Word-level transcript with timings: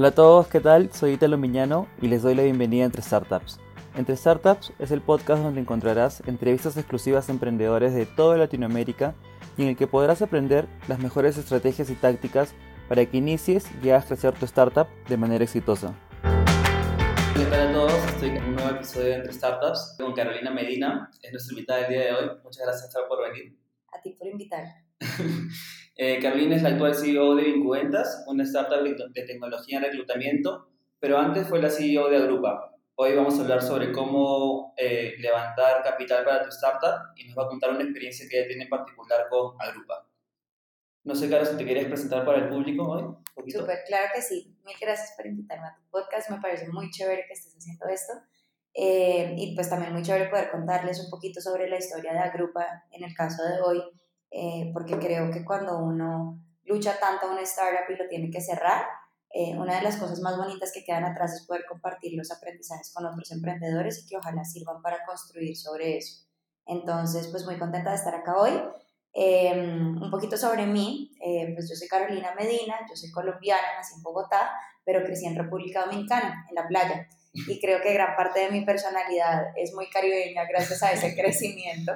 Hola 0.00 0.08
a 0.08 0.12
todos, 0.12 0.46
¿qué 0.46 0.60
tal? 0.60 0.90
Soy 0.94 1.12
Italo 1.12 1.36
Miñano 1.36 1.86
y 2.00 2.08
les 2.08 2.22
doy 2.22 2.34
la 2.34 2.42
bienvenida 2.42 2.84
a 2.84 2.86
Entre 2.86 3.02
Startups. 3.02 3.60
Entre 3.94 4.16
Startups 4.16 4.72
es 4.78 4.92
el 4.92 5.02
podcast 5.02 5.42
donde 5.42 5.60
encontrarás 5.60 6.22
entrevistas 6.26 6.78
exclusivas 6.78 7.28
a 7.28 7.32
emprendedores 7.32 7.92
de 7.92 8.06
toda 8.06 8.38
Latinoamérica 8.38 9.14
y 9.58 9.62
en 9.64 9.68
el 9.68 9.76
que 9.76 9.86
podrás 9.86 10.22
aprender 10.22 10.66
las 10.88 11.00
mejores 11.00 11.36
estrategias 11.36 11.90
y 11.90 11.96
tácticas 11.96 12.54
para 12.88 13.04
que 13.04 13.18
inicies 13.18 13.68
y 13.82 13.90
hagas 13.90 14.06
crecer 14.06 14.32
tu 14.32 14.46
startup 14.46 14.86
de 15.06 15.18
manera 15.18 15.44
exitosa. 15.44 15.94
¿Qué 17.36 17.44
tal 17.50 17.68
a 17.68 17.72
todos? 17.74 17.92
Estoy 17.92 18.30
en 18.30 18.44
un 18.44 18.54
nuevo 18.54 18.70
episodio 18.70 19.06
de 19.06 19.14
Entre 19.16 19.34
Startups 19.34 19.96
con 19.98 20.14
Carolina 20.14 20.50
Medina, 20.50 21.10
es 21.22 21.30
nuestra 21.30 21.52
invitada 21.52 21.80
del 21.80 21.90
día 21.90 22.04
de 22.04 22.12
hoy. 22.14 22.30
Muchas 22.42 22.64
gracias 22.64 22.90
por 23.06 23.22
venir. 23.30 23.54
A 23.92 24.00
ti 24.00 24.16
por 24.18 24.28
invitar. 24.28 24.64
Eh, 26.02 26.18
Carolina 26.18 26.56
es 26.56 26.62
la 26.62 26.70
actual 26.70 26.94
CEO 26.94 27.34
de 27.34 27.42
Vincuentas, 27.42 28.24
una 28.26 28.44
startup 28.44 28.82
de 28.82 29.22
tecnología 29.26 29.76
en 29.76 29.84
reclutamiento, 29.84 30.70
pero 30.98 31.18
antes 31.18 31.46
fue 31.46 31.60
la 31.60 31.68
CEO 31.68 32.08
de 32.08 32.16
Agrupa. 32.16 32.74
Hoy 32.94 33.14
vamos 33.14 33.38
a 33.38 33.42
hablar 33.42 33.60
sobre 33.60 33.92
cómo 33.92 34.72
eh, 34.78 35.16
levantar 35.18 35.82
capital 35.82 36.24
para 36.24 36.42
tu 36.42 36.48
startup 36.48 37.12
y 37.16 37.28
nos 37.28 37.36
va 37.36 37.44
a 37.44 37.48
contar 37.48 37.72
una 37.72 37.82
experiencia 37.82 38.26
que 38.30 38.38
ella 38.38 38.48
tiene 38.48 38.64
en 38.64 38.70
particular 38.70 39.28
con 39.28 39.60
Agrupa. 39.60 40.08
No 41.04 41.14
sé, 41.14 41.28
Carlos, 41.28 41.50
si 41.50 41.58
te 41.58 41.66
querías 41.66 41.84
presentar 41.84 42.24
para 42.24 42.38
el 42.38 42.48
público 42.48 42.88
hoy. 42.88 43.52
Súper, 43.52 43.80
claro 43.86 44.08
que 44.14 44.22
sí. 44.22 44.56
Mil 44.64 44.76
gracias 44.80 45.12
por 45.18 45.26
invitarme 45.26 45.66
a 45.66 45.76
tu 45.76 45.82
podcast. 45.90 46.30
Me 46.30 46.40
parece 46.40 46.66
muy 46.68 46.90
chévere 46.90 47.26
que 47.26 47.34
estés 47.34 47.54
haciendo 47.54 47.86
esto. 47.88 48.14
Eh, 48.72 49.34
y 49.36 49.54
pues 49.54 49.68
también 49.68 49.92
muy 49.92 50.02
chévere 50.02 50.30
poder 50.30 50.50
contarles 50.50 50.98
un 50.98 51.10
poquito 51.10 51.42
sobre 51.42 51.68
la 51.68 51.76
historia 51.76 52.14
de 52.14 52.20
Agrupa 52.20 52.84
en 52.90 53.04
el 53.04 53.12
caso 53.14 53.42
de 53.42 53.60
hoy 53.60 53.82
eh, 54.30 54.70
porque 54.72 54.98
creo 54.98 55.30
que 55.30 55.44
cuando 55.44 55.78
uno 55.78 56.40
lucha 56.64 56.98
tanto 57.00 57.26
a 57.26 57.32
una 57.32 57.42
startup 57.42 57.90
y 57.90 57.96
lo 57.96 58.08
tiene 58.08 58.30
que 58.30 58.40
cerrar, 58.40 58.84
eh, 59.32 59.56
una 59.56 59.76
de 59.76 59.82
las 59.82 59.96
cosas 59.96 60.20
más 60.20 60.36
bonitas 60.36 60.72
que 60.72 60.84
quedan 60.84 61.04
atrás 61.04 61.34
es 61.34 61.46
poder 61.46 61.64
compartir 61.68 62.16
los 62.16 62.32
aprendizajes 62.32 62.92
con 62.92 63.06
otros 63.06 63.30
emprendedores 63.30 64.02
y 64.02 64.08
que 64.08 64.16
ojalá 64.16 64.44
sirvan 64.44 64.82
para 64.82 65.04
construir 65.04 65.56
sobre 65.56 65.98
eso. 65.98 66.24
Entonces, 66.66 67.28
pues 67.28 67.44
muy 67.44 67.56
contenta 67.56 67.90
de 67.90 67.96
estar 67.96 68.14
acá 68.14 68.36
hoy. 68.36 68.52
Em, 69.12 70.02
un 70.02 70.10
poquito 70.10 70.36
sobre 70.36 70.66
mí, 70.66 71.12
eh, 71.24 71.52
pues 71.54 71.68
yo 71.68 71.76
soy 71.76 71.88
Carolina 71.88 72.34
Medina, 72.34 72.76
yo 72.88 72.96
soy 72.96 73.10
colombiana, 73.10 73.76
nací 73.76 73.94
en 73.96 74.02
Bogotá, 74.02 74.50
pero 74.84 75.04
crecí 75.04 75.26
en 75.26 75.36
República 75.36 75.84
Dominicana, 75.84 76.46
en 76.48 76.54
la 76.54 76.66
playa. 76.66 77.08
Y 77.32 77.60
creo 77.60 77.80
que 77.80 77.92
gran 77.92 78.16
parte 78.16 78.40
de 78.40 78.50
mi 78.50 78.64
personalidad 78.64 79.52
es 79.56 79.72
muy 79.74 79.88
caribeña 79.88 80.44
gracias 80.46 80.82
a 80.82 80.92
ese 80.92 81.14
crecimiento. 81.20 81.92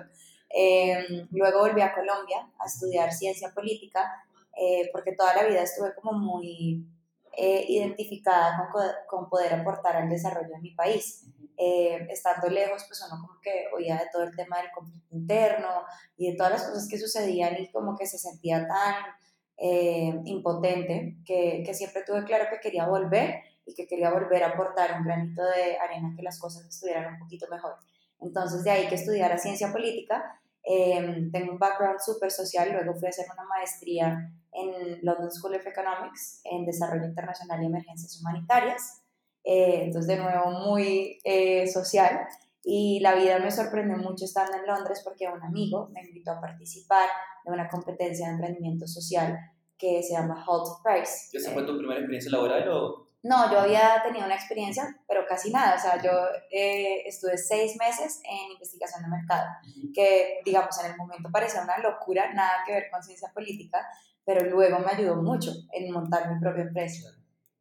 Em, 0.56 1.26
luego 1.32 1.58
volví 1.58 1.80
a 1.82 1.92
Colombia 1.92 2.48
a 2.60 2.66
estudiar 2.66 3.12
ciencia 3.12 3.50
política 3.52 4.24
eh, 4.56 4.88
porque 4.92 5.16
toda 5.16 5.34
la 5.34 5.48
vida 5.48 5.62
estuve 5.62 5.92
como 5.96 6.16
muy 6.16 6.86
eh, 7.36 7.64
identificada 7.68 8.70
con, 8.72 8.84
con, 9.08 9.28
poder 9.28 9.52
aportar 9.52 9.96
al 9.96 10.08
desarrollo 10.08 10.50
de 10.50 10.60
mi 10.60 10.70
país. 10.70 11.26
Eh, 11.56 12.06
estando 12.08 12.48
lejos, 12.48 12.84
pues 12.86 13.04
uno 13.04 13.20
como 13.20 13.40
que 13.40 13.66
oía 13.74 13.96
de 13.96 14.08
todo 14.12 14.22
el 14.22 14.36
tema 14.36 14.58
del 14.58 14.70
conflicto 14.72 15.16
interno 15.16 15.82
y 16.16 16.30
de 16.30 16.36
todas 16.36 16.52
las 16.52 16.62
cosas 16.68 16.88
que 16.88 16.98
sucedían 16.98 17.60
y 17.60 17.70
como 17.72 17.96
que 17.96 18.06
se 18.06 18.18
sentía 18.18 18.66
tan 18.68 18.94
impotente 20.24 21.16
que, 21.24 21.62
que 21.64 21.74
siempre 21.74 22.02
tuve 22.04 22.24
claro 22.24 22.46
que 22.50 22.58
quería 22.60 22.86
volver 22.86 23.42
y 23.64 23.74
que 23.74 23.86
quería 23.86 24.10
volver 24.10 24.42
a 24.42 24.48
aportar 24.48 24.98
un 24.98 25.04
granito 25.04 25.42
de 25.42 25.78
arena 25.78 26.12
que 26.16 26.22
las 26.22 26.40
cosas 26.40 26.66
estuvieran 26.66 27.14
un 27.14 27.20
poquito 27.20 27.46
mejor. 27.48 27.76
Entonces 28.20 28.64
de 28.64 28.70
ahí 28.70 28.88
que 28.88 28.96
estudiara 28.96 29.38
ciencia 29.38 29.70
política 29.72 30.40
Em, 30.64 31.30
tengo 31.30 31.52
un 31.52 31.58
background 31.58 32.00
súper 32.00 32.30
social, 32.30 32.72
luego 32.72 32.94
fui 32.94 33.06
a 33.06 33.10
hacer 33.10 33.26
una 33.32 33.44
maestría 33.44 34.32
en 34.52 34.98
London 35.02 35.30
School 35.30 35.56
of 35.56 35.66
Economics 35.66 36.40
en 36.44 36.64
Desarrollo 36.64 37.04
Internacional 37.04 37.62
y 37.62 37.66
Emergencias 37.66 38.18
Humanitarias. 38.20 39.02
Eh, 39.44 39.82
entonces, 39.84 40.16
de 40.16 40.22
nuevo, 40.22 40.50
muy 40.50 41.18
eh, 41.24 41.66
social. 41.66 42.26
Y 42.62 43.00
la 43.00 43.14
vida 43.14 43.38
me 43.40 43.50
sorprendió 43.50 43.98
mucho 43.98 44.24
estando 44.24 44.56
en 44.56 44.66
Londres 44.66 45.02
porque 45.04 45.28
un 45.28 45.42
amigo 45.42 45.90
me 45.92 46.00
invitó 46.00 46.30
a 46.30 46.40
participar 46.40 47.08
de 47.44 47.52
una 47.52 47.68
competencia 47.68 48.26
de 48.26 48.32
emprendimiento 48.32 48.86
social 48.86 49.38
que 49.76 50.02
se 50.02 50.14
llama 50.14 50.42
Halt 50.46 50.82
Price. 50.82 51.36
¿Esa 51.36 51.50
fue 51.50 51.66
tu 51.66 51.76
primera 51.76 52.00
experiencia 52.00 52.32
laboral 52.32 52.66
o 52.70 53.03
no, 53.24 53.50
yo 53.50 53.60
había 53.60 54.02
tenido 54.02 54.26
una 54.26 54.34
experiencia, 54.34 54.84
pero 55.08 55.24
casi 55.26 55.50
nada. 55.50 55.76
O 55.76 55.78
sea, 55.78 56.00
yo 56.00 56.10
eh, 56.50 57.02
estuve 57.06 57.38
seis 57.38 57.74
meses 57.78 58.20
en 58.22 58.52
investigación 58.52 59.02
de 59.02 59.08
mercado, 59.08 59.46
que 59.94 60.40
digamos 60.44 60.78
en 60.84 60.92
el 60.92 60.96
momento 60.98 61.30
parecía 61.32 61.62
una 61.62 61.78
locura, 61.78 62.34
nada 62.34 62.62
que 62.66 62.72
ver 62.74 62.90
con 62.90 63.02
ciencia 63.02 63.30
política, 63.32 63.78
pero 64.26 64.44
luego 64.44 64.78
me 64.80 64.92
ayudó 64.92 65.16
mucho 65.16 65.52
en 65.72 65.90
montar 65.90 66.30
mi 66.30 66.38
propia 66.38 66.64
empresa. 66.64 67.08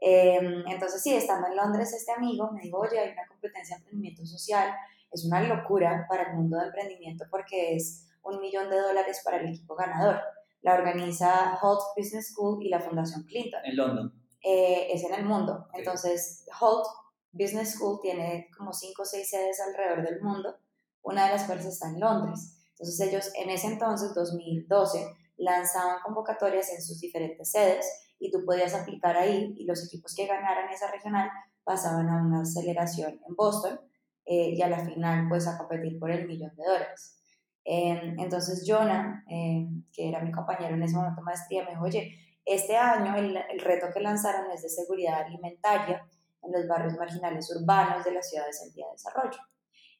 Em, 0.01 0.67
entonces, 0.67 1.01
sí, 1.01 1.15
estando 1.15 1.47
en 1.47 1.55
Londres, 1.55 1.93
este 1.93 2.11
amigo 2.11 2.51
me 2.51 2.59
dijo, 2.59 2.79
oye, 2.79 2.99
hay 2.99 3.11
una 3.13 3.25
competencia 3.25 3.77
de 3.77 3.83
emprendimiento 3.83 4.25
social, 4.25 4.69
es 5.13 5.23
una 5.23 5.41
locura 5.47 6.05
para 6.09 6.23
el 6.23 6.35
mundo 6.35 6.57
de 6.57 6.65
emprendimiento 6.65 7.23
porque 7.31 7.75
es 7.75 8.09
un 8.21 8.41
millón 8.41 8.69
de 8.69 8.81
dólares 8.81 9.21
para 9.23 9.37
el 9.37 9.47
equipo 9.47 9.75
ganador. 9.75 10.19
La 10.61 10.73
organiza 10.73 11.57
Holt 11.61 11.81
Business 11.95 12.33
School 12.33 12.61
y 12.65 12.69
la 12.69 12.81
Fundación 12.81 13.23
Clinton. 13.23 13.61
En 13.63 13.77
London. 13.77 14.22
Eh, 14.43 14.93
es 14.93 15.03
en 15.05 15.13
el 15.13 15.25
mundo. 15.25 15.67
Entonces, 15.73 16.45
Holt 16.59 16.85
Business 17.31 17.75
School 17.75 17.99
tiene 18.01 18.49
como 18.57 18.73
cinco 18.73 19.03
o 19.03 19.05
seis 19.05 19.29
sedes 19.29 19.59
alrededor 19.61 20.03
del 20.03 20.21
mundo, 20.21 20.55
una 21.01 21.25
de 21.25 21.31
las 21.31 21.45
cuales 21.45 21.65
está 21.65 21.87
en 21.87 22.01
Londres. 22.01 22.59
Entonces, 22.71 22.99
ellos 22.99 23.31
en 23.35 23.49
ese 23.49 23.67
entonces, 23.67 24.13
2012, 24.13 25.07
lanzaban 25.37 26.01
convocatorias 26.03 26.69
en 26.73 26.81
sus 26.81 26.99
diferentes 26.99 27.51
sedes 27.51 27.85
y 28.19 28.31
tú 28.31 28.43
podías 28.45 28.73
aplicar 28.73 29.15
ahí 29.15 29.55
y 29.57 29.65
los 29.65 29.85
equipos 29.85 30.13
que 30.13 30.27
ganaran 30.27 30.69
esa 30.69 30.91
regional 30.91 31.29
pasaban 31.63 32.09
a 32.09 32.21
una 32.21 32.41
aceleración 32.41 33.19
en 33.27 33.35
Boston 33.35 33.79
eh, 34.25 34.49
y 34.51 34.61
a 34.61 34.69
la 34.69 34.85
final 34.85 35.27
pues 35.27 35.47
a 35.47 35.57
competir 35.57 35.97
por 35.99 36.11
el 36.11 36.27
millón 36.27 36.55
de 36.55 36.63
dólares. 36.63 37.17
entonces 37.65 38.63
Jonah, 38.67 39.23
eh, 39.29 39.67
que 39.91 40.09
era 40.09 40.21
mi 40.21 40.31
compañero 40.31 40.75
en 40.75 40.83
ese 40.83 40.95
momento 40.95 41.21
de 41.21 41.25
maestría, 41.25 41.63
me 41.63 41.71
dijo, 41.71 41.83
oye, 41.83 42.11
este 42.45 42.75
año 42.75 43.15
el, 43.15 43.59
reto 43.59 43.87
que 43.93 43.99
lanzaron 43.99 44.51
es 44.51 44.61
de 44.63 44.69
seguridad 44.69 45.21
alimentaria 45.23 46.05
en 46.41 46.51
los 46.51 46.67
barrios 46.67 46.93
marginales 46.97 47.49
urbanos 47.55 48.03
de 48.03 48.11
las 48.11 48.29
ciudades 48.29 48.61
en 48.65 48.73
vía 48.73 48.85
de 48.87 48.91
desarrollo. 48.93 49.39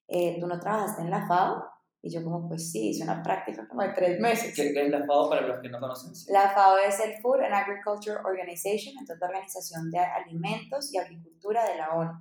Eh, 0.07 0.37
¿Tú 0.39 0.47
no 0.47 0.59
trabajaste 0.59 1.01
en 1.01 1.09
la 1.09 1.25
FAO? 1.27 1.63
Y 2.01 2.13
yo 2.13 2.21
como, 2.21 2.49
pues 2.49 2.69
sí, 2.69 2.89
hice 2.89 3.03
una 3.03 3.23
práctica 3.23 3.65
como 3.65 3.81
de 3.81 3.93
tres 3.93 4.19
meses. 4.19 4.53
¿Qué, 4.53 4.73
es 4.75 4.89
la 4.89 5.05
FAO 5.05 5.29
para 5.29 5.47
los 5.47 5.61
que 5.61 5.69
no 5.69 5.79
conocen? 5.79 6.11
La 6.33 6.49
FAO 6.49 6.77
es 6.79 6.99
el 6.99 7.21
Food 7.21 7.43
and 7.43 7.53
Agriculture 7.53 8.17
Organization, 8.25 8.93
entonces 8.99 9.21
la 9.21 9.27
Organización 9.27 9.89
de 9.89 9.99
Alimentos 9.99 10.93
y 10.93 10.97
Agricultura 10.97 11.63
de 11.65 11.77
la 11.77 11.93
ONU. 11.95 12.11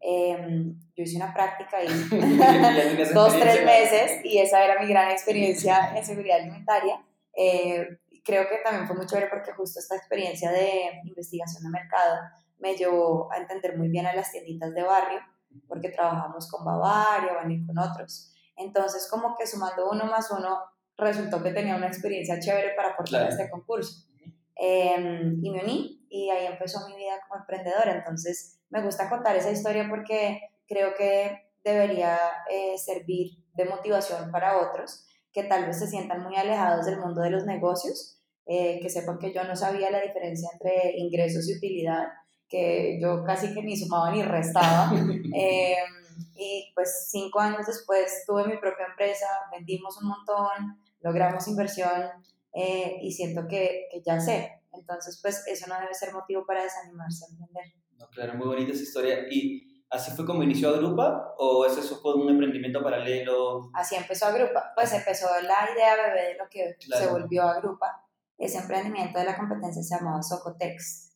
Em, 0.00 0.74
yo 0.96 1.04
hice 1.04 1.16
una 1.16 1.32
práctica 1.32 1.76
ahí 1.76 1.86
dos, 3.14 3.38
tres 3.38 3.64
meses 3.64 4.24
y 4.24 4.38
esa 4.38 4.64
era 4.64 4.82
mi 4.82 4.88
gran 4.88 5.12
experiencia 5.12 5.96
en 5.96 6.04
seguridad 6.04 6.40
alimentaria. 6.40 7.00
Eh, 7.36 7.86
creo 8.24 8.48
que 8.48 8.58
también 8.58 8.86
fue 8.86 8.96
muy 8.96 9.06
chévere 9.06 9.28
porque 9.28 9.52
justo 9.52 9.78
esta 9.78 9.96
experiencia 9.96 10.50
de 10.50 11.00
investigación 11.04 11.62
de 11.64 11.70
mercado 11.70 12.20
me 12.58 12.76
llevó 12.76 13.30
a 13.32 13.38
entender 13.38 13.76
muy 13.76 13.88
bien 13.88 14.06
a 14.06 14.14
las 14.14 14.30
tienditas 14.30 14.72
de 14.72 14.82
barrio, 14.82 15.20
porque 15.68 15.90
trabajamos 15.90 16.48
con 16.50 16.64
Bavaria, 16.64 17.34
van 17.34 17.50
y 17.50 17.66
con 17.66 17.76
otros. 17.78 18.32
Entonces, 18.56 19.08
como 19.10 19.36
que 19.36 19.46
sumando 19.46 19.90
uno 19.90 20.06
más 20.06 20.30
uno, 20.30 20.60
resultó 20.96 21.42
que 21.42 21.52
tenía 21.52 21.74
una 21.74 21.88
experiencia 21.88 22.38
chévere 22.38 22.74
para 22.76 22.90
aportar 22.90 23.24
a 23.24 23.28
este 23.28 23.50
concurso. 23.50 24.06
Em, 24.54 25.44
y 25.44 25.50
me 25.50 25.64
uní 25.64 26.06
y 26.08 26.30
ahí 26.30 26.46
empezó 26.46 26.86
mi 26.86 26.94
vida 26.94 27.18
como 27.26 27.40
emprendedora. 27.40 27.92
Entonces, 27.92 28.60
me 28.70 28.82
gusta 28.82 29.10
contar 29.10 29.34
esa 29.34 29.50
historia 29.50 29.88
porque 29.88 30.40
creo 30.68 30.94
que 30.94 31.50
debería 31.64 32.18
eh, 32.48 32.78
servir 32.78 33.42
de 33.54 33.64
motivación 33.64 34.30
para 34.30 34.60
otros 34.60 35.06
que 35.32 35.44
tal 35.44 35.66
vez 35.66 35.78
se 35.78 35.86
sientan 35.86 36.22
muy 36.22 36.36
alejados 36.36 36.86
del 36.86 37.00
mundo 37.00 37.22
de 37.22 37.30
los 37.30 37.44
negocios, 37.44 38.18
eh, 38.46 38.78
que 38.80 38.90
sepan 38.90 39.18
que 39.18 39.32
yo 39.32 39.44
no 39.44 39.56
sabía 39.56 39.90
la 39.90 40.00
diferencia 40.00 40.48
entre 40.52 40.96
ingresos 40.96 41.48
y 41.48 41.56
utilidad, 41.56 42.08
que 42.48 42.98
yo 43.00 43.24
casi 43.24 43.54
que 43.54 43.62
ni 43.62 43.76
sumaba 43.76 44.10
ni 44.10 44.22
restaba. 44.22 44.92
Em, 45.34 46.02
y 46.34 46.72
pues 46.74 47.08
cinco 47.10 47.40
años 47.40 47.66
después 47.66 48.24
tuve 48.26 48.46
mi 48.46 48.58
propia 48.58 48.86
empresa, 48.86 49.26
vendimos 49.50 49.96
un 50.02 50.08
montón, 50.08 50.82
logramos 51.00 51.48
inversión 51.48 52.10
eh, 52.52 52.98
y 53.00 53.12
siento 53.12 53.46
que, 53.48 53.88
que, 53.90 54.02
ya 54.04 54.20
sé. 54.20 54.60
Entonces, 54.72 55.18
pues 55.22 55.46
eso 55.46 55.66
no 55.68 55.80
debe 55.80 55.94
ser 55.94 56.12
motivo 56.12 56.44
para 56.44 56.62
desanimarse 56.62 57.24
a 57.24 57.28
emprender. 57.30 57.64
No, 57.96 58.08
claro, 58.08 58.34
muy 58.34 58.46
bonita 58.46 58.72
esa 58.72 58.82
historia. 58.82 59.26
Y 59.30 59.71
¿Así 59.92 60.10
fue 60.12 60.24
como 60.24 60.42
inició 60.42 60.70
Agrupa 60.70 61.34
o 61.36 61.66
eso 61.66 61.82
fue 62.00 62.14
un 62.14 62.30
emprendimiento 62.30 62.82
paralelo? 62.82 63.70
Así 63.74 63.94
empezó 63.94 64.24
Agrupa. 64.24 64.72
Pues 64.74 64.90
empezó 64.94 65.26
la 65.42 65.68
idea 65.74 65.94
bebé 65.96 66.28
de 66.28 66.34
lo 66.38 66.48
que 66.48 66.76
se 66.80 67.06
volvió 67.08 67.42
Agrupa. 67.42 68.02
Ese 68.38 68.56
emprendimiento 68.56 69.18
de 69.18 69.26
la 69.26 69.36
competencia 69.36 69.82
se 69.82 69.94
llamaba 69.94 70.22
Socotex. 70.22 71.10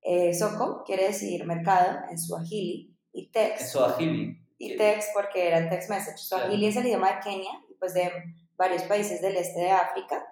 Eh, 0.00 0.32
Soco 0.32 0.82
quiere 0.82 1.08
decir 1.08 1.44
mercado 1.44 1.98
en 2.10 2.18
Swahili 2.18 2.96
y 3.12 3.30
Tex. 3.30 3.60
En 3.60 3.66
Swahili. 3.68 4.48
Y 4.56 4.76
Tex 4.78 5.10
porque 5.12 5.48
era 5.48 5.68
Text 5.68 5.90
Message. 5.90 6.16
Swahili 6.16 6.68
es 6.68 6.76
el 6.76 6.86
idioma 6.86 7.12
de 7.12 7.20
Kenia 7.20 7.52
y 7.68 7.74
pues 7.74 7.92
de 7.92 8.10
varios 8.56 8.84
países 8.84 9.20
del 9.20 9.36
este 9.36 9.60
de 9.60 9.72
África. 9.72 10.24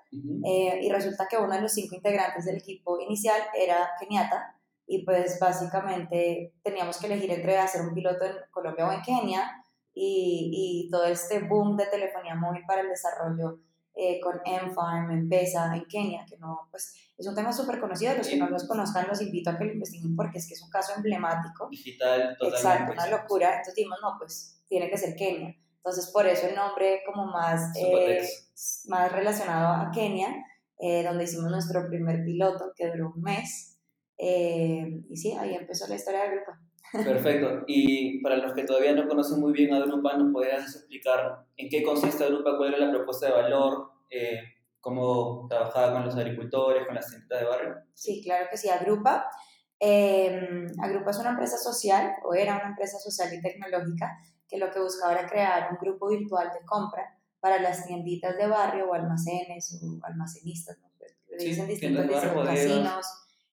Eh, 0.46 0.80
y 0.82 0.90
resulta 0.90 1.26
que 1.28 1.36
uno 1.36 1.54
de 1.54 1.60
los 1.60 1.72
cinco 1.72 1.96
integrantes 1.96 2.46
del 2.46 2.56
equipo 2.56 2.98
inicial 2.98 3.42
era 3.54 3.90
keniata 4.00 4.56
y 4.92 5.04
pues 5.04 5.38
básicamente 5.38 6.52
teníamos 6.64 6.98
que 6.98 7.06
elegir 7.06 7.30
entre 7.30 7.56
hacer 7.56 7.80
un 7.82 7.94
piloto 7.94 8.24
en 8.24 8.32
Colombia 8.50 8.88
o 8.88 8.92
en 8.92 9.02
Kenia 9.02 9.64
y, 9.94 10.86
y 10.86 10.90
todo 10.90 11.04
este 11.04 11.46
boom 11.46 11.76
de 11.76 11.86
telefonía 11.86 12.34
móvil 12.34 12.64
para 12.66 12.80
el 12.80 12.88
desarrollo 12.88 13.60
eh, 13.94 14.18
con 14.20 14.40
M-Farm, 14.44 15.12
M-Pesa 15.12 15.76
en 15.76 15.84
Kenia, 15.84 16.26
que 16.28 16.36
no, 16.38 16.66
pues 16.72 16.92
es 17.16 17.24
un 17.24 17.36
tema 17.36 17.52
súper 17.52 17.78
conocido, 17.78 18.14
los 18.16 18.26
que 18.26 18.36
no 18.36 18.48
los 18.48 18.66
conozcan 18.66 19.06
los 19.06 19.22
invito 19.22 19.50
a 19.50 19.58
que 19.58 19.66
lo 19.66 19.74
investiguen 19.74 20.16
porque 20.16 20.38
es 20.38 20.48
que 20.48 20.54
es 20.54 20.62
un 20.62 20.70
caso 20.70 20.92
emblemático. 20.96 21.68
Digital, 21.70 22.36
totalmente. 22.36 22.56
Exacto, 22.56 22.92
una 22.92 23.06
locura, 23.06 23.50
entonces 23.50 23.74
dijimos, 23.76 23.98
no, 24.02 24.16
pues 24.18 24.60
tiene 24.68 24.90
que 24.90 24.98
ser 24.98 25.14
Kenia. 25.14 25.54
Entonces 25.76 26.10
por 26.12 26.26
eso 26.26 26.48
el 26.48 26.56
nombre 26.56 27.02
como 27.06 27.26
más, 27.26 27.76
eh, 27.76 28.26
más 28.86 29.12
relacionado 29.12 29.68
a 29.68 29.92
Kenia, 29.92 30.34
eh, 30.80 31.04
donde 31.04 31.24
hicimos 31.24 31.48
nuestro 31.48 31.86
primer 31.86 32.24
piloto 32.24 32.72
que 32.74 32.90
duró 32.90 33.12
un 33.14 33.22
mes. 33.22 33.79
Y 34.22 35.16
sí, 35.16 35.32
ahí 35.38 35.54
empezó 35.54 35.86
la 35.88 35.94
historia 35.94 36.22
del 36.22 36.32
grupo. 36.36 36.52
Perfecto. 36.92 37.64
Y 37.66 38.20
para 38.22 38.36
los 38.36 38.52
que 38.52 38.64
todavía 38.64 38.92
no 38.92 39.08
conocen 39.08 39.40
muy 39.40 39.52
bien 39.52 39.72
a 39.72 39.80
Drupa, 39.80 40.16
¿nos 40.16 40.32
podrías 40.32 40.74
explicar 40.74 41.46
en 41.56 41.68
qué 41.68 41.82
consiste 41.82 42.24
Drupa, 42.24 42.56
cuál 42.56 42.74
era 42.74 42.86
la 42.86 42.92
propuesta 42.92 43.26
de 43.26 43.32
valor, 43.32 43.92
eh, 44.10 44.40
cómo 44.80 45.46
trabajaba 45.48 45.92
con 45.92 46.04
los 46.04 46.16
agricultores, 46.16 46.86
con 46.86 46.94
las 46.94 47.08
tiendas 47.08 47.40
de 47.40 47.46
barrio? 47.46 47.76
Sí, 47.94 48.22
claro 48.22 48.46
que 48.50 48.56
sí. 48.56 48.68
Agrupa, 48.68 49.30
eh, 49.78 50.66
Agrupa 50.82 51.10
es 51.10 51.18
una 51.18 51.30
empresa 51.30 51.58
social, 51.58 52.14
o 52.24 52.34
era 52.34 52.56
una 52.56 52.68
empresa 52.68 52.98
social 52.98 53.32
y 53.32 53.40
tecnológica, 53.40 54.18
que 54.48 54.58
lo 54.58 54.70
que 54.70 54.80
buscaba 54.80 55.12
era 55.12 55.28
crear 55.28 55.70
un 55.70 55.78
grupo 55.80 56.08
virtual 56.08 56.50
de 56.52 56.64
compra 56.66 57.16
para 57.38 57.60
las 57.62 57.86
tienditas 57.86 58.36
de 58.36 58.46
barrio 58.46 58.90
o 58.90 58.94
almacenes 58.94 59.80
o 59.82 60.04
almacenistas, 60.04 60.78
¿no? 60.78 60.90
Le 61.38 61.44
dicen 61.44 61.68
distintos 61.68 62.06
casinos, 62.44 63.06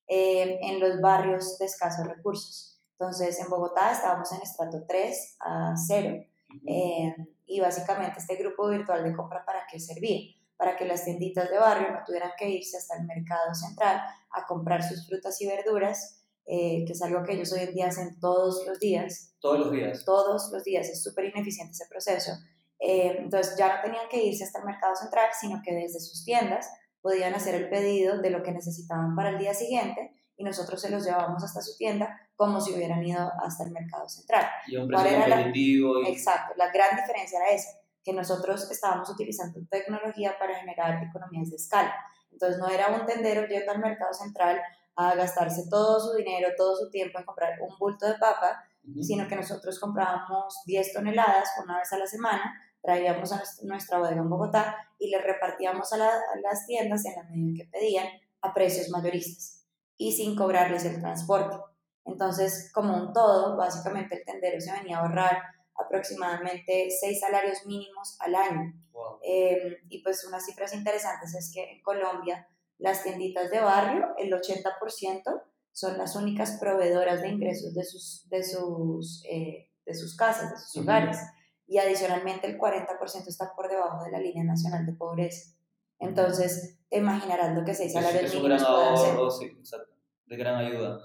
eh, 0.08 0.60
en 0.62 0.80
los 0.80 1.02
barrios 1.02 1.58
de 1.58 1.66
escasos 1.66 2.08
recursos. 2.08 2.80
Entonces, 3.00 3.40
en 3.40 3.50
Bogotá 3.50 3.92
estábamos 3.92 4.32
en 4.32 4.42
estrato 4.42 4.84
3 4.88 5.38
a 5.40 5.76
0 5.76 6.26
eh, 6.66 7.16
y 7.46 7.60
básicamente 7.60 8.20
este 8.20 8.36
grupo 8.36 8.70
virtual 8.70 9.04
de 9.04 9.16
compra 9.16 9.46
para 9.46 9.68
qué 9.72 9.80
servía? 9.80 10.34
Para 10.58 10.76
que 10.76 10.86
las 10.86 11.06
tienditas 11.06 11.50
de 11.50 11.60
barrio 11.60 11.92
no 11.92 12.00
tuvieran 12.06 12.32
que 12.38 12.50
irse 12.50 12.78
hasta 12.78 12.98
el 12.98 13.06
mercado 13.06 13.54
central 13.54 14.02
a 14.32 14.46
comprar 14.48 14.82
sus 14.82 15.06
frutas 15.08 15.40
y 15.42 15.48
verduras, 15.48 16.24
eh, 16.46 16.84
que 16.86 16.94
es 16.94 17.02
algo 17.04 17.24
que 17.24 17.34
ellos 17.34 17.54
hoy 17.54 17.60
en 17.60 17.74
día 17.74 17.88
hacen 17.88 18.20
todos 18.20 18.66
los 18.66 18.80
días. 18.80 19.36
Todos 19.40 19.60
los 19.60 19.72
días. 19.72 20.04
Todos 20.04 20.50
los 20.52 20.64
días, 20.64 20.90
es 20.90 21.04
súper 21.04 21.26
ineficiente 21.26 21.74
ese 21.74 21.86
proceso. 21.88 22.32
Eh, 22.80 23.18
entonces 23.20 23.56
ya 23.58 23.76
no 23.76 23.82
tenían 23.82 24.08
que 24.10 24.24
irse 24.24 24.44
hasta 24.44 24.60
el 24.60 24.66
mercado 24.66 24.96
central, 24.96 25.30
sino 25.40 25.62
que 25.64 25.74
desde 25.76 26.00
sus 26.00 26.24
tiendas 26.24 26.68
podían 27.08 27.34
hacer 27.34 27.56
el 27.56 27.70
pedido 27.70 28.18
de 28.18 28.30
lo 28.30 28.44
que 28.44 28.52
necesitaban 28.52 29.16
para 29.16 29.30
el 29.30 29.38
día 29.38 29.54
siguiente 29.54 30.12
y 30.36 30.44
nosotros 30.44 30.82
se 30.82 30.90
los 30.90 31.06
llevábamos 31.06 31.42
hasta 31.42 31.62
su 31.62 31.78
tienda 31.78 32.20
como 32.36 32.60
si 32.60 32.74
hubieran 32.74 33.02
ido 33.02 33.32
hasta 33.42 33.64
el 33.64 33.72
mercado 33.72 34.10
central. 34.10 34.46
Y 34.68 34.76
un 34.76 34.90
precio 34.90 35.18
competitivo. 35.18 36.06
Exacto, 36.06 36.54
la 36.58 36.70
gran 36.70 36.98
diferencia 36.98 37.40
era 37.40 37.52
esa, 37.52 37.70
que 38.04 38.12
nosotros 38.12 38.70
estábamos 38.70 39.10
utilizando 39.10 39.58
tecnología 39.70 40.38
para 40.38 40.56
generar 40.56 41.02
economías 41.02 41.50
de 41.50 41.56
escala. 41.56 41.96
Entonces 42.30 42.60
no 42.60 42.68
era 42.68 42.90
un 42.90 43.06
tendero 43.06 43.48
yendo 43.48 43.72
al 43.72 43.80
mercado 43.80 44.14
central 44.14 44.62
a 44.98 45.16
gastarse 45.16 45.70
todo 45.70 46.02
su 46.02 46.18
dinero, 46.18 46.50
todo 46.58 46.76
su 46.76 46.90
tiempo 46.90 47.20
en 47.20 47.26
comprar 47.26 47.54
un 47.62 47.74
bulto 47.80 48.06
de 48.06 48.16
papa, 48.16 48.66
sino 49.02 49.30
que 49.30 49.38
nosotros 49.38 49.80
comprábamos 49.80 50.62
10 50.66 50.92
toneladas 50.92 51.52
una 51.64 51.78
vez 51.78 51.94
a 51.94 52.00
la 52.00 52.06
semana, 52.06 52.54
traíamos 52.88 53.34
a 53.34 53.44
nuestra 53.64 54.00
bodega 54.00 54.22
en 54.22 54.30
Bogotá 54.30 54.78
y 54.98 55.10
le 55.10 55.22
repartíamos 55.22 55.92
a, 55.92 55.98
a 55.98 56.40
las 56.42 56.66
tiendas 56.66 57.04
en 57.04 57.16
la 57.18 57.24
medida 57.24 57.66
que 57.66 57.70
pedían 57.70 58.08
a 58.40 58.54
precios 58.54 58.90
mayoristas 58.90 59.66
y 59.98 60.14
sin 60.14 60.38
cobrarles 60.38 60.86
el 60.86 61.02
transporte. 61.02 61.58
Entonces, 62.06 62.72
como 62.74 62.96
un 62.96 63.12
todo, 63.12 63.58
básicamente 63.58 64.16
el 64.16 64.24
tendero 64.24 64.62
se 64.62 64.72
venía 64.72 65.00
a 65.00 65.02
ahorrar 65.02 65.38
aproximadamente 65.76 66.88
seis 66.90 67.20
salarios 67.20 67.66
mínimos 67.66 68.16
al 68.22 68.36
año. 68.36 68.74
Em, 69.22 69.76
y 69.90 70.02
pues 70.02 70.24
unas 70.24 70.46
cifras 70.46 70.74
interesantes 70.74 71.36
es 71.36 71.52
que 71.54 71.70
en 71.70 71.82
Colombia 71.82 72.48
las 72.78 73.04
tienditas 73.04 73.52
de 73.52 73.60
barrio, 73.60 74.16
el 74.18 74.32
80% 74.32 75.44
son 75.74 75.98
las 75.98 76.16
únicas 76.16 76.58
proveedoras 76.58 77.22
de 77.22 77.28
ingresos 77.28 77.74
de 77.74 77.84
sus, 77.84 78.30
de 78.30 78.44
sus, 78.46 79.26
eh, 79.30 79.70
de 79.86 79.94
sus 79.94 80.16
casas, 80.16 80.52
de 80.52 80.58
sus 80.58 80.78
hogares. 80.84 81.18
Y 81.68 81.78
adicionalmente 81.78 82.48
el 82.48 82.58
40% 82.58 83.28
está 83.28 83.54
por 83.56 83.70
debajo 83.70 84.04
de 84.06 84.12
la 84.12 84.20
línea 84.20 84.44
nacional 84.44 84.86
de 84.86 84.94
pobreza. 84.94 85.54
Entonces, 86.00 86.80
te 86.90 86.98
imaginarás 86.98 87.56
lo 87.56 87.66
que 87.66 87.74
seis 87.74 87.94
salarios 87.94 88.34
mínimos 88.34 88.64
pueden 88.64 88.94
hacer. 88.94 89.50
exacto 89.60 89.98
de 90.28 90.38
gran 90.38 90.56
ayuda. 90.56 91.00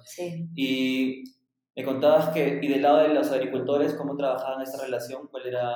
Y 0.55 1.25
me 1.75 1.85
contabas 1.85 2.31
que, 2.31 2.59
y 2.61 2.69
del 2.69 2.83
lado 2.83 2.99
de 2.99 3.09
los 3.09 3.31
agricultores, 3.31 3.95
¿cómo 3.95 4.17
trabajaban 4.17 4.63
esta 4.63 4.83
relación? 4.83 5.29
¿Cuál 5.29 5.47
era...? 5.47 5.73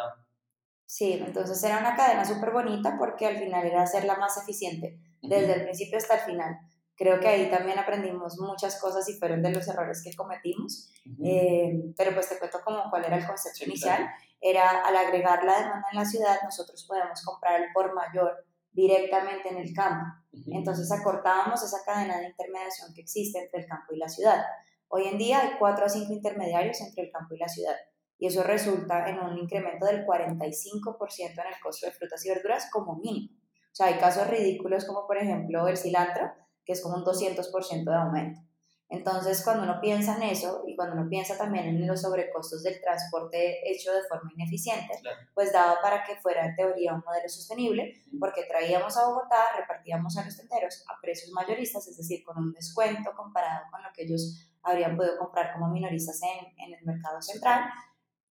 Sí, 0.84 1.14
entonces 1.14 1.62
era 1.64 1.78
una 1.78 1.96
cadena 1.96 2.24
súper 2.24 2.52
bonita 2.52 2.96
porque 2.98 3.26
al 3.26 3.38
final 3.38 3.66
era 3.66 3.82
hacerla 3.82 4.16
más 4.16 4.36
eficiente, 4.36 4.98
desde 5.20 5.54
el 5.54 5.62
principio 5.64 5.98
hasta 5.98 6.16
el 6.16 6.20
final. 6.20 6.58
Creo 6.94 7.18
que 7.18 7.28
ahí 7.28 7.50
también 7.50 7.78
aprendimos 7.78 8.38
muchas 8.38 8.80
cosas 8.80 9.08
y 9.08 9.14
fueron 9.14 9.42
de 9.42 9.50
los 9.50 9.66
errores 9.68 10.02
que 10.02 10.14
cometimos, 10.14 10.88
eh, 11.24 11.92
pero 11.96 12.14
pues 12.14 12.28
te 12.28 12.38
cuento 12.38 12.58
como 12.64 12.88
cuál 12.88 13.04
era 13.04 13.16
el 13.16 13.26
concepto 13.26 13.64
inicial. 13.64 14.08
Era 14.40 14.84
al 14.84 14.96
agregar 14.96 15.44
la 15.44 15.58
demanda 15.58 15.86
en 15.90 15.98
la 15.98 16.04
ciudad, 16.04 16.36
nosotros 16.44 16.84
podemos 16.86 17.22
comprar 17.24 17.60
el 17.60 17.72
por 17.72 17.94
mayor 17.94 18.44
directamente 18.72 19.48
en 19.48 19.58
el 19.58 19.72
campo. 19.74 20.04
Entonces 20.48 20.90
acortábamos 20.92 21.62
esa 21.62 21.78
cadena 21.84 22.18
de 22.18 22.28
intermediación 22.28 22.92
que 22.94 23.00
existe 23.00 23.38
entre 23.38 23.60
el 23.60 23.66
campo 23.66 23.94
y 23.94 23.98
la 23.98 24.08
ciudad. 24.08 24.44
Hoy 24.88 25.08
en 25.08 25.18
día 25.18 25.40
hay 25.40 25.50
4 25.58 25.84
a 25.84 25.88
5 25.88 26.12
intermediarios 26.12 26.80
entre 26.80 27.04
el 27.04 27.10
campo 27.10 27.34
y 27.34 27.38
la 27.38 27.48
ciudad 27.48 27.76
y 28.18 28.26
eso 28.26 28.42
resulta 28.42 29.08
en 29.08 29.18
un 29.20 29.36
incremento 29.38 29.86
del 29.86 30.06
45% 30.06 31.18
en 31.18 31.46
el 31.46 31.60
costo 31.62 31.86
de 31.86 31.92
frutas 31.92 32.24
y 32.24 32.30
verduras 32.30 32.68
como 32.70 32.96
mínimo. 32.96 33.34
O 33.34 33.74
sea, 33.76 33.86
hay 33.88 33.98
casos 33.98 34.26
ridículos 34.28 34.86
como 34.86 35.06
por 35.06 35.18
ejemplo 35.18 35.68
el 35.68 35.76
cilantro, 35.76 36.32
que 36.64 36.72
es 36.72 36.82
como 36.82 36.96
un 36.96 37.04
200% 37.04 37.84
de 37.84 37.94
aumento. 37.94 38.40
Entonces, 38.88 39.42
cuando 39.42 39.64
uno 39.64 39.80
piensa 39.80 40.16
en 40.16 40.22
eso 40.22 40.62
y 40.66 40.76
cuando 40.76 40.94
uno 40.94 41.08
piensa 41.08 41.36
también 41.36 41.66
en 41.66 41.86
los 41.86 42.02
sobrecostos 42.02 42.62
del 42.62 42.80
transporte 42.80 43.68
hecho 43.68 43.92
de 43.92 44.04
forma 44.04 44.30
ineficiente, 44.36 44.94
pues 45.34 45.52
daba 45.52 45.80
para 45.82 46.04
que 46.04 46.14
fuera 46.16 46.46
en 46.46 46.54
teoría 46.54 46.94
un 46.94 47.02
modelo 47.04 47.28
sostenible, 47.28 48.02
porque 48.20 48.44
traíamos 48.44 48.96
a 48.96 49.08
Bogotá, 49.08 49.56
repartíamos 49.58 50.16
a 50.16 50.24
los 50.24 50.36
tenderos 50.36 50.84
a 50.88 51.00
precios 51.00 51.32
mayoristas, 51.32 51.88
es 51.88 51.96
decir, 51.96 52.22
con 52.24 52.38
un 52.38 52.52
descuento 52.52 53.10
comparado 53.16 53.64
con 53.72 53.82
lo 53.82 53.88
que 53.92 54.04
ellos 54.04 54.52
habrían 54.62 54.96
podido 54.96 55.18
comprar 55.18 55.52
como 55.52 55.68
minoristas 55.68 56.20
en, 56.22 56.46
en 56.64 56.74
el 56.78 56.84
mercado 56.84 57.20
central 57.20 57.64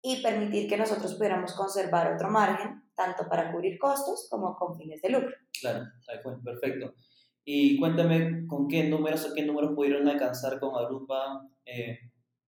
y 0.02 0.22
permitir 0.22 0.70
que 0.70 0.78
nosotros 0.78 1.16
pudiéramos 1.16 1.54
conservar 1.54 2.14
otro 2.14 2.30
margen, 2.30 2.84
tanto 2.96 3.28
para 3.28 3.52
cubrir 3.52 3.78
costos 3.78 4.28
como 4.30 4.56
con 4.56 4.78
fines 4.78 5.02
de 5.02 5.10
lucro. 5.10 5.36
Claro, 5.60 5.86
perfecto. 6.44 6.94
Y 7.46 7.80
cuéntame 7.80 8.48
con 8.48 8.68
qué 8.68 8.86
números 8.86 9.30
o 9.30 9.34
qué 9.36 9.44
números 9.44 9.74
pudieron 9.76 10.08
alcanzar 10.08 10.60
con 10.60 10.76
Agrupa 10.76 11.48
eh, 11.64 12.00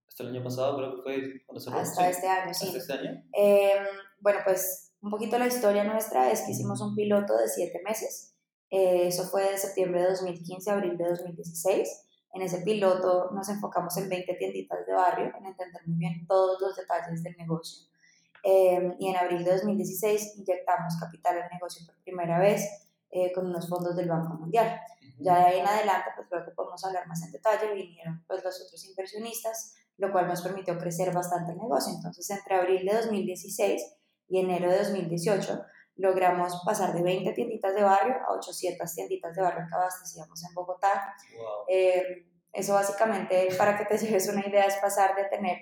hasta 0.07 0.23
el 0.23 0.29
año 0.29 0.43
pasado, 0.43 0.75
creo 0.77 0.95
que 0.95 1.01
fue 1.03 1.45
cuando 1.45 1.59
se 1.59 1.69
Hasta 1.69 2.09
este 2.09 2.27
año, 2.27 2.51
sí. 2.51 2.65
Hasta 2.65 2.77
este 2.79 2.93
año. 2.93 3.23
Em, 3.31 3.85
bueno, 4.19 4.39
pues 4.43 4.91
un 5.01 5.11
poquito 5.11 5.37
la 5.37 5.45
historia 5.45 5.83
nuestra 5.83 6.31
es 6.31 6.41
que 6.41 6.51
hicimos 6.51 6.81
un 6.81 6.95
piloto 6.95 7.37
de 7.37 7.47
siete 7.47 7.79
meses. 7.85 8.35
Eh, 8.71 9.07
eso 9.07 9.25
fue 9.25 9.51
de 9.51 9.57
septiembre 9.57 10.01
de 10.01 10.09
2015 10.09 10.71
a 10.71 10.73
abril 10.73 10.97
de 10.97 11.07
2016. 11.09 11.87
En 12.33 12.41
ese 12.41 12.61
piloto 12.61 13.29
nos 13.31 13.47
enfocamos 13.49 13.95
en 13.97 14.09
20 14.09 14.33
tienditas 14.33 14.85
de 14.87 14.93
barrio, 14.93 15.31
en 15.37 15.45
entender 15.45 15.81
muy 15.85 15.97
bien 15.97 16.25
todos 16.27 16.59
los 16.59 16.75
detalles 16.75 17.21
del 17.21 17.37
negocio. 17.37 17.87
Em, 18.43 18.95
y 18.99 19.09
en 19.09 19.15
abril 19.15 19.43
de 19.43 19.51
2016 19.51 20.37
inyectamos 20.37 20.95
capital 20.99 21.41
al 21.41 21.49
negocio 21.51 21.85
por 21.85 22.01
primera 22.03 22.39
vez 22.39 22.86
eh, 23.11 23.31
con 23.33 23.47
unos 23.47 23.67
fondos 23.67 23.95
del 23.95 24.09
Banco 24.09 24.35
Mundial. 24.35 24.79
Ya 25.19 25.39
de 25.39 25.45
ahí 25.45 25.59
en 25.59 25.67
adelante, 25.67 26.11
pues 26.29 26.43
que 26.43 26.51
podemos 26.51 26.83
hablar 26.85 27.07
más 27.07 27.23
en 27.23 27.31
detalle, 27.31 27.73
vinieron 27.73 28.23
pues 28.27 28.43
los 28.43 28.61
otros 28.61 28.85
inversionistas, 28.85 29.75
lo 29.97 30.11
cual 30.11 30.27
nos 30.27 30.41
permitió 30.41 30.77
crecer 30.77 31.13
bastante 31.13 31.53
el 31.53 31.57
negocio. 31.57 31.93
Entonces, 31.95 32.29
entre 32.29 32.55
abril 32.55 32.85
de 32.85 32.93
2016 32.93 33.81
y 34.29 34.39
enero 34.39 34.69
de 34.69 34.77
2018, 34.77 35.59
logramos 35.95 36.61
pasar 36.65 36.93
de 36.93 37.01
20 37.01 37.33
tienditas 37.33 37.73
de 37.73 37.83
barrio 37.83 38.15
a 38.27 38.33
800 38.33 38.93
tienditas 38.93 39.35
de 39.35 39.41
barrio 39.41 39.65
que 39.67 39.75
abastecíamos 39.75 40.43
en 40.43 40.53
Bogotá. 40.53 41.15
Eh, 41.67 42.27
eso 42.53 42.73
básicamente, 42.73 43.49
para 43.57 43.77
que 43.77 43.85
te 43.85 43.97
lleves 43.97 44.29
una 44.29 44.47
idea, 44.47 44.65
es 44.65 44.77
pasar 44.77 45.15
de 45.15 45.25
tener 45.25 45.57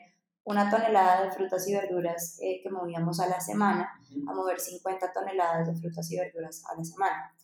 una 0.45 0.69
tonelada 0.69 1.23
de 1.23 1.31
frutas 1.31 1.67
y 1.67 1.73
verduras 1.73 2.37
eh, 2.41 2.61
que 2.61 2.69
movíamos 2.69 3.19
a 3.19 3.27
la 3.27 3.39
semana 3.39 3.99
a 4.27 4.33
mover 4.33 4.59
50 4.59 5.11
toneladas 5.11 5.67
de 5.67 5.75
frutas 5.75 6.09
y 6.11 6.17
verduras 6.17 6.63
a 6.71 6.77
la 6.77 6.83
semana. 6.83 7.35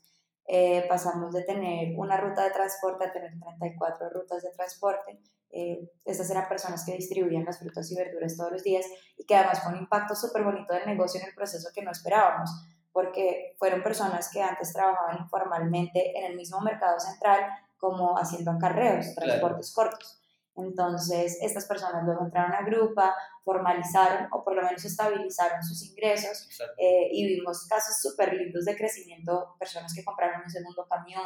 Eh, 0.48 0.86
pasamos 0.88 1.34
de 1.34 1.44
tener 1.44 1.98
una 1.98 2.18
ruta 2.18 2.44
de 2.44 2.52
transporte 2.52 3.06
a 3.06 3.12
tener 3.12 3.32
34 3.40 4.10
rutas 4.10 4.44
de 4.44 4.52
transporte. 4.52 5.20
Eh, 5.50 5.90
estas 6.06 6.30
eran 6.30 6.48
personas 6.48 6.86
que 6.86 6.94
distribuían 6.94 7.44
las 7.44 7.60
frutas 7.60 7.92
y 7.92 7.96
verduras 7.96 8.38
todos 8.38 8.52
los 8.52 8.64
días 8.64 8.86
y 9.18 9.26
que 9.26 9.36
además 9.36 9.62
fue 9.64 9.74
un 9.74 9.80
impacto 9.80 10.16
súper 10.16 10.44
bonito 10.44 10.74
del 10.74 10.86
negocio 10.86 11.20
en 11.20 11.28
el 11.28 11.34
proceso 11.34 11.70
que 11.74 11.82
no 11.82 11.92
esperábamos, 11.92 12.52
porque 12.94 13.56
fueron 13.58 13.82
personas 13.82 14.30
que 14.32 14.44
antes 14.44 14.74
trabajaban 14.74 15.18
informalmente 15.18 16.18
en 16.20 16.26
el 16.26 16.36
mismo 16.36 16.62
mercado 16.62 17.00
central 17.00 17.46
como 17.78 18.16
haciendo 18.18 18.52
acarreos, 18.52 19.16
transportes 19.16 19.74
cortos 19.74 20.21
Entonces, 20.56 21.40
estas 21.42 21.66
personas 21.66 22.04
luego 22.06 22.26
entraron 22.26 22.54
a 22.54 22.64
Grupa, 22.64 23.16
formalizaron 23.44 24.28
o 24.32 24.44
por 24.44 24.56
lo 24.56 24.64
menos 24.64 24.84
estabilizaron 24.84 25.64
sus 25.64 25.82
ingresos 25.90 26.50
eh, 26.78 27.10
y 27.12 27.26
vimos 27.26 27.68
casos 27.68 28.02
súper 28.02 28.34
lindos 28.34 28.66
de 28.66 28.76
crecimiento, 28.76 29.56
personas 29.58 29.94
que 29.94 30.04
compraron 30.04 30.42
un 30.44 30.50
segundo 30.50 30.86
camión 30.90 31.22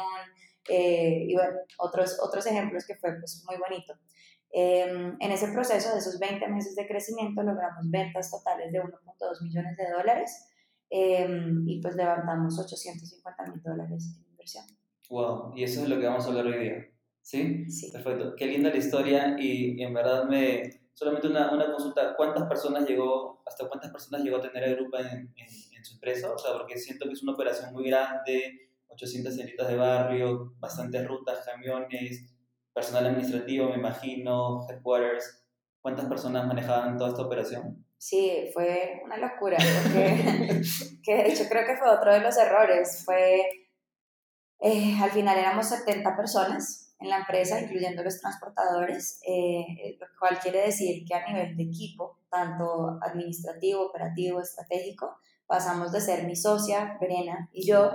eh, 0.68 1.24
y 1.28 1.34
bueno, 1.34 1.58
otros, 1.78 2.18
otros 2.22 2.46
ejemplos 2.46 2.86
que 2.86 2.94
fue 2.96 3.14
pues 3.18 3.44
muy 3.46 3.56
bonito. 3.58 3.94
Em, 4.52 5.16
en 5.20 5.32
ese 5.32 5.48
proceso 5.48 5.92
de 5.92 5.98
esos 5.98 6.18
20 6.18 6.46
meses 6.48 6.76
de 6.76 6.86
crecimiento 6.86 7.42
logramos 7.42 7.90
ventas 7.90 8.30
totales 8.30 8.72
de 8.72 8.80
1.2 8.80 9.42
millones 9.42 9.76
de 9.76 9.90
dólares 9.90 10.48
em, 10.88 11.68
y 11.68 11.80
pues 11.82 11.96
levantamos 11.96 12.58
850 12.58 13.42
mil 13.50 13.62
dólares 13.62 14.16
en 14.16 14.30
inversión. 14.30 14.64
Wow, 15.10 15.52
y 15.56 15.64
eso 15.64 15.82
es 15.82 15.88
lo 15.88 15.98
que 15.98 16.06
vamos 16.06 16.24
a 16.24 16.28
hablar 16.28 16.46
hoy 16.46 16.60
día. 16.60 16.95
¿Sí? 17.26 17.68
Sí. 17.68 17.90
Perfecto. 17.90 18.36
Qué 18.36 18.46
linda 18.46 18.70
la 18.70 18.76
historia 18.76 19.34
y, 19.36 19.82
en 19.82 19.92
verdad 19.92 20.26
me... 20.26 20.62
Solamente 20.94 21.26
una, 21.26 21.52
una, 21.52 21.66
consulta, 21.72 22.14
¿cuántas 22.16 22.44
personas 22.44 22.88
llegó, 22.88 23.42
hasta 23.44 23.68
cuántas 23.68 23.90
personas 23.90 24.22
llegó 24.22 24.36
a 24.36 24.42
tener 24.42 24.62
el 24.62 24.76
grupo 24.76 24.96
en, 24.98 25.34
en, 25.36 25.84
su 25.84 25.94
empresa? 25.94 26.32
O 26.32 26.38
sea, 26.38 26.52
porque 26.52 26.78
siento 26.78 27.04
que 27.06 27.12
es 27.14 27.22
una 27.24 27.32
operación 27.32 27.72
muy 27.72 27.88
grande, 27.88 28.70
800 28.86 29.34
señoritas 29.34 29.66
de 29.66 29.76
barrio, 29.76 30.54
bastantes 30.60 31.06
rutas, 31.06 31.44
camiones, 31.44 32.32
personal 32.72 33.06
administrativo, 33.06 33.70
me 33.70 33.74
imagino, 33.74 34.64
headquarters. 34.70 35.44
¿Cuántas 35.82 36.06
personas 36.06 36.46
manejaban 36.46 36.96
toda 36.96 37.10
esta 37.10 37.22
operación? 37.22 37.84
Sí, 37.98 38.50
fue 38.54 39.02
una 39.04 39.18
locura, 39.18 39.58
porque 39.82 40.62
que 41.02 41.14
de 41.14 41.28
hecho 41.28 41.44
creo 41.50 41.66
que 41.66 41.76
fue 41.76 41.90
otro 41.90 42.14
de 42.14 42.20
los 42.20 42.36
errores. 42.38 43.02
Fue, 43.04 43.42
eh, 44.60 44.94
al 45.02 45.10
final 45.10 45.36
éramos 45.36 45.68
70 45.68 46.16
personas 46.16 46.85
en 46.98 47.10
la 47.10 47.18
empresa, 47.18 47.60
incluyendo 47.60 48.02
los 48.02 48.20
transportadores, 48.20 49.20
eh, 49.26 49.96
lo 50.00 50.06
cual 50.18 50.38
quiere 50.38 50.62
decir 50.62 51.04
que 51.06 51.14
a 51.14 51.26
nivel 51.26 51.56
de 51.56 51.64
equipo, 51.64 52.20
tanto 52.30 52.98
administrativo, 53.02 53.86
operativo, 53.86 54.40
estratégico, 54.40 55.16
pasamos 55.46 55.92
de 55.92 56.00
ser 56.00 56.26
mi 56.26 56.36
socia, 56.36 56.96
Verena, 57.00 57.50
y 57.52 57.66
yo, 57.66 57.90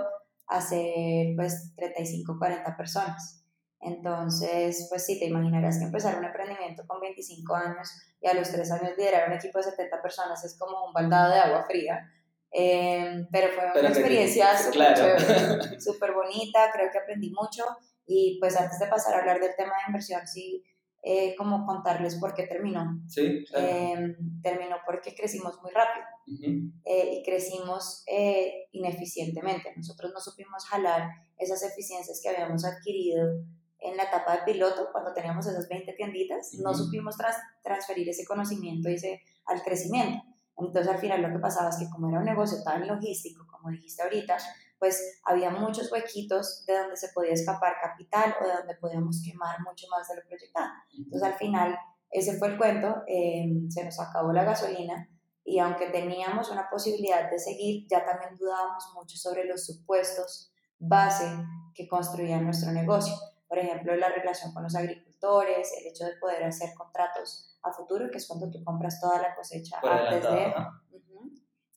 a 0.46 0.60
ser 0.60 1.34
pues 1.36 1.74
35, 1.76 2.36
40 2.38 2.76
personas. 2.76 3.44
Entonces, 3.80 4.86
pues 4.88 5.04
sí, 5.04 5.18
te 5.18 5.26
imaginarás 5.26 5.78
que 5.78 5.84
empezar 5.84 6.16
un 6.16 6.24
emprendimiento 6.24 6.84
con 6.86 7.00
25 7.00 7.54
años 7.54 7.90
y 8.20 8.28
a 8.28 8.34
los 8.34 8.50
3 8.50 8.70
años 8.70 8.96
liderar 8.96 9.28
un 9.28 9.34
equipo 9.34 9.58
de 9.58 9.64
70 9.64 10.00
personas 10.00 10.44
es 10.44 10.56
como 10.56 10.86
un 10.86 10.92
baldado 10.92 11.32
de 11.32 11.40
agua 11.40 11.64
fría. 11.64 12.08
Eh, 12.52 13.26
pero 13.32 13.48
fue 13.48 13.80
una 13.80 13.88
experiencia 13.88 14.56
súper 15.78 16.12
bonita, 16.12 16.70
creo 16.72 16.90
que 16.92 16.98
aprendí 16.98 17.30
mucho 17.30 17.64
y 18.12 18.38
pues 18.38 18.56
antes 18.56 18.78
de 18.78 18.86
pasar 18.86 19.14
a 19.14 19.18
hablar 19.20 19.40
del 19.40 19.56
tema 19.56 19.72
de 19.72 19.88
inversión, 19.88 20.26
sí, 20.26 20.62
eh, 21.02 21.34
como 21.36 21.66
contarles 21.66 22.16
por 22.16 22.34
qué 22.34 22.46
terminó. 22.46 23.02
Sí, 23.08 23.44
em, 23.54 24.40
terminó 24.42 24.76
porque 24.86 25.14
crecimos 25.14 25.60
muy 25.62 25.72
rápido 25.72 26.04
eh, 26.84 27.18
y 27.18 27.22
crecimos 27.24 28.04
eh, 28.06 28.68
ineficientemente. 28.72 29.72
Nosotros 29.76 30.12
no 30.14 30.20
supimos 30.20 30.64
jalar 30.66 31.08
esas 31.38 31.62
eficiencias 31.64 32.20
que 32.22 32.28
habíamos 32.28 32.64
adquirido 32.64 33.26
en 33.80 33.96
la 33.96 34.04
etapa 34.04 34.36
de 34.36 34.52
piloto, 34.52 34.90
cuando 34.92 35.12
teníamos 35.12 35.44
esas 35.46 35.68
20 35.68 35.92
tienditas, 35.94 36.54
no 36.62 36.72
supimos 36.72 37.16
transferir 37.64 38.08
ese 38.08 38.24
conocimiento 38.24 38.88
ese, 38.88 39.22
al 39.46 39.60
crecimiento. 39.62 40.22
Entonces 40.56 40.86
al 40.86 40.98
final 41.00 41.22
lo 41.22 41.32
que 41.32 41.40
pasaba 41.40 41.70
es 41.70 41.78
que 41.78 41.90
como 41.90 42.08
era 42.08 42.20
un 42.20 42.24
negocio 42.24 42.62
tan 42.62 42.86
logístico, 42.86 43.44
como 43.50 43.70
dijiste 43.70 44.02
ahorita, 44.02 44.36
pues 44.82 45.20
había 45.22 45.48
muchos 45.48 45.92
huequitos 45.92 46.66
de 46.66 46.76
donde 46.76 46.96
se 46.96 47.10
podía 47.14 47.34
escapar 47.34 47.74
capital 47.80 48.34
o 48.40 48.44
de 48.44 48.52
donde 48.52 48.74
podíamos 48.74 49.22
quemar 49.24 49.60
mucho 49.60 49.86
más 49.88 50.08
de 50.08 50.16
lo 50.16 50.22
proyectado. 50.26 50.72
Entonces 50.98 51.22
al 51.22 51.34
final 51.34 51.78
ese 52.10 52.36
fue 52.36 52.48
el 52.48 52.58
cuento, 52.58 53.04
em, 53.06 53.70
se 53.70 53.84
nos 53.84 54.00
acabó 54.00 54.32
la 54.32 54.42
gasolina 54.42 55.08
y 55.44 55.60
aunque 55.60 55.86
teníamos 55.90 56.50
una 56.50 56.68
posibilidad 56.68 57.30
de 57.30 57.38
seguir, 57.38 57.86
ya 57.88 58.04
también 58.04 58.36
dudábamos 58.36 58.92
mucho 58.96 59.16
sobre 59.16 59.44
los 59.44 59.64
supuestos 59.64 60.52
base 60.80 61.30
que 61.76 61.86
construían 61.86 62.44
nuestro 62.44 62.72
negocio. 62.72 63.14
Por 63.46 63.60
ejemplo, 63.60 63.94
la 63.94 64.08
relación 64.08 64.52
con 64.52 64.64
los 64.64 64.74
agricultores, 64.74 65.72
el 65.78 65.86
hecho 65.86 66.06
de 66.06 66.16
poder 66.16 66.42
hacer 66.42 66.70
contratos 66.76 67.56
a 67.62 67.72
futuro, 67.72 68.10
que 68.10 68.16
es 68.16 68.26
cuando 68.26 68.50
tú 68.50 68.64
compras 68.64 69.00
toda 69.00 69.22
la 69.22 69.32
cosecha 69.36 69.78
antes 69.80 70.24
de... 70.24 70.54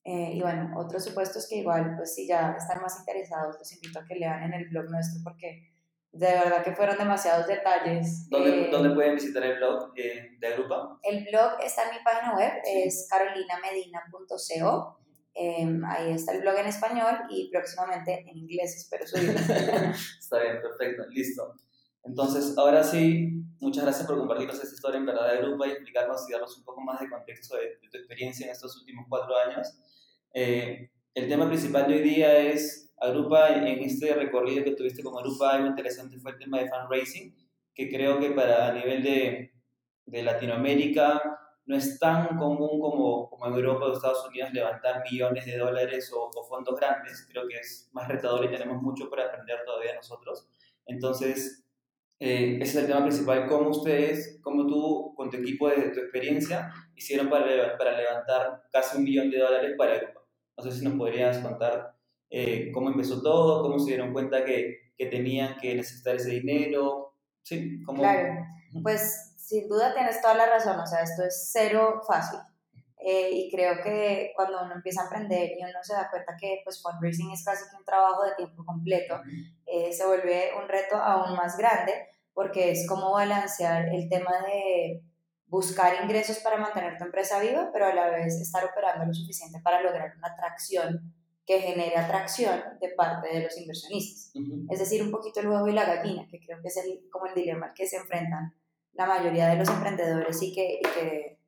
Eh, 0.07 0.33
y 0.35 0.41
bueno, 0.41 0.71
otros 0.77 1.03
supuestos 1.03 1.47
que 1.49 1.55
igual, 1.55 1.95
pues 1.97 2.13
si 2.13 2.27
ya 2.27 2.55
están 2.55 2.79
más 2.79 2.99
interesados, 2.99 3.57
los 3.57 3.73
invito 3.73 3.99
a 3.99 4.05
que 4.05 4.13
lean 4.13 4.43
en 4.43 4.53
el 4.53 4.69
blog 4.69 4.85
nuestro 4.91 5.19
porque 5.23 5.71
de 6.11 6.27
verdad 6.27 6.63
que 6.63 6.73
fueron 6.73 6.95
demasiados 6.95 7.47
detalles. 7.47 8.29
¿Dónde, 8.29 8.67
eh, 8.67 8.69
¿dónde 8.71 8.93
pueden 8.93 9.15
visitar 9.15 9.41
el 9.43 9.57
blog 9.57 9.91
eh, 9.95 10.37
de 10.39 10.47
Agrupa? 10.47 10.99
El 11.01 11.25
blog 11.25 11.53
está 11.59 11.89
en 11.89 11.97
mi 11.97 12.03
página 12.03 12.35
web, 12.35 12.51
es 12.63 13.07
carolinamedina.co. 13.09 14.99
Em, 15.33 15.83
ahí 15.83 16.11
está 16.11 16.33
el 16.33 16.41
blog 16.41 16.55
en 16.59 16.67
español 16.67 17.15
y 17.31 17.49
próximamente 17.49 18.25
en 18.29 18.37
inglés, 18.37 18.75
espero 18.77 19.07
subirlo. 19.07 19.39
está 20.19 20.39
bien, 20.39 20.61
perfecto, 20.61 21.03
listo. 21.09 21.55
Entonces, 22.03 22.55
ahora 22.59 22.83
sí, 22.83 23.43
muchas 23.59 23.83
gracias 23.83 24.05
por 24.05 24.19
compartirnos 24.19 24.63
esta 24.63 24.75
historia 24.75 24.99
en 24.99 25.07
verdad 25.07 25.31
de 25.31 25.39
Agrupa 25.39 25.67
y 25.67 25.71
explicarnos 25.71 26.29
y 26.29 26.31
darnos 26.31 26.55
un 26.59 26.63
poco 26.63 26.79
más 26.81 26.99
de 26.99 27.09
contexto 27.09 27.57
de, 27.57 27.79
de 27.81 27.89
tu 27.91 27.97
experiencia 27.97 28.45
en 28.45 28.51
estos 28.51 28.77
últimos 28.77 29.07
cuatro 29.09 29.35
años. 29.35 29.75
Eh, 30.37 30.91
el 31.13 31.29
tema 31.29 31.47
principal 31.47 31.87
de 31.87 31.93
hoy 31.93 32.01
día 32.01 32.37
es 32.37 32.93
Agrupa, 32.97 33.55
en 33.55 33.79
este 33.79 34.13
recorrido 34.13 34.65
que 34.65 34.71
tuviste 34.71 35.01
con 35.01 35.17
Agrupa, 35.17 35.51
algo 35.51 35.67
interesante 35.67 36.19
fue 36.19 36.31
el 36.31 36.37
tema 36.37 36.59
de 36.59 36.69
fundraising, 36.69 37.33
que 37.73 37.89
creo 37.89 38.19
que 38.19 38.31
para 38.31 38.67
a 38.67 38.73
nivel 38.73 39.01
de, 39.01 39.53
de 40.05 40.23
Latinoamérica 40.23 41.21
no 41.65 41.77
es 41.77 41.97
tan 41.99 42.37
común 42.37 42.81
como, 42.81 43.29
como 43.29 43.47
en 43.47 43.53
Europa 43.53 43.85
o 43.85 43.93
Estados 43.93 44.27
Unidos 44.27 44.51
levantar 44.51 45.03
millones 45.09 45.45
de 45.45 45.57
dólares 45.57 46.11
o, 46.13 46.29
fondos 46.43 46.77
grandes. 46.77 47.25
Creo 47.31 47.47
que 47.47 47.55
es 47.55 47.89
más 47.93 48.09
retador 48.09 48.43
y 48.43 48.49
tenemos 48.49 48.81
mucho 48.81 49.09
por 49.09 49.21
aprender 49.21 49.59
todavía 49.65 49.95
nosotros. 49.95 50.49
Entonces, 50.85 51.65
eh, 52.19 52.57
ese 52.61 52.63
es 52.63 52.75
el 52.75 52.87
tema 52.87 53.03
principal. 53.03 53.47
¿Cómo 53.47 53.69
ustedes, 53.69 54.37
cómo 54.43 54.67
tú, 54.67 55.13
con 55.15 55.29
tu 55.29 55.37
equipo 55.37 55.69
de 55.69 55.91
tu 55.91 56.01
experiencia, 56.01 56.73
hicieron 56.93 57.29
para, 57.29 57.77
para 57.77 57.97
levantar 57.97 58.63
casi 58.69 58.97
un 58.97 59.05
millón 59.05 59.31
de 59.31 59.39
dólares 59.39 59.75
para? 59.77 60.14
No 60.57 60.63
sé 60.63 60.71
si 60.71 60.83
nos 60.83 60.95
podrías 60.95 61.39
contar 61.39 61.95
eh, 62.29 62.71
cómo 62.73 62.89
empezó 62.89 63.21
todo, 63.21 63.61
cómo 63.61 63.79
se 63.79 63.91
dieron 63.91 64.13
cuenta 64.13 64.43
que, 64.43 64.91
que 64.97 65.05
tenían 65.07 65.57
que 65.57 65.75
necesitar 65.75 66.15
ese 66.15 66.31
dinero. 66.31 67.13
Sí, 67.43 67.81
¿cómo? 67.83 67.99
Claro, 67.99 68.45
pues 68.81 69.33
sin 69.37 69.67
duda 69.67 69.93
tienes 69.93 70.21
toda 70.21 70.35
la 70.35 70.47
razón, 70.47 70.79
o 70.79 70.87
sea, 70.87 71.01
esto 71.03 71.23
es 71.23 71.49
cero 71.51 72.01
fácil. 72.07 72.39
Eh, 72.97 73.29
y 73.31 73.51
creo 73.51 73.83
que 73.83 74.31
cuando 74.35 74.63
uno 74.63 74.73
empieza 74.73 75.03
a 75.03 75.05
aprender 75.05 75.51
y 75.51 75.63
uno 75.63 75.83
se 75.83 75.93
da 75.93 76.09
cuenta 76.09 76.35
que 76.39 76.61
pues 76.63 76.81
fundraising 76.81 77.31
es 77.31 77.43
casi 77.43 77.69
que 77.69 77.75
un 77.75 77.85
trabajo 77.85 78.23
de 78.23 78.33
tiempo 78.35 78.65
completo, 78.65 79.21
eh, 79.67 79.93
se 79.93 80.07
vuelve 80.07 80.49
un 80.59 80.67
reto 80.67 80.95
aún 80.95 81.35
más 81.35 81.55
grande 81.55 81.93
porque 82.33 82.71
es 82.71 82.87
como 82.87 83.11
balancear 83.11 83.89
el 83.93 84.09
tema 84.09 84.31
de 84.47 85.03
buscar 85.55 86.03
ingresos 86.03 86.39
para 86.39 86.57
mantener 86.57 86.97
tu 86.97 87.05
empresa 87.05 87.39
viva, 87.39 87.69
pero 87.71 87.85
a 87.85 87.93
la 87.93 88.09
vez 88.09 88.41
estar 88.41 88.65
operando 88.65 89.05
lo 89.05 89.13
suficiente 89.13 89.61
para 89.63 89.81
lograr 89.81 90.13
una 90.17 90.27
atracción 90.27 91.13
que 91.45 91.61
genere 91.61 91.95
atracción 91.95 92.61
de 92.81 92.89
parte 92.89 93.29
de 93.29 93.43
los 93.43 93.57
inversionistas. 93.57 94.33
Es 94.69 94.79
decir, 94.79 95.01
un 95.01 95.11
poquito 95.11 95.39
el 95.39 95.47
huevo 95.47 95.67
y 95.69 95.71
la 95.71 95.85
gallina, 95.85 96.27
que 96.29 96.41
creo 96.45 96.61
que 96.61 96.67
es 96.67 96.77
el, 96.77 97.09
como 97.09 97.27
el 97.27 97.35
dilema 97.35 97.67
al 97.67 97.73
que 97.73 97.87
se 97.87 97.95
enfrentan 97.95 98.53
la 98.93 99.05
mayoría 99.05 99.47
de 99.47 99.55
los 99.55 99.69
emprendedores 99.69 100.41
y 100.41 100.53
que, 100.53 100.79
y 100.81 100.87
que 100.95 101.39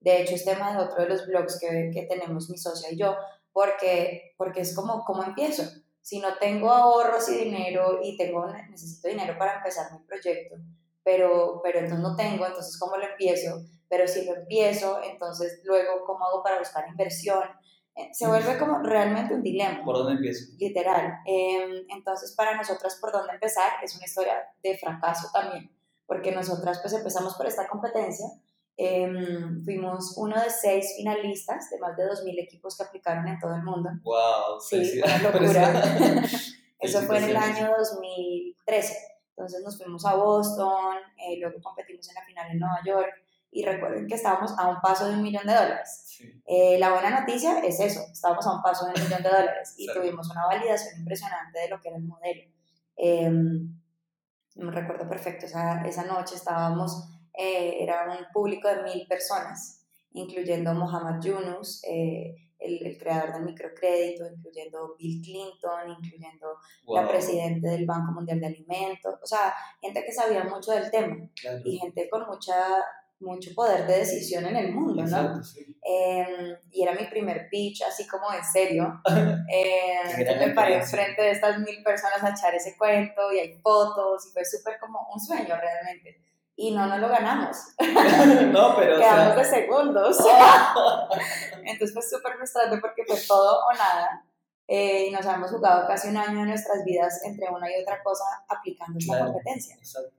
de 0.00 0.22
hecho 0.22 0.36
es 0.36 0.44
tema 0.46 0.72
de 0.72 0.78
otro 0.78 1.02
de 1.02 1.08
los 1.10 1.26
blogs 1.26 1.58
que, 1.60 1.90
que, 1.92 2.06
tenemos 2.06 2.48
mi 2.48 2.56
socia 2.56 2.90
y 2.90 2.96
yo, 2.96 3.14
porque, 3.52 4.32
porque 4.38 4.62
es 4.62 4.74
como, 4.74 5.04
¿cómo 5.04 5.22
empiezo? 5.22 5.64
Si 6.00 6.18
no 6.18 6.38
tengo 6.38 6.70
ahorros 6.70 7.28
y 7.28 7.44
dinero 7.44 8.00
y 8.02 8.16
tengo, 8.16 8.46
necesito 8.70 9.08
dinero 9.08 9.36
para 9.36 9.56
empezar 9.58 9.92
mi 9.92 9.98
proyecto, 10.06 10.56
pero, 11.04 11.60
pero 11.62 11.80
entonces 11.80 12.00
no 12.00 12.16
tengo, 12.16 12.46
entonces 12.46 12.78
¿cómo 12.78 12.96
lo 12.96 13.04
empiezo? 13.04 13.62
Pero 13.88 14.06
si 14.06 14.24
lo 14.24 14.34
empiezo, 14.36 15.00
entonces 15.02 15.60
luego 15.64 16.04
¿cómo 16.06 16.24
hago 16.26 16.42
para 16.42 16.58
buscar 16.58 16.88
inversión? 16.88 17.42
Eh, 17.96 18.08
se 18.12 18.26
vuelve 18.28 18.56
como 18.58 18.78
realmente 18.82 19.34
un 19.34 19.42
dilema. 19.42 19.84
¿Por 19.84 19.96
dónde 19.96 20.14
empiezo? 20.14 20.52
Literal. 20.58 21.18
Em, 21.26 21.84
entonces 21.88 22.34
para 22.36 22.56
nosotras 22.56 22.98
por 23.00 23.12
dónde 23.12 23.34
empezar 23.34 23.72
es 23.82 23.96
una 23.96 24.04
historia 24.04 24.34
de 24.62 24.78
fracaso 24.78 25.28
también, 25.32 25.70
porque 26.06 26.32
nosotras 26.32 26.78
pues 26.80 26.94
empezamos 26.94 27.34
por 27.34 27.46
esta 27.46 27.66
competencia, 27.66 28.26
em, 28.76 29.64
fuimos 29.64 30.14
uno 30.16 30.40
de 30.40 30.50
seis 30.50 30.94
finalistas 30.96 31.68
de 31.70 31.78
más 31.78 31.96
de 31.96 32.04
2.000 32.04 32.38
equipos 32.38 32.76
que 32.76 32.84
aplicaron 32.84 33.26
en 33.26 33.38
todo 33.38 33.54
el 33.54 33.62
mundo. 33.62 33.90
¡Wow! 34.02 34.60
Sí, 34.60 35.00
una 35.02 35.18
locura. 35.18 35.82
Eso 36.80 37.02
fue 37.02 37.18
en 37.18 37.24
el 37.24 37.36
año 37.36 37.72
2013. 37.76 39.09
Entonces 39.40 39.62
nos 39.64 39.78
fuimos 39.78 40.04
a 40.04 40.16
Boston, 40.16 40.98
eh, 41.16 41.38
luego 41.40 41.62
competimos 41.62 42.06
en 42.10 42.14
la 42.14 42.22
final 42.24 42.50
en 42.50 42.58
Nueva 42.58 42.80
York 42.84 43.10
y 43.50 43.64
recuerden 43.64 44.06
que 44.06 44.16
estábamos 44.16 44.52
a 44.58 44.68
un 44.68 44.82
paso 44.82 45.08
de 45.08 45.14
un 45.14 45.22
millón 45.22 45.46
de 45.46 45.54
dólares. 45.54 46.20
Eh, 46.44 46.78
la 46.78 46.92
buena 46.92 47.20
noticia 47.20 47.58
es 47.60 47.80
eso, 47.80 48.02
estábamos 48.12 48.46
a 48.46 48.52
un 48.56 48.62
paso 48.62 48.84
de 48.84 48.92
un 48.92 49.02
millón 49.02 49.22
de 49.22 49.30
dólares 49.30 49.74
y 49.78 49.86
tuvimos 49.86 50.30
una 50.30 50.44
validación 50.44 51.00
impresionante 51.00 51.58
de 51.58 51.68
lo 51.70 51.80
que 51.80 51.88
era 51.88 51.96
el 51.96 52.04
modelo. 52.04 52.42
Eh, 52.98 53.30
me 53.30 54.72
recuerdo 54.72 55.08
perfecto, 55.08 55.46
esa, 55.46 55.86
esa 55.86 56.04
noche 56.04 56.34
estábamos 56.34 57.08
eh, 57.32 57.82
era 57.82 58.10
un 58.10 58.26
público 58.34 58.68
de 58.68 58.82
mil 58.82 59.06
personas, 59.06 59.86
incluyendo 60.12 60.74
Mohamed 60.74 61.22
Yunus, 61.22 61.82
eh, 61.84 62.36
el, 62.60 62.86
el, 62.86 62.98
creador 62.98 63.32
del 63.32 63.44
microcrédito, 63.44 64.24
incluyendo 64.26 64.96
Bill 64.98 65.22
Clinton, 65.22 65.96
incluyendo 65.98 66.56
la 66.88 67.08
presidenta 67.08 67.70
del 67.70 67.86
Banco 67.86 68.12
Mundial 68.12 68.40
de 68.40 68.46
Alimentos, 68.46 69.14
o 69.22 69.26
sea, 69.26 69.54
gente 69.80 70.04
que 70.04 70.12
sabía 70.12 70.44
mucho 70.44 70.72
del 70.72 70.90
tema 70.90 71.16
y 71.64 71.78
gente 71.78 72.08
con 72.08 72.26
mucha 72.26 72.54
mucho 73.20 73.50
poder 73.54 73.86
de 73.86 73.98
decisión 73.98 74.46
en 74.46 74.56
el 74.56 74.72
mundo, 74.72 75.04
¿no? 75.04 75.40
Em, 75.82 76.56
y 76.70 76.82
era 76.82 76.94
mi 76.94 77.04
primer 77.06 77.48
pitch, 77.50 77.82
así 77.82 78.06
como 78.06 78.32
en 78.32 78.44
serio. 78.44 79.00
Eh, 79.52 80.36
me 80.38 80.54
paré 80.54 80.76
enfrente 80.76 81.22
de 81.22 81.32
estas 81.32 81.58
mil 81.58 81.82
personas 81.82 82.22
a 82.22 82.30
echar 82.30 82.54
ese 82.54 82.76
cuento 82.76 83.32
y 83.32 83.38
hay 83.40 83.58
fotos 83.60 84.28
y 84.28 84.32
fue 84.32 84.44
súper 84.44 84.78
como 84.78 85.08
un 85.12 85.20
sueño 85.20 85.56
realmente. 85.56 86.20
Y 86.62 86.72
no, 86.72 86.86
no 86.86 86.98
lo 86.98 87.08
ganamos. 87.08 87.56
no, 88.52 88.76
pero... 88.76 88.98
Quedamos 88.98 89.34
de 89.34 89.44
segundos. 89.46 90.18
Entonces 91.64 91.94
fue 91.94 92.02
súper 92.02 92.36
frustrante 92.36 92.76
porque 92.82 93.02
fue 93.06 93.16
todo 93.26 93.60
o 93.64 93.72
nada. 93.72 94.26
Eh, 94.68 95.06
y 95.06 95.10
nos 95.10 95.24
hemos 95.24 95.50
jugado 95.50 95.86
casi 95.86 96.08
un 96.08 96.18
año 96.18 96.40
de 96.40 96.48
nuestras 96.48 96.84
vidas 96.84 97.22
entre 97.24 97.48
una 97.48 97.66
y 97.70 97.80
otra 97.80 98.02
cosa 98.02 98.24
aplicando 98.46 98.98
esta 98.98 99.24
competencia. 99.24 99.78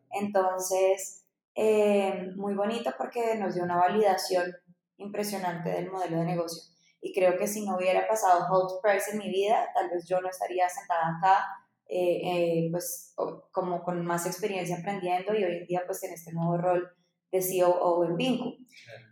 Entonces 0.09 1.21
eh, 1.53 2.31
muy 2.35 2.55
bonito 2.55 2.91
porque 2.97 3.35
nos 3.35 3.53
dio 3.53 3.63
una 3.63 3.77
validación 3.77 4.51
impresionante 4.97 5.69
del 5.69 5.91
modelo 5.91 6.17
de 6.17 6.25
negocio. 6.25 6.63
Y 7.01 7.13
creo 7.13 7.37
que 7.37 7.47
si 7.47 7.63
no 7.65 7.75
hubiera 7.75 8.07
pasado 8.07 8.47
Hold 8.49 8.81
Price 8.81 9.11
en 9.11 9.19
mi 9.19 9.29
vida, 9.29 9.69
tal 9.75 9.91
vez 9.91 10.07
yo 10.07 10.19
no 10.21 10.29
estaría 10.29 10.67
sentada 10.67 11.17
acá, 11.19 11.45
eh, 11.93 12.21
eh, 12.23 12.67
pues 12.71 13.13
como 13.51 13.83
con 13.83 14.05
más 14.05 14.25
experiencia 14.25 14.77
aprendiendo 14.77 15.35
y 15.35 15.43
hoy 15.43 15.57
en 15.57 15.65
día 15.67 15.83
pues 15.85 16.01
en 16.03 16.13
este 16.13 16.31
nuevo 16.31 16.55
rol 16.57 16.89
de 17.33 17.39
COO 17.39 18.05
en 18.05 18.15
Vincu. 18.15 18.57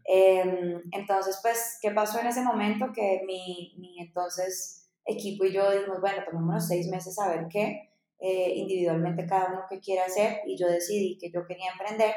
Em, 0.05 0.81
entonces, 0.93 1.39
pues, 1.41 1.77
¿qué 1.81 1.91
pasó 1.91 2.21
en 2.21 2.27
ese 2.27 2.41
momento? 2.41 2.93
Que 2.93 3.21
mi, 3.27 3.75
mi 3.79 3.99
entonces 3.99 4.89
equipo 5.03 5.43
y 5.43 5.51
yo 5.51 5.69
dijimos, 5.71 5.99
bueno, 5.99 6.23
tomémonos 6.25 6.67
seis 6.67 6.87
meses 6.87 7.19
a 7.19 7.27
ver 7.27 7.47
qué, 7.49 7.91
eh, 8.19 8.53
individualmente 8.55 9.25
cada 9.25 9.47
uno 9.47 9.61
que 9.69 9.81
quiera 9.81 10.05
hacer 10.05 10.39
y 10.45 10.57
yo 10.57 10.67
decidí 10.67 11.17
que 11.17 11.31
yo 11.31 11.45
quería 11.45 11.71
emprender 11.71 12.13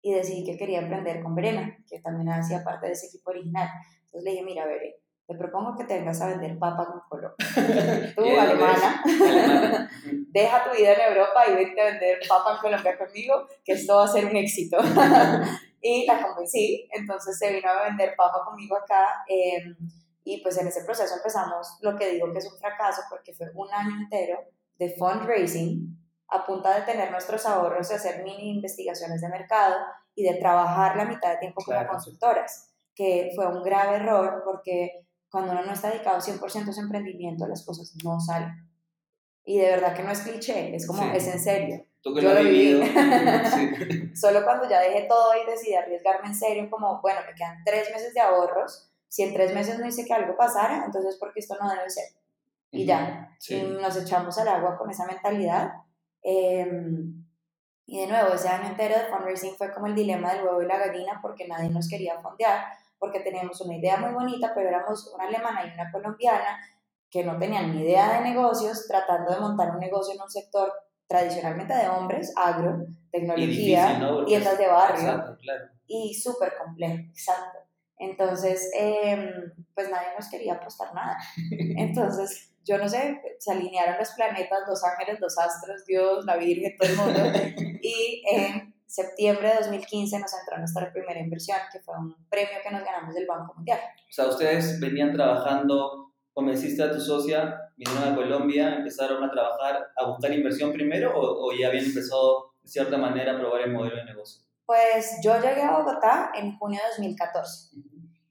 y 0.00 0.12
decidí 0.12 0.44
que 0.44 0.56
quería 0.56 0.78
emprender 0.78 1.24
con 1.24 1.34
Verena, 1.34 1.76
que 1.88 2.00
también 2.00 2.28
hacía 2.28 2.62
parte 2.62 2.86
de 2.86 2.92
ese 2.92 3.06
equipo 3.06 3.30
original. 3.30 3.68
Entonces 4.04 4.22
le 4.22 4.30
dije, 4.30 4.44
mira, 4.44 4.64
Verena, 4.64 4.94
te 5.26 5.34
propongo 5.36 5.76
que 5.76 5.84
te 5.84 5.98
vengas 5.98 6.20
a 6.20 6.28
vender 6.28 6.58
papas 6.58 6.88
con 6.88 7.00
Colombia. 7.08 7.36
Tú, 8.16 8.24
alemana, 8.38 9.02
deja 10.28 10.64
tu 10.64 10.76
vida 10.76 10.92
en 10.92 11.12
Europa 11.12 11.46
y 11.48 11.54
vente 11.54 11.80
a 11.80 11.84
vender 11.86 12.18
papas 12.28 12.56
en 12.56 12.60
Colombia 12.60 12.98
conmigo, 12.98 13.48
que 13.64 13.72
esto 13.72 13.96
va 13.96 14.04
a 14.04 14.08
ser 14.08 14.26
un 14.26 14.36
éxito. 14.36 14.76
y 15.80 16.06
la 16.06 16.22
convencí, 16.22 16.88
entonces 16.92 17.38
se 17.38 17.52
vino 17.52 17.68
a 17.68 17.84
vender 17.84 18.14
papa 18.16 18.44
conmigo 18.44 18.76
acá. 18.76 19.24
Em, 19.26 19.76
y 20.24 20.42
pues 20.42 20.58
en 20.58 20.68
ese 20.68 20.84
proceso 20.84 21.14
empezamos 21.16 21.78
lo 21.80 21.96
que 21.96 22.10
digo 22.10 22.30
que 22.32 22.38
es 22.38 22.50
un 22.50 22.58
fracaso 22.58 23.02
porque 23.10 23.34
fue 23.34 23.46
un 23.54 23.72
año 23.72 23.96
entero 24.02 24.38
de 24.78 24.94
fundraising 24.98 25.98
a 26.28 26.44
punta 26.46 26.74
de 26.74 26.86
tener 26.86 27.10
nuestros 27.10 27.46
ahorros, 27.46 27.88
de 27.88 27.94
hacer 27.94 28.24
mini 28.24 28.56
investigaciones 28.56 29.20
de 29.20 29.28
mercado 29.28 29.76
y 30.14 30.24
de 30.24 30.34
trabajar 30.34 30.96
la 30.96 31.04
mitad 31.04 31.32
de 31.32 31.38
tiempo 31.38 31.62
como 31.64 31.86
consultoras, 31.86 32.74
que 32.94 33.32
fue 33.34 33.46
un 33.46 33.62
grave 33.62 33.96
error 33.96 34.42
porque 34.44 35.03
cuando 35.34 35.50
uno 35.52 35.64
no 35.64 35.72
está 35.72 35.90
dedicado 35.90 36.20
100% 36.20 36.68
a 36.68 36.72
su 36.72 36.80
emprendimiento, 36.80 37.48
las 37.48 37.66
cosas 37.66 37.92
no 38.04 38.20
salen. 38.20 38.52
Y 39.44 39.58
de 39.58 39.66
verdad 39.66 39.94
que 39.94 40.04
no 40.04 40.12
es 40.12 40.20
cliché, 40.20 40.74
es 40.74 40.86
como, 40.86 41.02
es 41.12 41.26
en 41.26 41.40
serio. 41.40 41.84
Yo 42.04 42.12
lo 42.12 42.38
he 42.38 42.44
vivido. 42.44 42.82
Solo 44.14 44.44
cuando 44.44 44.68
ya 44.70 44.80
dejé 44.80 45.06
todo 45.08 45.32
y 45.34 45.50
decidí 45.50 45.74
arriesgarme 45.74 46.28
en 46.28 46.34
serio, 46.36 46.70
como, 46.70 47.00
bueno, 47.02 47.18
me 47.26 47.34
quedan 47.34 47.64
tres 47.64 47.90
meses 47.90 48.14
de 48.14 48.20
ahorros, 48.20 48.92
si 49.08 49.24
en 49.24 49.34
tres 49.34 49.52
meses 49.52 49.78
no 49.78 49.86
hice 49.88 50.04
que 50.04 50.14
algo 50.14 50.36
pasara, 50.36 50.84
entonces 50.84 51.16
porque 51.18 51.40
esto 51.40 51.56
no 51.60 51.68
debe 51.68 51.90
ser 51.90 52.04
y 52.74 52.84
ya. 52.84 53.30
Y 53.48 53.62
nos 53.62 53.96
echamos 53.96 54.36
al 54.38 54.48
agua 54.48 54.76
con 54.76 54.90
esa 54.90 55.06
mentalidad. 55.06 55.72
Em, 56.22 57.24
y 57.86 58.00
de 58.00 58.06
nuevo, 58.06 58.34
ese 58.34 58.48
año 58.48 58.68
entero 58.68 58.96
de 58.98 59.06
fundraising 59.06 59.56
fue 59.56 59.72
como 59.72 59.86
el 59.86 59.94
dilema 59.94 60.32
del 60.32 60.44
huevo 60.44 60.62
y 60.62 60.66
la 60.66 60.78
gallina 60.78 61.20
porque 61.22 61.46
nadie 61.46 61.70
nos 61.70 61.88
quería 61.88 62.20
fondear, 62.20 62.64
porque 62.98 63.20
teníamos 63.20 63.60
una 63.60 63.76
idea 63.76 63.96
muy 63.96 64.12
bonita, 64.12 64.52
pero 64.54 64.68
éramos 64.68 65.12
una 65.14 65.24
alemana 65.24 65.66
y 65.66 65.74
una 65.74 65.90
colombiana 65.90 66.58
que 67.10 67.24
no 67.24 67.38
tenían 67.38 67.74
ni 67.74 67.82
idea 67.82 68.14
de 68.14 68.28
negocios, 68.28 68.86
tratando 68.88 69.32
de 69.32 69.40
montar 69.40 69.70
un 69.70 69.78
negocio 69.78 70.14
en 70.14 70.20
un 70.20 70.30
sector 70.30 70.72
tradicionalmente 71.06 71.74
de 71.74 71.88
hombres, 71.88 72.32
agro, 72.36 72.86
tecnología, 73.12 74.00
tiendas 74.26 74.58
de 74.58 74.66
barrio, 74.66 75.38
y 75.86 76.14
súper 76.14 76.54
complejo, 76.56 77.04
exacto. 77.10 77.58
Entonces, 77.98 78.70
em, 78.76 79.30
pues 79.74 79.90
nadie 79.90 80.08
nos 80.18 80.28
quería 80.28 80.54
apostar 80.54 80.92
nada. 80.94 81.16
Entonces, 81.76 82.52
yo 82.64 82.78
no 82.78 82.88
sé, 82.88 83.20
se 83.38 83.52
alinearon 83.52 83.98
los 83.98 84.10
planetas, 84.12 84.60
los 84.66 84.82
ángeles, 84.82 85.20
los 85.20 85.38
astros, 85.38 85.84
Dios, 85.86 86.24
la 86.24 86.36
Virgen, 86.36 86.76
todo 86.76 86.88
el 86.88 86.96
mundo. 86.96 87.20
y 87.82 88.24
en 88.32 88.73
septiembre 88.94 89.48
de 89.48 89.54
2015 89.56 90.20
nos 90.20 90.32
entró 90.32 90.58
nuestra 90.58 90.92
primera 90.92 91.18
inversión, 91.18 91.58
que 91.72 91.80
fue 91.80 91.98
un 91.98 92.14
premio 92.30 92.58
que 92.62 92.70
nos 92.70 92.84
ganamos 92.84 93.14
del 93.14 93.26
Banco 93.26 93.54
Mundial. 93.54 93.80
O 94.08 94.12
sea, 94.12 94.26
ustedes 94.28 94.78
venían 94.78 95.12
trabajando, 95.12 96.12
convenciste 96.32 96.82
a 96.82 96.92
tu 96.92 97.00
socia, 97.00 97.72
vinieron 97.76 98.12
a 98.12 98.14
Colombia, 98.14 98.76
empezaron 98.76 99.24
a 99.24 99.30
trabajar, 99.30 99.88
a 99.96 100.06
buscar 100.06 100.32
inversión 100.32 100.72
primero 100.72 101.12
o, 101.18 101.48
o 101.48 101.52
ya 101.52 101.68
habían 101.68 101.86
empezado 101.86 102.54
de 102.62 102.68
cierta 102.68 102.96
manera 102.96 103.32
a 103.32 103.38
probar 103.38 103.62
el 103.62 103.72
modelo 103.72 103.96
de 103.96 104.04
negocio? 104.04 104.42
Pues 104.64 105.18
yo 105.22 105.34
llegué 105.40 105.62
a 105.62 105.78
Bogotá 105.78 106.30
en 106.34 106.56
junio 106.56 106.80
de 106.80 106.88
2014. 106.90 107.76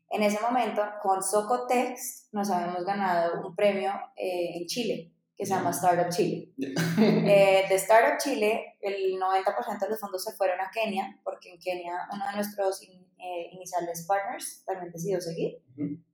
En 0.10 0.24
ese 0.24 0.40
momento, 0.42 0.82
con 1.02 1.22
Socotext, 1.22 2.34
nos 2.34 2.50
habíamos 2.50 2.86
ganado 2.86 3.46
un 3.46 3.56
premio 3.56 3.92
eh, 4.16 4.58
en 4.58 4.66
Chile, 4.66 5.12
que 5.36 5.46
se 5.46 5.54
llama 5.54 5.72
Startup 5.72 6.10
Chile. 6.10 6.54
eh, 6.58 7.66
de 7.70 7.76
Startup 7.76 8.18
Chile, 8.18 8.78
el 8.82 9.20
90% 9.20 9.80
de 9.80 9.90
los 9.90 10.00
fondos 10.00 10.24
se 10.24 10.34
fueron 10.34 10.60
a 10.62 10.70
Kenia, 10.72 11.20
porque 11.24 11.52
en 11.52 11.60
Kenia 11.60 12.08
uno 12.12 12.26
de 12.26 12.36
nuestros 12.36 12.82
eh, 12.84 13.50
iniciales 13.52 14.06
partners 14.08 14.64
también 14.66 14.92
decidió 14.92 15.20
seguir, 15.22 15.62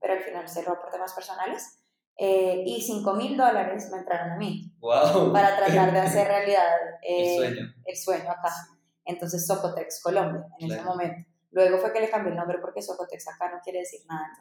pero 0.00 0.14
al 0.14 0.22
final 0.22 0.48
cerró 0.48 0.80
por 0.80 0.90
temas 0.90 1.12
personales. 1.12 1.76
Eh, 2.22 2.64
y 2.66 2.82
5 2.82 3.14
mil 3.14 3.34
dólares 3.34 3.88
me 3.90 3.96
entraron 3.96 4.32
a 4.32 4.36
mí 4.36 4.70
para 5.32 5.56
tratar 5.56 5.90
de 5.90 6.00
hacer 6.00 6.28
realidad 6.28 6.68
el, 7.00 7.36
sueño. 7.36 7.74
el 7.86 7.96
sueño 7.96 8.30
acá. 8.30 8.52
Entonces, 9.06 9.46
Socotex 9.46 10.02
Colombia, 10.02 10.44
en 10.58 10.70
ese 10.70 10.82
momento. 10.82 11.26
Luego 11.52 11.78
fue 11.78 11.92
que 11.92 12.00
le 12.00 12.10
cambié 12.10 12.30
el 12.30 12.36
nombre 12.36 12.58
porque 12.60 12.82
Socotex 12.82 13.26
acá 13.28 13.50
no 13.50 13.60
quiere 13.64 13.80
decir 13.80 14.00
nada. 14.06 14.36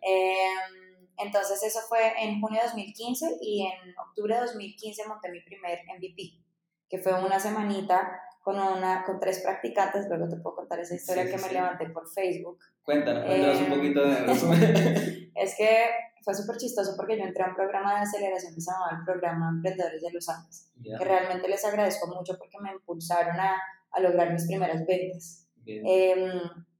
Em, 0.00 0.81
entonces, 1.32 1.62
eso 1.62 1.80
fue 1.88 2.12
en 2.22 2.42
junio 2.42 2.60
de 2.60 2.66
2015 2.66 3.38
y 3.40 3.66
en 3.66 3.98
octubre 3.98 4.34
de 4.34 4.40
2015 4.42 5.08
monté 5.08 5.30
mi 5.30 5.40
primer 5.40 5.78
MVP, 5.86 6.34
que 6.90 6.98
fue 6.98 7.14
una 7.24 7.40
semanita 7.40 8.20
con, 8.42 8.58
una, 8.58 9.02
con 9.04 9.18
tres 9.18 9.40
practicantes. 9.40 10.06
Luego 10.10 10.28
te 10.28 10.36
puedo 10.36 10.56
contar 10.56 10.78
esa 10.80 10.94
historia 10.94 11.24
que 11.24 11.38
me 11.38 11.50
levanté 11.50 11.88
por 11.88 12.06
Facebook. 12.06 12.58
Cuéntanos, 12.82 13.24
cuéntanos 13.24 13.56
un 13.56 13.64
em, 13.64 13.74
poquito 13.74 14.06
de 14.06 14.14
resumen. 14.26 15.30
es 15.34 15.56
que 15.56 15.86
fue 16.22 16.34
súper 16.34 16.58
chistoso 16.58 16.92
porque 16.98 17.16
yo 17.16 17.24
entré 17.24 17.44
a 17.44 17.48
un 17.48 17.54
programa 17.54 17.94
de 17.94 18.00
aceleración 18.00 18.54
que 18.54 18.60
se 18.60 18.70
llamaba 18.70 18.98
el 18.98 19.04
Programa 19.06 19.48
Emprendedores 19.48 20.02
de 20.02 20.12
los 20.12 20.28
Andes, 20.28 20.70
que 20.82 21.02
realmente 21.02 21.48
les 21.48 21.64
agradezco 21.64 22.08
mucho 22.08 22.36
porque 22.36 22.58
me 22.60 22.72
impulsaron 22.72 23.40
a, 23.40 23.56
a 23.90 24.00
lograr 24.00 24.30
mis 24.30 24.46
primeras 24.46 24.84
ventas. 24.84 25.48
Eh, 25.64 26.30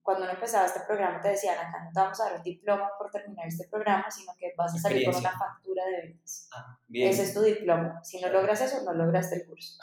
cuando 0.03 0.25
uno 0.25 0.33
empezaba 0.33 0.67
este 0.67 0.81
programa 0.87 1.21
te 1.21 1.29
decían, 1.29 1.57
acá 1.57 1.85
no 1.85 1.91
te 1.93 2.01
vamos 2.01 2.21
a 2.21 2.25
dar 2.25 2.37
un 2.37 2.43
diploma 2.43 2.91
por 2.99 3.11
terminar 3.11 3.47
este 3.47 3.69
programa, 3.69 4.11
sino 4.11 4.33
que 4.39 4.53
vas 4.57 4.75
a 4.75 4.79
salir 4.79 5.05
con 5.05 5.15
una 5.15 5.31
factura 5.31 5.85
de 5.87 6.09
ventas. 6.09 6.49
Ah, 6.55 6.79
Ese 6.93 7.23
es 7.23 7.35
tu 7.35 7.43
diploma. 7.43 8.03
Si 8.03 8.21
no 8.21 8.29
logras 8.29 8.61
eso, 8.61 8.83
no 8.85 8.93
lograste 8.95 9.37
el 9.37 9.47
curso. 9.47 9.79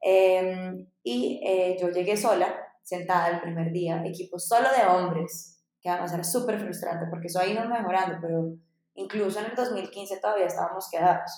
Em, 0.00 0.86
y 1.02 1.40
eh, 1.44 1.76
yo 1.80 1.88
llegué 1.90 2.16
sola, 2.16 2.54
sentada 2.82 3.28
el 3.30 3.40
primer 3.40 3.72
día, 3.72 4.04
equipo 4.04 4.38
solo 4.38 4.68
de 4.76 4.86
hombres, 4.86 5.64
que 5.80 5.88
además 5.88 6.12
era 6.12 6.24
súper 6.24 6.60
frustrante 6.60 7.06
porque 7.10 7.26
eso 7.26 7.40
ahí 7.40 7.54
no 7.54 7.68
mejorando, 7.68 8.18
pero 8.20 8.54
incluso 8.94 9.40
en 9.40 9.46
el 9.46 9.54
2015 9.56 10.20
todavía 10.20 10.46
estábamos 10.46 10.88
quedados. 10.90 11.30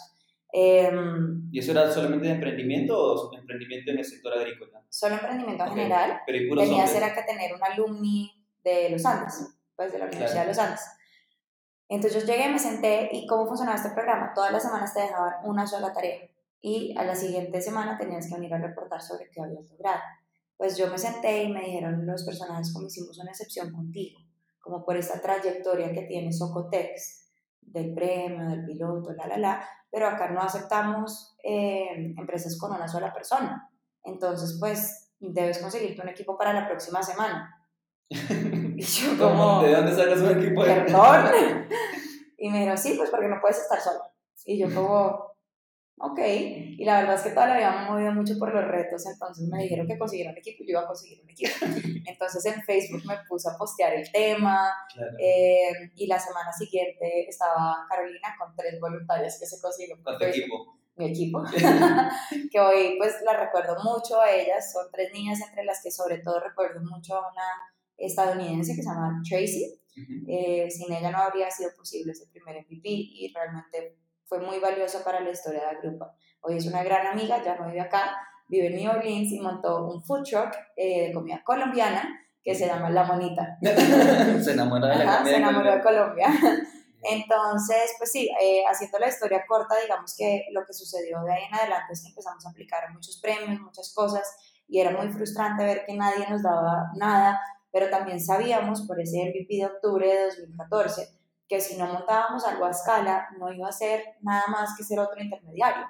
Em, 0.52 1.48
¿Y 1.52 1.58
eso 1.58 1.72
era 1.72 1.90
solamente 1.90 2.26
de 2.28 2.34
emprendimiento 2.34 2.98
o 2.98 3.36
emprendimiento 3.36 3.90
en 3.90 3.98
el 3.98 4.04
sector 4.04 4.34
agrícola? 4.34 4.82
Solo 4.90 5.14
emprendimiento 5.14 5.64
en 5.64 5.70
general. 5.70 6.20
Pero 6.26 6.54
Tenía 6.56 6.86
que 6.86 7.22
tener 7.22 7.54
un 7.54 7.62
alumni 7.62 8.32
de 8.62 8.90
los 8.90 9.04
Andes, 9.04 9.48
pues 9.74 9.92
de 9.92 9.98
la 9.98 10.06
Universidad 10.06 10.42
de 10.42 10.48
los 10.48 10.58
Andes. 10.58 10.80
Entonces 11.88 12.20
yo 12.20 12.26
llegué, 12.26 12.48
me 12.48 12.58
senté 12.58 13.08
y 13.12 13.26
cómo 13.26 13.46
funcionaba 13.46 13.76
este 13.76 13.90
programa. 13.90 14.32
Todas 14.34 14.52
las 14.52 14.62
semanas 14.62 14.92
te 14.92 15.02
dejaban 15.02 15.34
una 15.44 15.66
sola 15.66 15.92
tarea 15.92 16.20
y 16.60 16.96
a 16.98 17.04
la 17.04 17.14
siguiente 17.14 17.60
semana 17.60 17.96
tenías 17.96 18.26
que 18.26 18.34
venir 18.34 18.52
a 18.54 18.58
reportar 18.58 19.00
sobre 19.00 19.30
qué 19.30 19.40
habías 19.40 19.70
logrado. 19.70 20.00
Pues 20.56 20.76
yo 20.76 20.88
me 20.88 20.98
senté 20.98 21.44
y 21.44 21.52
me 21.52 21.60
dijeron 21.60 22.04
los 22.06 22.24
personajes 22.24 22.72
como 22.72 22.86
hicimos 22.86 23.18
una 23.18 23.30
excepción 23.30 23.72
contigo, 23.72 24.18
como 24.58 24.84
por 24.84 24.96
esta 24.96 25.20
trayectoria 25.20 25.92
que 25.92 26.02
tiene 26.02 26.32
Socotex, 26.32 27.26
del 27.60 27.94
premio, 27.94 28.48
del 28.48 28.64
piloto, 28.64 29.12
la, 29.12 29.26
la, 29.26 29.38
la, 29.38 29.68
pero 29.90 30.08
acá 30.08 30.30
no 30.30 30.40
aceptamos 30.40 31.36
eh, 31.42 32.14
empresas 32.16 32.58
con 32.58 32.72
una 32.72 32.88
sola 32.88 33.12
persona. 33.12 33.70
Entonces, 34.06 34.56
pues 34.58 35.12
debes 35.18 35.58
conseguirte 35.58 36.00
un 36.00 36.08
equipo 36.08 36.38
para 36.38 36.52
la 36.52 36.66
próxima 36.66 37.02
semana. 37.02 37.52
Y 38.78 38.82
yo 38.82 39.16
como... 39.16 39.62
¿De 39.62 39.74
dónde 39.74 39.94
sacas 39.94 40.18
un 40.18 40.38
equipo? 40.38 40.62
Perdón. 40.62 41.66
Y 42.38 42.50
me 42.50 42.58
dijeron, 42.58 42.76
sí, 42.76 42.94
pues 42.98 43.08
porque 43.08 43.28
no 43.28 43.40
puedes 43.40 43.58
estar 43.58 43.80
solo. 43.80 44.00
Y 44.44 44.58
yo 44.58 44.72
como, 44.74 45.32
ok. 45.98 46.18
Y 46.18 46.84
la 46.84 47.00
verdad 47.00 47.14
es 47.14 47.22
que 47.22 47.30
todavía 47.30 47.54
me 47.54 47.62
habían 47.64 47.86
movido 47.86 48.12
mucho 48.12 48.34
por 48.38 48.54
los 48.54 48.62
retos, 48.62 49.06
entonces 49.06 49.48
me 49.48 49.62
dijeron 49.62 49.86
que 49.86 49.98
consiguiera 49.98 50.32
un 50.32 50.36
equipo 50.36 50.62
y 50.62 50.66
yo 50.66 50.72
iba 50.72 50.82
a 50.82 50.86
conseguir 50.86 51.22
un 51.22 51.30
equipo. 51.30 51.54
Entonces 52.06 52.44
en 52.44 52.62
Facebook 52.62 53.02
me 53.06 53.16
puse 53.26 53.48
a 53.48 53.56
postear 53.56 53.94
el 53.94 54.12
tema 54.12 54.70
eh, 55.18 55.90
y 55.94 56.06
la 56.06 56.18
semana 56.18 56.52
siguiente 56.52 57.26
estaba 57.26 57.86
Carolina 57.88 58.36
con 58.38 58.54
tres 58.54 58.78
voluntarias 58.78 59.38
que 59.40 59.46
se 59.46 59.58
consiguieron. 59.60 60.02
¿Con 60.02 60.18
tu 60.18 60.24
equipo? 60.26 60.76
Mi 60.96 61.10
equipo, 61.10 61.42
que 62.50 62.60
hoy 62.60 62.96
pues 62.98 63.16
la 63.24 63.36
recuerdo 63.36 63.76
mucho 63.82 64.20
a 64.20 64.30
ellas, 64.30 64.72
son 64.72 64.86
tres 64.90 65.12
niñas 65.12 65.40
entre 65.46 65.64
las 65.64 65.82
que 65.82 65.90
sobre 65.90 66.18
todo 66.18 66.40
recuerdo 66.40 66.80
mucho 66.80 67.16
a 67.16 67.30
una 67.30 67.42
estadounidense 67.98 68.74
que 68.74 68.82
se 68.82 68.88
llama 68.88 69.20
Tracy, 69.28 69.78
eh, 70.28 70.70
sin 70.70 70.92
ella 70.92 71.10
no 71.10 71.18
habría 71.18 71.50
sido 71.50 71.70
posible 71.76 72.12
ese 72.12 72.26
primer 72.30 72.56
MVP 72.56 72.80
y 72.84 73.32
realmente 73.34 73.98
fue 74.24 74.40
muy 74.40 74.58
valioso 74.58 75.02
para 75.04 75.20
la 75.20 75.30
historia 75.30 75.60
de 75.60 75.74
la 75.74 75.80
grupo. 75.80 76.06
Hoy 76.40 76.56
es 76.56 76.66
una 76.66 76.82
gran 76.82 77.06
amiga, 77.06 77.42
ya 77.42 77.56
no 77.56 77.66
vive 77.66 77.80
acá, 77.80 78.16
vive 78.48 78.68
en 78.68 78.76
New 78.76 78.90
Orleans 78.90 79.32
y 79.32 79.40
montó 79.40 79.86
un 79.86 80.02
food 80.04 80.24
truck 80.24 80.54
eh, 80.76 81.08
de 81.08 81.12
comida 81.12 81.42
colombiana 81.44 82.08
que 82.42 82.54
se 82.54 82.66
llama 82.66 82.90
La 82.90 83.04
Monita. 83.04 83.58
se 83.60 84.52
enamoró 84.52 84.86
de 84.86 85.04
la 85.04 85.24
Se 85.24 85.36
enamoró 85.36 85.72
de 85.72 85.82
Colombia. 85.82 86.28
Entonces, 87.08 87.94
pues 87.98 88.12
sí, 88.12 88.28
eh, 88.40 88.64
haciendo 88.68 88.98
la 88.98 89.08
historia 89.08 89.44
corta, 89.46 89.76
digamos 89.80 90.14
que 90.16 90.46
lo 90.52 90.64
que 90.64 90.72
sucedió 90.72 91.22
de 91.22 91.32
ahí 91.32 91.44
en 91.44 91.54
adelante 91.54 91.92
es 91.92 92.02
que 92.02 92.08
empezamos 92.08 92.44
a 92.46 92.50
aplicar 92.50 92.92
muchos 92.92 93.18
premios, 93.20 93.60
muchas 93.60 93.92
cosas, 93.94 94.26
y 94.68 94.80
era 94.80 94.90
muy 94.90 95.10
frustrante 95.12 95.64
ver 95.64 95.84
que 95.86 95.94
nadie 95.94 96.28
nos 96.28 96.42
daba 96.42 96.90
nada, 96.96 97.40
pero 97.70 97.88
también 97.90 98.20
sabíamos 98.20 98.82
por 98.82 99.00
ese 99.00 99.18
MVP 99.18 99.56
de 99.56 99.66
octubre 99.66 100.06
de 100.06 100.24
2014 100.26 101.16
que 101.48 101.60
si 101.60 101.76
no 101.76 101.86
montábamos 101.86 102.44
algo 102.44 102.64
a 102.64 102.70
escala 102.70 103.28
no 103.38 103.52
iba 103.52 103.68
a 103.68 103.72
ser 103.72 104.16
nada 104.20 104.46
más 104.48 104.76
que 104.76 104.82
ser 104.82 104.98
otro 104.98 105.22
intermediario 105.22 105.86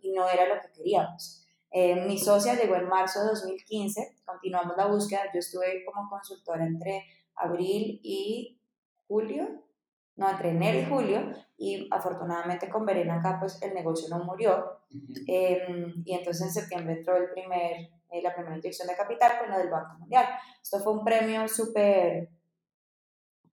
y 0.00 0.12
no 0.12 0.28
era 0.28 0.46
lo 0.46 0.60
que 0.60 0.70
queríamos. 0.72 1.44
Eh, 1.72 2.04
mi 2.06 2.18
socia 2.18 2.54
llegó 2.54 2.76
en 2.76 2.88
marzo 2.88 3.20
de 3.20 3.30
2015, 3.30 4.16
continuamos 4.24 4.76
la 4.76 4.86
búsqueda, 4.86 5.22
yo 5.32 5.38
estuve 5.38 5.84
como 5.84 6.08
consultora 6.08 6.64
entre 6.64 7.04
abril 7.36 8.00
y 8.02 8.60
julio, 9.06 9.64
no, 10.20 10.28
entre 10.28 10.50
enero 10.50 10.78
y 10.78 10.84
julio, 10.84 11.32
y 11.56 11.88
afortunadamente 11.90 12.68
con 12.68 12.84
Verena 12.84 13.16
acá 13.16 13.38
pues 13.40 13.60
el 13.62 13.72
negocio 13.72 14.06
no 14.10 14.22
murió, 14.22 14.80
em, 15.26 16.02
y 16.04 16.14
entonces 16.14 16.42
en 16.46 16.52
septiembre 16.52 16.98
entró 16.98 17.16
el 17.16 17.30
primer, 17.30 17.88
eh, 18.10 18.20
la 18.22 18.34
primera 18.34 18.54
inyección 18.54 18.86
de 18.86 18.96
capital 18.96 19.38
con 19.40 19.48
la 19.48 19.56
del 19.56 19.70
Banco 19.70 19.96
Mundial. 19.98 20.26
Esto 20.62 20.78
fue 20.80 20.92
un 20.92 21.04
premio 21.04 21.48
súper 21.48 22.28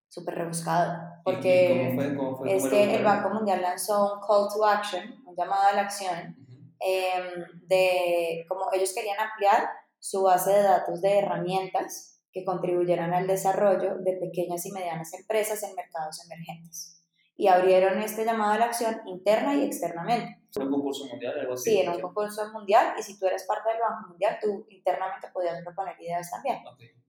súper 0.09 0.35
rebuscado, 0.35 0.93
porque 1.23 1.95
es 2.47 2.67
que 2.67 2.95
el 2.95 3.03
Banco 3.03 3.29
Mundial 3.29 3.61
lanzó 3.61 4.15
un 4.15 4.19
call 4.19 4.49
to 4.53 4.65
action, 4.65 5.03
un 5.25 5.35
llamado 5.35 5.67
a 5.69 5.73
la 5.73 5.81
acción, 5.83 6.35
em, 6.79 7.45
de 7.67 8.45
como 8.49 8.65
ellos 8.73 8.93
querían 8.93 9.19
ampliar 9.19 9.69
su 9.99 10.23
base 10.23 10.51
de 10.51 10.63
datos 10.63 11.01
de 11.01 11.19
herramientas 11.19 12.16
que 12.37 12.45
contribuyeran 12.45 13.13
al 13.15 13.25
desarrollo 13.25 13.97
de 13.97 14.13
pequeñas 14.13 14.63
y 14.67 14.71
medianas 14.71 15.11
empresas 15.13 15.63
en 15.63 15.73
mercados 15.73 16.23
emergentes 16.25 17.03
y 17.35 17.47
abrieron 17.47 17.99
este 18.01 18.25
llamado 18.25 18.53
a 18.53 18.57
la 18.59 18.65
acción 18.65 19.01
interna 19.07 19.55
y 19.55 19.65
externamente. 19.65 20.41
¿Fue 20.51 20.65
un 20.65 20.71
concurso 20.71 21.05
mundial? 21.05 21.39
Algo 21.39 21.53
así, 21.53 21.71
sí, 21.71 21.79
era 21.79 21.93
un 21.93 22.01
concurso 22.01 22.51
mundial 22.51 22.93
y 22.97 23.01
si 23.01 23.17
tú 23.17 23.25
eres 23.25 23.45
parte 23.47 23.69
del 23.69 23.79
Banco 23.79 24.09
Mundial, 24.09 24.37
tú 24.41 24.65
internamente 24.69 25.27
podías 25.33 25.61
proponer 25.63 25.95
ideas 25.99 26.29
también. 26.29 26.57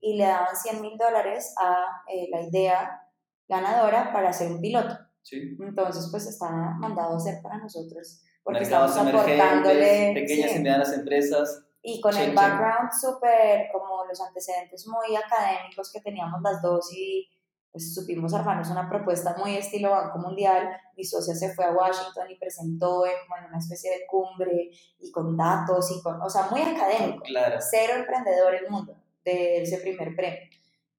Y 0.01 0.17
le 0.17 0.25
daban 0.25 0.55
100 0.55 0.81
mil 0.81 0.97
dólares 0.97 1.55
a 1.59 2.03
eh, 2.12 2.29
la 2.31 2.43
idea 2.43 3.03
ganadora 3.49 4.12
para 4.12 4.31
hacer 4.31 4.51
un 4.51 4.61
piloto. 4.61 4.97
Sí. 5.23 5.57
Entonces, 5.61 6.09
pues 6.11 6.27
está 6.27 6.51
mandado 6.79 7.14
a 7.14 7.17
hacer 7.17 7.43
para 7.43 7.59
nosotros. 7.59 8.23
Porque 8.43 8.61
Mercados 8.61 8.91
estamos 8.91 9.14
aportándole. 9.14 10.12
Pequeñas 10.14 10.57
y 10.57 10.59
medianas 10.59 10.93
empresas. 10.93 11.67
Y 11.88 12.03
con 12.03 12.14
el 12.14 12.35
background 12.35 12.90
súper, 12.92 13.68
como 13.72 14.05
los 14.05 14.20
antecedentes 14.20 14.87
muy 14.87 15.16
académicos 15.16 15.90
que 15.90 16.03
teníamos 16.03 16.42
las 16.42 16.61
dos 16.61 16.92
y 16.92 17.27
pues 17.72 17.94
supimos 17.94 18.35
armarnos 18.35 18.68
una 18.68 18.90
propuesta 18.90 19.35
muy 19.38 19.57
estilo 19.57 19.90
Banco 19.90 20.18
Mundial. 20.18 20.68
Mi 20.96 21.05
socia 21.05 21.35
se 21.35 21.55
fue 21.55 21.64
a 21.64 21.72
Washington 21.72 22.31
y 22.31 22.37
presentó 22.37 23.07
en, 23.07 23.12
una 23.48 23.59
especie 23.59 23.90
de 23.90 24.07
cumbre 24.07 24.70
y 24.98 25.11
con 25.11 25.35
datos 25.35 25.90
y 25.96 26.03
con, 26.03 26.20
o 26.20 26.29
sea, 26.29 26.48
muy 26.51 26.61
académico. 26.61 27.22
Claro. 27.22 27.57
Cero 27.59 27.94
emprendedor 27.96 28.55
en 28.55 28.64
el 28.64 28.70
mundo 28.70 28.94
de 29.24 29.62
ese 29.62 29.79
primer 29.79 30.14
premio. 30.14 30.46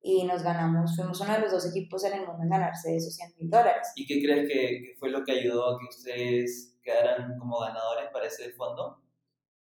Y 0.02 0.24
nos 0.24 0.42
ganamos, 0.42 0.96
fuimos 0.96 1.20
uno 1.22 1.34
de 1.34 1.40
los 1.42 1.52
dos 1.52 1.70
equipos 1.70 2.04
en 2.06 2.14
el 2.14 2.26
mundo 2.26 2.42
en 2.42 2.50
ganarse 2.50 2.96
esos 2.96 3.14
100 3.14 3.34
mil 3.38 3.50
dólares. 3.52 3.92
¿Y 3.96 4.08
qué 4.08 4.24
crees 4.24 4.50
que, 4.50 4.96
fue 4.98 5.12
lo 5.12 5.24
que 5.24 5.34
ayudó 5.34 5.76
a 5.76 5.80
que 5.80 5.86
ustedes 5.86 6.78
quedaran 6.82 7.38
como 7.38 7.60
ganadores 7.60 8.10
para 8.12 8.26
ese 8.26 8.52
fondo? 8.54 9.02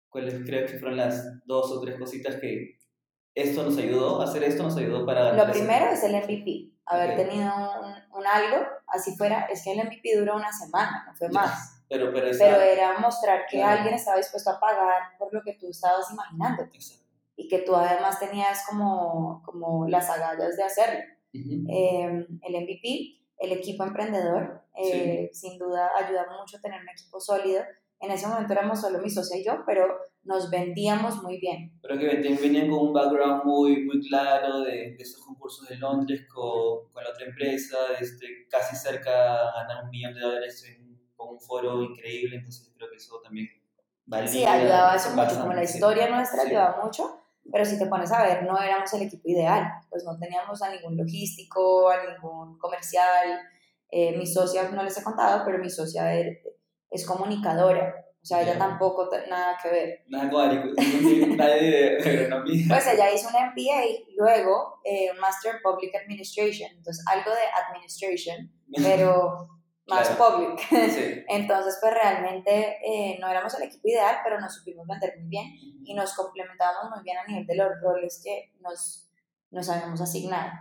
¿Cuáles 0.09 0.35
crees 0.45 0.71
que 0.71 0.79
fueron 0.79 0.97
las 0.97 1.45
dos 1.45 1.71
o 1.71 1.81
tres 1.81 1.97
cositas 1.99 2.35
que 2.37 2.77
esto 3.35 3.63
nos 3.63 3.77
ayudó, 3.77 4.21
hacer 4.21 4.43
esto 4.43 4.63
nos 4.63 4.77
ayudó 4.77 5.05
para? 5.05 5.33
Lo 5.33 5.51
primero 5.51 5.87
es 5.91 6.03
el 6.03 6.15
MVP 6.15 6.77
haber 6.87 7.15
tenido 7.15 7.51
un, 8.13 8.25
algo, 8.25 8.65
así 8.87 9.15
fuera, 9.15 9.45
es 9.51 9.63
que 9.63 9.73
el 9.73 9.85
MVP 9.85 10.17
duró 10.17 10.35
una 10.35 10.51
semana, 10.51 11.03
no 11.07 11.15
fue 11.15 11.29
más. 11.29 11.83
Pero, 11.89 12.11
pero, 12.11 12.27
era 12.27 12.99
mostrar 12.99 13.45
que 13.49 13.63
alguien 13.63 13.93
estaba 13.93 14.17
dispuesto 14.17 14.49
a 14.49 14.59
pagar 14.59 15.17
por 15.17 15.33
lo 15.33 15.41
que 15.41 15.53
tú 15.53 15.69
estabas 15.69 16.11
imaginando. 16.11 16.67
Y 17.37 17.47
que 17.47 17.59
tú 17.59 17.75
además 17.75 18.19
tenías 18.19 18.65
como, 18.67 19.41
como 19.45 19.87
las 19.87 20.09
agallas 20.09 20.57
de 20.57 20.63
hacerlo. 20.63 20.99
Em, 21.33 22.25
el 22.41 22.55
MVP, 22.63 23.21
el 23.37 23.51
equipo 23.51 23.83
emprendedor, 23.83 24.63
eh, 24.75 25.29
sin 25.33 25.57
duda 25.57 25.91
ayuda 25.95 26.25
mucho 26.39 26.59
tener 26.59 26.81
un 26.81 26.89
equipo 26.89 27.19
sólido. 27.19 27.63
En 27.99 28.11
ese 28.11 28.27
momento 28.27 28.53
éramos 28.53 28.79
solo 28.79 28.99
mi 28.99 29.09
socia 29.09 29.37
y 29.37 29.45
yo, 29.45 29.63
pero 29.65 29.87
nos 30.23 30.49
vendíamos 30.49 31.23
muy 31.23 31.39
bien. 31.39 31.71
Pero 31.81 31.97
que 31.97 32.07
venían 32.07 32.69
con 32.69 32.87
un 32.87 32.93
background 32.93 33.43
muy, 33.45 33.85
muy 33.85 34.05
claro 34.07 34.59
de, 34.59 34.95
de 34.95 34.97
esos 34.99 35.25
concursos 35.25 35.67
de 35.67 35.77
Londres 35.77 36.27
con, 36.33 36.91
con 36.91 37.03
la 37.03 37.09
otra 37.09 37.25
empresa, 37.25 37.77
este, 37.99 38.47
casi 38.49 38.75
cerca 38.75 39.49
a 39.49 39.63
ganar 39.63 39.85
un 39.85 39.89
millón 39.89 40.13
de 40.13 40.19
dólares 40.19 40.63
con 41.15 41.29
un 41.29 41.39
foro 41.39 41.81
increíble, 41.81 42.35
entonces 42.35 42.71
creo 42.75 42.89
que 42.89 42.97
eso 42.97 43.19
también 43.23 43.47
valía. 44.05 44.27
Sí, 44.27 44.45
ayudaba 44.45 44.95
eso 44.95 45.11
mucho, 45.11 45.39
como 45.39 45.53
la 45.53 45.63
historia 45.63 46.09
nuestra 46.09 46.43
ayudaba 46.43 46.83
mucho, 46.83 47.21
pero 47.51 47.65
si 47.65 47.79
te 47.79 47.87
pones 47.87 48.11
a 48.11 48.23
ver, 48.23 48.43
no 48.43 48.61
éramos 48.61 48.93
el 48.93 49.03
equipo 49.03 49.27
ideal, 49.29 49.63
pues 49.89 50.03
no 50.03 50.17
teníamos 50.17 50.61
a 50.61 50.69
ningún 50.69 50.97
logístico, 50.97 51.89
a 51.89 51.97
ningún 52.05 52.57
comercial, 52.59 53.39
eh, 53.89 54.17
mi 54.17 54.27
socia, 54.27 54.69
no 54.69 54.83
les 54.83 54.97
he 54.97 55.03
contado, 55.03 55.43
pero 55.45 55.57
mi 55.57 55.69
socia 55.69 56.13
es 56.89 57.05
comunicadora, 57.05 58.07
o 58.21 58.25
sea, 58.27 58.41
ella 58.41 58.57
tampoco 58.57 59.09
nada 59.29 59.57
que 59.61 59.69
ver. 59.69 60.03
Nada 60.09 60.25
nadie 60.25 61.71
de 61.71 61.97
agronomía. 61.97 62.65
Pues 62.67 62.87
ella 62.87 63.09
hizo 63.09 63.29
un 63.29 63.35
MBA, 63.35 64.03
luego 64.17 64.81
eh, 64.83 65.09
un 65.13 65.17
Master 65.17 65.55
in 65.55 65.61
Public 65.61 65.95
Administration, 65.95 66.69
entonces 66.75 67.05
algo 67.07 67.31
de 67.31 67.39
Administration, 67.69 68.51
pero 68.83 69.47
más 69.87 70.09
public. 70.09 70.59
Entonces, 71.29 71.77
pues 71.79 71.93
realmente 71.93 72.77
eh, 72.83 73.17
no 73.21 73.29
éramos 73.29 73.53
el 73.55 73.63
equipo 73.63 73.87
ideal, 73.87 74.17
pero 74.25 74.41
nos 74.41 74.55
supimos 74.55 74.85
vender 74.85 75.13
muy 75.19 75.29
bien 75.29 75.45
y 75.85 75.93
nos 75.93 76.13
complementábamos 76.13 76.91
muy 76.93 77.03
bien 77.03 77.17
a 77.17 77.25
nivel 77.25 77.47
de 77.47 77.55
los 77.55 77.69
roles 77.81 78.21
que 78.21 78.51
nos, 78.59 79.09
nos 79.51 79.69
habíamos 79.69 80.01
asignado. 80.01 80.51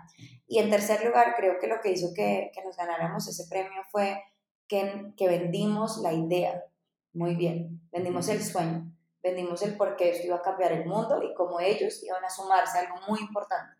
Y 0.46 0.60
en 0.60 0.70
tercer 0.70 1.04
lugar, 1.04 1.34
creo 1.36 1.58
que 1.60 1.66
lo 1.66 1.80
que 1.80 1.90
hizo 1.90 2.14
que, 2.14 2.52
que 2.54 2.62
nos 2.62 2.76
ganáramos 2.76 3.26
ese 3.26 3.48
premio 3.50 3.82
fue 3.90 4.22
que, 4.68 5.12
que 5.16 5.28
vendimos 5.28 5.98
la 5.98 6.12
idea 6.12 6.64
muy 7.12 7.34
bien. 7.34 7.80
Vendimos 7.90 8.28
el 8.28 8.42
sueño, 8.42 8.92
vendimos 9.22 9.62
el 9.62 9.76
por 9.76 9.96
qué 9.96 10.10
esto 10.10 10.26
iba 10.26 10.36
a 10.36 10.42
cambiar 10.42 10.72
el 10.72 10.86
mundo 10.86 11.22
y 11.22 11.34
cómo 11.34 11.60
ellos 11.60 12.02
iban 12.04 12.24
a 12.24 12.30
sumarse 12.30 12.78
a 12.78 12.82
algo 12.82 12.96
muy 13.08 13.20
importante. 13.20 13.74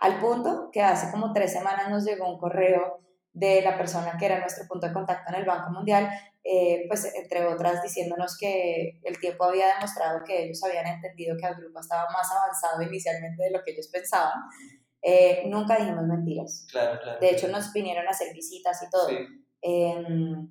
Al 0.00 0.18
punto 0.18 0.70
que 0.72 0.82
hace 0.82 1.10
como 1.10 1.32
tres 1.32 1.52
semanas 1.52 1.88
nos 1.90 2.04
llegó 2.04 2.28
un 2.28 2.38
correo 2.38 3.00
de 3.32 3.62
la 3.62 3.76
persona 3.76 4.16
que 4.18 4.26
era 4.26 4.40
nuestro 4.40 4.66
punto 4.66 4.88
de 4.88 4.92
contacto 4.92 5.32
en 5.32 5.40
el 5.40 5.46
Banco 5.46 5.70
Mundial, 5.70 6.10
eh, 6.42 6.84
pues 6.88 7.04
entre 7.14 7.46
otras 7.46 7.82
diciéndonos 7.82 8.36
que 8.36 8.98
el 9.04 9.20
tiempo 9.20 9.44
había 9.44 9.74
demostrado 9.74 10.24
que 10.24 10.44
ellos 10.44 10.62
habían 10.64 10.86
entendido 10.86 11.36
que 11.36 11.46
el 11.46 11.54
grupo 11.54 11.80
estaba 11.80 12.10
más 12.10 12.28
avanzado 12.32 12.82
inicialmente 12.82 13.44
de 13.44 13.50
lo 13.50 13.62
que 13.62 13.72
ellos 13.72 13.88
pensaban. 13.88 14.40
Eh, 15.02 15.44
nunca 15.46 15.76
dijimos 15.76 16.04
mentiras. 16.06 16.66
Claro, 16.70 16.98
claro. 17.00 17.20
De 17.20 17.30
hecho, 17.30 17.48
nos 17.48 17.72
vinieron 17.72 18.06
a 18.08 18.10
hacer 18.10 18.34
visitas 18.34 18.82
y 18.82 18.90
todo. 18.90 19.08
Sí. 19.08 19.16
Em, 19.62 20.50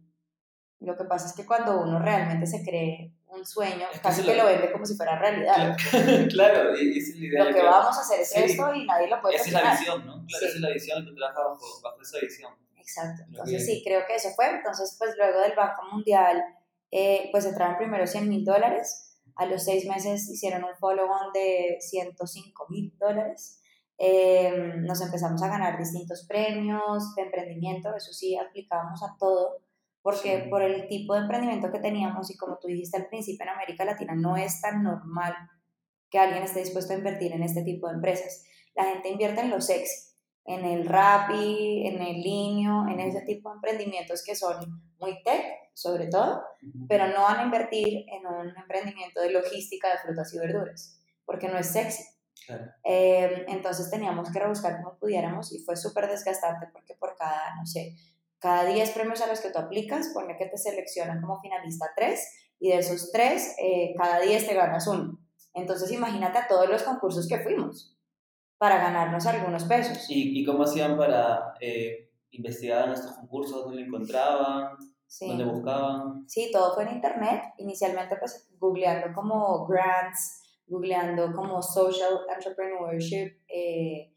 lo 0.80 0.96
que 0.96 1.04
pasa 1.06 1.28
es 1.28 1.34
que 1.34 1.46
cuando 1.46 1.82
uno 1.82 2.00
realmente 2.00 2.46
se 2.46 2.64
cree 2.64 3.14
un 3.28 3.46
sueño, 3.46 3.86
casi 4.02 4.24
que 4.24 4.36
lo... 4.36 4.46
vende 4.46 4.72
como 4.72 4.86
si 4.86 4.96
fuera 4.96 5.18
realidad. 5.18 5.76
Claro, 6.30 6.78
y 6.78 6.98
esa 6.98 7.12
es 7.12 7.20
la 7.20 7.26
idea. 7.26 7.44
Lo 7.44 7.54
que, 7.54 7.62
vamos 7.62 7.98
a 7.98 8.02
hacer 8.02 8.22
es 8.22 8.36
esto 8.36 8.74
y 8.74 8.86
nadie 8.86 9.08
lo 9.08 9.22
puede 9.22 9.36
Esa 9.36 9.46
es 9.46 9.54
la 9.54 9.72
visión, 9.72 10.06
¿no? 10.06 10.26
Claro, 10.26 10.46
esa 10.46 10.56
es 10.56 10.62
la 10.62 10.70
visión, 10.70 11.06
tú 11.06 11.16
trabajas 11.16 11.44
bajo, 11.44 11.82
bajo 11.84 12.02
esa 12.02 12.20
visión. 12.20 12.54
Exacto, 12.78 13.24
entonces 13.28 13.66
sí, 13.66 13.84
creo 13.86 14.02
que 14.08 14.16
eso 14.16 14.30
fue. 14.36 14.50
Entonces, 14.50 14.96
pues 14.98 15.16
luego 15.16 15.42
del 15.42 15.56
Banco 15.56 15.84
Mundial, 15.92 16.44
eh, 16.92 17.30
pues 17.32 17.46
entraron 17.46 17.78
primero 17.78 18.08
100 18.08 18.28
mil 18.28 18.44
dólares 18.44 19.16
A 19.36 19.46
los 19.46 19.64
seis 19.64 19.86
meses 19.86 20.28
hicieron 20.28 20.64
un 20.64 20.76
follow-on 20.76 21.32
de 21.34 21.78
105 21.80 22.66
mil 22.70 22.98
dólares. 22.98 23.62
Em, 24.02 24.82
nos 24.86 25.02
empezamos 25.02 25.44
a 25.44 25.50
ganar 25.50 25.78
distintos 25.78 26.26
premios 26.26 27.14
de 27.16 27.24
emprendimiento, 27.24 27.94
eso 27.94 28.14
sí, 28.14 28.38
aplicábamos 28.38 29.04
a 29.04 29.18
todo, 29.20 29.58
porque 30.02 30.48
por 30.50 30.62
el 30.62 30.88
tipo 30.88 31.14
de 31.14 31.22
emprendimiento 31.22 31.70
que 31.70 31.80
teníamos 31.80 32.32
y 32.32 32.38
como 32.38 32.58
tú 32.60 32.70
dijiste 32.70 32.96
al 32.96 33.08
principio 33.08 33.44
en 33.44 33.50
América 33.50 33.84
Latina 33.84 34.16
no 34.16 34.38
es 34.38 34.62
tan 34.62 34.84
normal 34.84 35.36
que 36.10 36.18
alguien 36.18 36.44
esté 36.44 36.62
dispuesto 36.62 36.94
a 36.94 36.98
invertir 36.98 37.34
en 37.34 37.44
este 37.44 37.62
tipo 37.64 37.90
de 37.90 37.96
empresas. 37.96 38.46
La 38.74 38.86
gente 38.86 39.10
invierte 39.10 39.42
en 39.42 39.50
lo 39.50 39.60
sexy, 39.60 40.16
en 40.46 40.64
el 40.64 40.86
Rappi, 40.86 41.86
en 41.86 42.02
el 42.02 42.22
Linio, 42.22 42.88
en 42.88 43.02
ese 43.02 43.22
tipo 43.24 43.50
de 43.50 43.56
emprendimientos 43.56 44.24
que 44.24 44.34
son 44.34 44.82
muy 44.98 45.22
tech, 45.24 45.44
sobre 45.74 46.08
todo, 46.08 46.42
pero 46.88 47.06
no 47.08 47.24
van 47.24 47.40
a 47.40 47.44
invertir 47.44 48.06
en 48.08 48.26
un 48.26 48.58
emprendimiento 48.58 49.20
de 49.20 49.32
logística 49.32 49.92
de 49.92 49.98
frutas 49.98 50.34
y 50.34 50.40
verduras, 50.40 51.02
porque 51.26 51.50
no 51.50 51.58
es 51.58 51.68
sexy. 51.68 52.04
Em, 52.84 53.46
entonces 53.48 53.90
teníamos 53.90 54.32
que 54.32 54.40
rebuscar 54.40 54.82
como 54.82 54.98
pudiéramos 54.98 55.54
y 55.54 55.60
fue 55.60 55.76
súper 55.76 56.08
desgastante 56.08 56.68
porque 56.72 56.96
por 56.96 57.16
cada, 57.16 57.56
no 57.56 57.66
sé, 57.66 57.96
cada 58.40 58.66
10 58.66 58.92
premios 58.92 59.22
a 59.22 59.28
los 59.28 59.42
que 59.42 59.52
tú 59.52 59.60
aplicas, 59.60 60.12
pone 60.14 60.38
que 60.38 60.46
te 60.46 60.58
seleccionan 60.58 61.22
como 61.22 61.42
finalista 61.42 61.92
3 61.96 62.20
y 62.60 62.70
de 62.70 62.78
esos 62.78 63.12
3, 63.12 63.56
eh, 63.62 63.94
cada 63.98 64.20
10 64.20 64.48
te 64.48 64.54
ganas 64.54 64.88
uno. 64.88 65.20
Entonces 65.54 65.92
imagínate 65.92 66.38
a 66.38 66.48
todos 66.48 66.70
los 66.70 66.84
concursos 66.84 67.28
que 67.28 67.40
fuimos 67.40 67.98
para 68.58 68.78
ganarnos 68.78 69.26
algunos 69.26 69.64
pesos. 69.66 70.10
¿Y, 70.10 70.40
y 70.40 70.46
cómo 70.46 70.64
hacían 70.64 70.98
para 70.98 71.54
eh, 71.60 72.12
investigar 72.32 72.88
en 72.88 72.94
estos 72.94 73.14
concursos? 73.14 73.66
¿Dónde 73.66 73.84
encontraban? 73.84 74.78
¿Dónde 75.22 75.44
buscaban? 75.44 76.28
Sí, 76.28 76.50
todo 76.52 76.76
fue 76.76 76.84
en 76.84 76.96
internet. 76.96 77.42
Inicialmente 77.58 78.16
pues 78.18 78.48
googleando 78.60 79.14
como 79.14 79.66
grants, 79.66 80.44
googleando 80.70 81.34
como 81.34 81.62
social 81.62 82.20
entrepreneurship, 82.34 83.38
eh, 83.48 84.14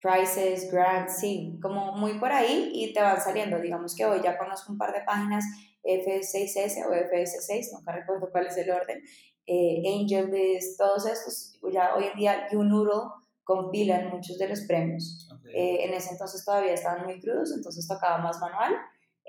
prices, 0.00 0.70
grants, 0.70 1.18
sí, 1.18 1.58
como 1.60 1.92
muy 1.92 2.18
por 2.18 2.30
ahí 2.30 2.70
y 2.72 2.92
te 2.92 3.00
van 3.00 3.20
saliendo. 3.20 3.58
Digamos 3.58 3.94
que 3.94 4.06
hoy 4.06 4.20
ya 4.22 4.38
conozco 4.38 4.72
un 4.72 4.78
par 4.78 4.92
de 4.92 5.02
páginas 5.02 5.44
F6S 5.82 6.86
o 6.86 6.92
FS6, 6.92 7.72
nunca 7.72 7.92
recuerdo 7.92 8.30
cuál 8.30 8.46
es 8.46 8.56
el 8.56 8.70
orden, 8.70 9.02
eh, 9.46 9.82
AngelList, 9.86 10.78
todos 10.78 11.06
estos, 11.06 11.58
ya 11.72 11.94
hoy 11.94 12.04
en 12.12 12.18
día 12.18 12.48
YouNoodle 12.52 13.10
compilan 13.44 14.10
muchos 14.10 14.38
de 14.38 14.48
los 14.48 14.60
premios. 14.62 15.26
Eh, 15.54 15.84
en 15.84 15.94
ese 15.94 16.10
entonces 16.12 16.44
todavía 16.44 16.74
estaban 16.74 17.06
muy 17.06 17.18
crudos, 17.18 17.52
entonces 17.56 17.88
tocaba 17.88 18.18
más 18.18 18.38
manual. 18.40 18.74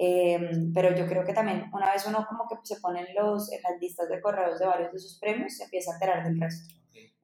Em, 0.01 0.71
pero 0.73 0.95
yo 0.95 1.05
creo 1.07 1.25
que 1.25 1.33
también 1.33 1.69
una 1.73 1.91
vez 1.91 2.05
uno 2.05 2.25
como 2.25 2.47
que 2.47 2.55
se 2.63 2.79
pone 2.79 3.01
en, 3.01 3.13
los, 3.15 3.51
en 3.51 3.62
las 3.62 3.73
listas 3.81 4.07
de 4.07 4.21
correos 4.21 4.57
de 4.57 4.65
varios 4.65 4.91
de 4.91 4.97
esos 4.97 5.19
premios, 5.19 5.57
se 5.57 5.65
empieza 5.65 5.91
a 5.91 5.95
enterar 5.95 6.23
del 6.23 6.39
resto. 6.39 6.73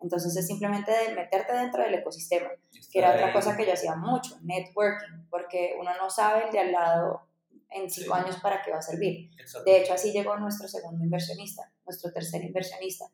Entonces 0.02 0.36
es 0.36 0.46
simplemente 0.46 0.92
de 0.92 1.16
meterte 1.16 1.54
dentro 1.54 1.82
del 1.82 1.94
ecosistema, 1.94 2.50
que 2.92 3.00
era 3.00 3.14
otra 3.14 3.32
cosa 3.32 3.56
que 3.56 3.66
yo 3.66 3.72
hacía 3.72 3.96
mucho, 3.96 4.38
networking, 4.42 5.26
porque 5.30 5.78
uno 5.80 5.92
no 5.98 6.10
sabe 6.10 6.48
el 6.48 6.52
de 6.52 6.60
al 6.60 6.72
lado 6.74 7.22
en 7.70 7.90
cinco 7.90 8.14
años 8.14 8.36
para 8.42 8.62
qué 8.62 8.72
va 8.72 8.80
a 8.80 8.82
servir. 8.82 9.32
De 9.66 9.78
hecho, 9.78 9.94
así 9.94 10.12
llegó 10.12 10.36
nuestro 10.38 10.68
segundo 10.68 11.02
inversionista, 11.02 11.72
nuestro 11.86 12.12
tercer 12.12 12.44
inversionista 12.44 13.06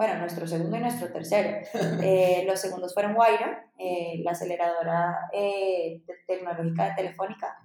bueno, 0.00 0.18
nuestro 0.18 0.46
segundo 0.46 0.78
y 0.78 0.80
nuestro 0.80 1.12
tercero. 1.12 1.58
Eh, 2.02 2.44
los 2.46 2.58
segundos 2.58 2.94
fueron 2.94 3.12
Guaira, 3.12 3.70
eh, 3.78 4.22
la 4.24 4.30
aceleradora 4.30 5.28
eh, 5.30 6.02
tecnológica 6.26 6.88
de 6.88 6.94
Telefónica. 6.94 7.59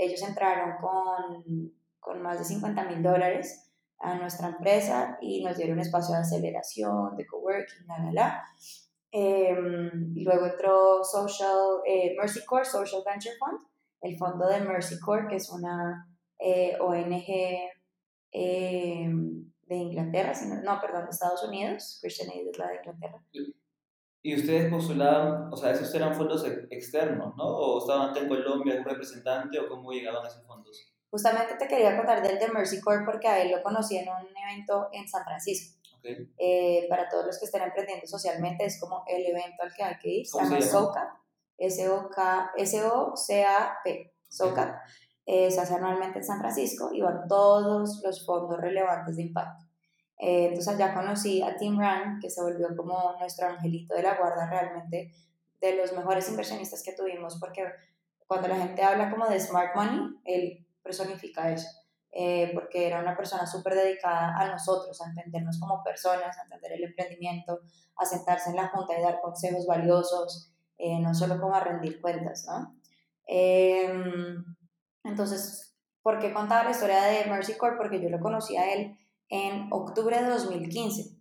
Ellos 0.00 0.22
entraron 0.22 0.76
con, 0.80 1.72
con 1.98 2.22
más 2.22 2.38
de 2.38 2.44
50 2.44 2.84
mil 2.84 3.02
dólares 3.02 3.70
a 3.98 4.14
nuestra 4.14 4.48
empresa 4.48 5.18
y 5.20 5.44
nos 5.44 5.58
dieron 5.58 5.78
espacio 5.78 6.14
de 6.14 6.22
aceleración, 6.22 7.16
de 7.16 7.26
coworking, 7.26 7.86
la, 7.86 7.98
la, 7.98 8.12
la. 8.12 8.44
Em, 9.12 10.16
y 10.16 10.24
luego 10.24 10.46
entró 10.46 11.04
Social, 11.04 11.82
Mercy 12.16 12.46
Corps, 12.46 12.66
Social 12.66 13.02
Venture 13.04 13.34
Fund, 13.38 13.60
el 14.00 14.16
fondo 14.16 14.46
de 14.46 14.60
Mercy 14.60 14.98
Corps, 15.00 15.28
que 15.28 15.36
es 15.36 15.50
una 15.50 16.08
ONG 16.80 17.26
em, 18.32 19.52
de 19.66 19.76
Inglaterra, 19.76 20.34
sino, 20.34 20.62
no, 20.62 20.80
perdón, 20.80 21.04
de 21.04 21.10
Estados 21.10 21.42
Unidos, 21.44 21.98
Christian 22.00 22.30
Aid 22.30 22.48
es 22.48 22.58
la 22.58 22.68
de 22.68 22.76
Inglaterra. 22.76 23.22
Y 24.22 24.36
ustedes 24.36 24.70
postulaban, 24.70 25.52
o 25.52 25.56
sea, 25.56 25.70
esos 25.70 25.94
eran 25.94 26.14
fondos 26.14 26.44
externos, 26.70 27.34
¿no? 27.36 27.44
¿O 27.44 27.78
estaban 27.78 28.14
en 28.16 28.28
Colombia 28.28 28.76
un 28.78 28.84
representante 28.84 29.58
o 29.58 29.68
cómo 29.68 29.92
llegaban 29.92 30.24
a 30.24 30.28
esos 30.28 30.46
fondos? 30.46 30.92
Justamente 31.10 31.54
te 31.58 31.66
quería 31.66 31.96
contar 31.96 32.22
del 32.22 32.38
de 32.38 32.48
Mercy 32.48 32.80
Corps 32.80 33.02
porque 33.04 33.26
a 33.28 33.42
él 33.42 33.50
lo 33.50 33.62
conocí 33.62 33.96
en 33.96 34.08
un 34.08 34.28
evento 34.36 34.88
en 34.92 35.08
San 35.08 35.24
Francisco. 35.24 35.80
Okay. 35.98 36.30
Eh, 36.38 36.86
para 36.88 37.08
todos 37.08 37.26
los 37.26 37.38
que 37.38 37.46
estén 37.46 37.62
emprendiendo 37.62 38.06
socialmente, 38.06 38.64
es 38.64 38.78
como 38.80 39.04
el 39.06 39.26
evento 39.26 39.62
al 39.62 39.74
que 39.74 39.82
hay 39.82 39.98
que 39.98 40.08
ir. 40.08 40.26
Se 40.26 40.38
llama 40.38 40.60
SOCAP, 40.60 41.08
S-O-C-A-P, 42.56 44.14
SOCAP 44.28 44.76
eh, 45.32 45.48
se 45.50 45.60
hace 45.60 45.74
anualmente 45.74 46.18
en 46.18 46.24
San 46.24 46.40
Francisco 46.40 46.90
y 46.92 47.00
van 47.00 47.28
todos 47.28 48.00
los 48.02 48.26
fondos 48.26 48.60
relevantes 48.60 49.14
de 49.14 49.22
impacto. 49.22 49.64
Eh, 50.22 50.48
entonces 50.48 50.76
ya 50.76 50.92
conocí 50.92 51.40
a 51.40 51.56
Tim 51.56 51.80
Rand, 51.80 52.20
que 52.20 52.28
se 52.28 52.42
volvió 52.42 52.68
como 52.76 53.16
nuestro 53.18 53.46
angelito 53.48 53.94
de 53.94 54.02
la 54.02 54.18
guarda 54.18 54.48
realmente, 54.50 55.12
de 55.60 55.76
los 55.76 55.94
mejores 55.94 56.28
inversionistas 56.28 56.82
que 56.82 56.92
tuvimos, 56.92 57.38
porque 57.40 57.64
cuando 58.26 58.48
la 58.48 58.56
gente 58.56 58.82
habla 58.82 59.10
como 59.10 59.26
de 59.26 59.40
smart 59.40 59.74
money, 59.74 60.20
él 60.24 60.66
personifica 60.82 61.50
eso. 61.50 61.68
Eh, 62.12 62.50
porque 62.52 62.88
era 62.88 63.00
una 63.00 63.16
persona 63.16 63.46
súper 63.46 63.74
dedicada 63.74 64.36
a 64.36 64.50
nosotros, 64.50 65.00
a 65.00 65.08
entendernos 65.08 65.58
como 65.58 65.82
personas, 65.82 66.36
a 66.36 66.42
entender 66.42 66.72
el 66.72 66.84
emprendimiento, 66.84 67.60
a 67.96 68.04
sentarse 68.04 68.50
en 68.50 68.56
la 68.56 68.68
junta 68.68 68.98
y 68.98 69.02
dar 69.02 69.20
consejos 69.20 69.64
valiosos, 69.66 70.52
eh, 70.76 70.98
no 70.98 71.14
solo 71.14 71.40
como 71.40 71.54
a 71.54 71.60
rendir 71.60 72.00
cuentas, 72.00 72.44
¿no? 72.46 72.76
Em, 73.26 74.44
entonces, 75.04 75.74
¿por 76.02 76.18
qué 76.18 76.32
contaba 76.34 76.64
la 76.64 76.72
historia 76.72 77.04
de 77.04 77.24
Mercy 77.26 77.54
Corp? 77.54 77.78
Porque 77.78 78.02
yo 78.02 78.10
lo 78.10 78.20
conocí 78.20 78.56
a 78.56 78.72
él 78.74 78.98
en 79.30 79.68
octubre 79.72 80.22
de 80.22 80.28
2015 80.28 81.16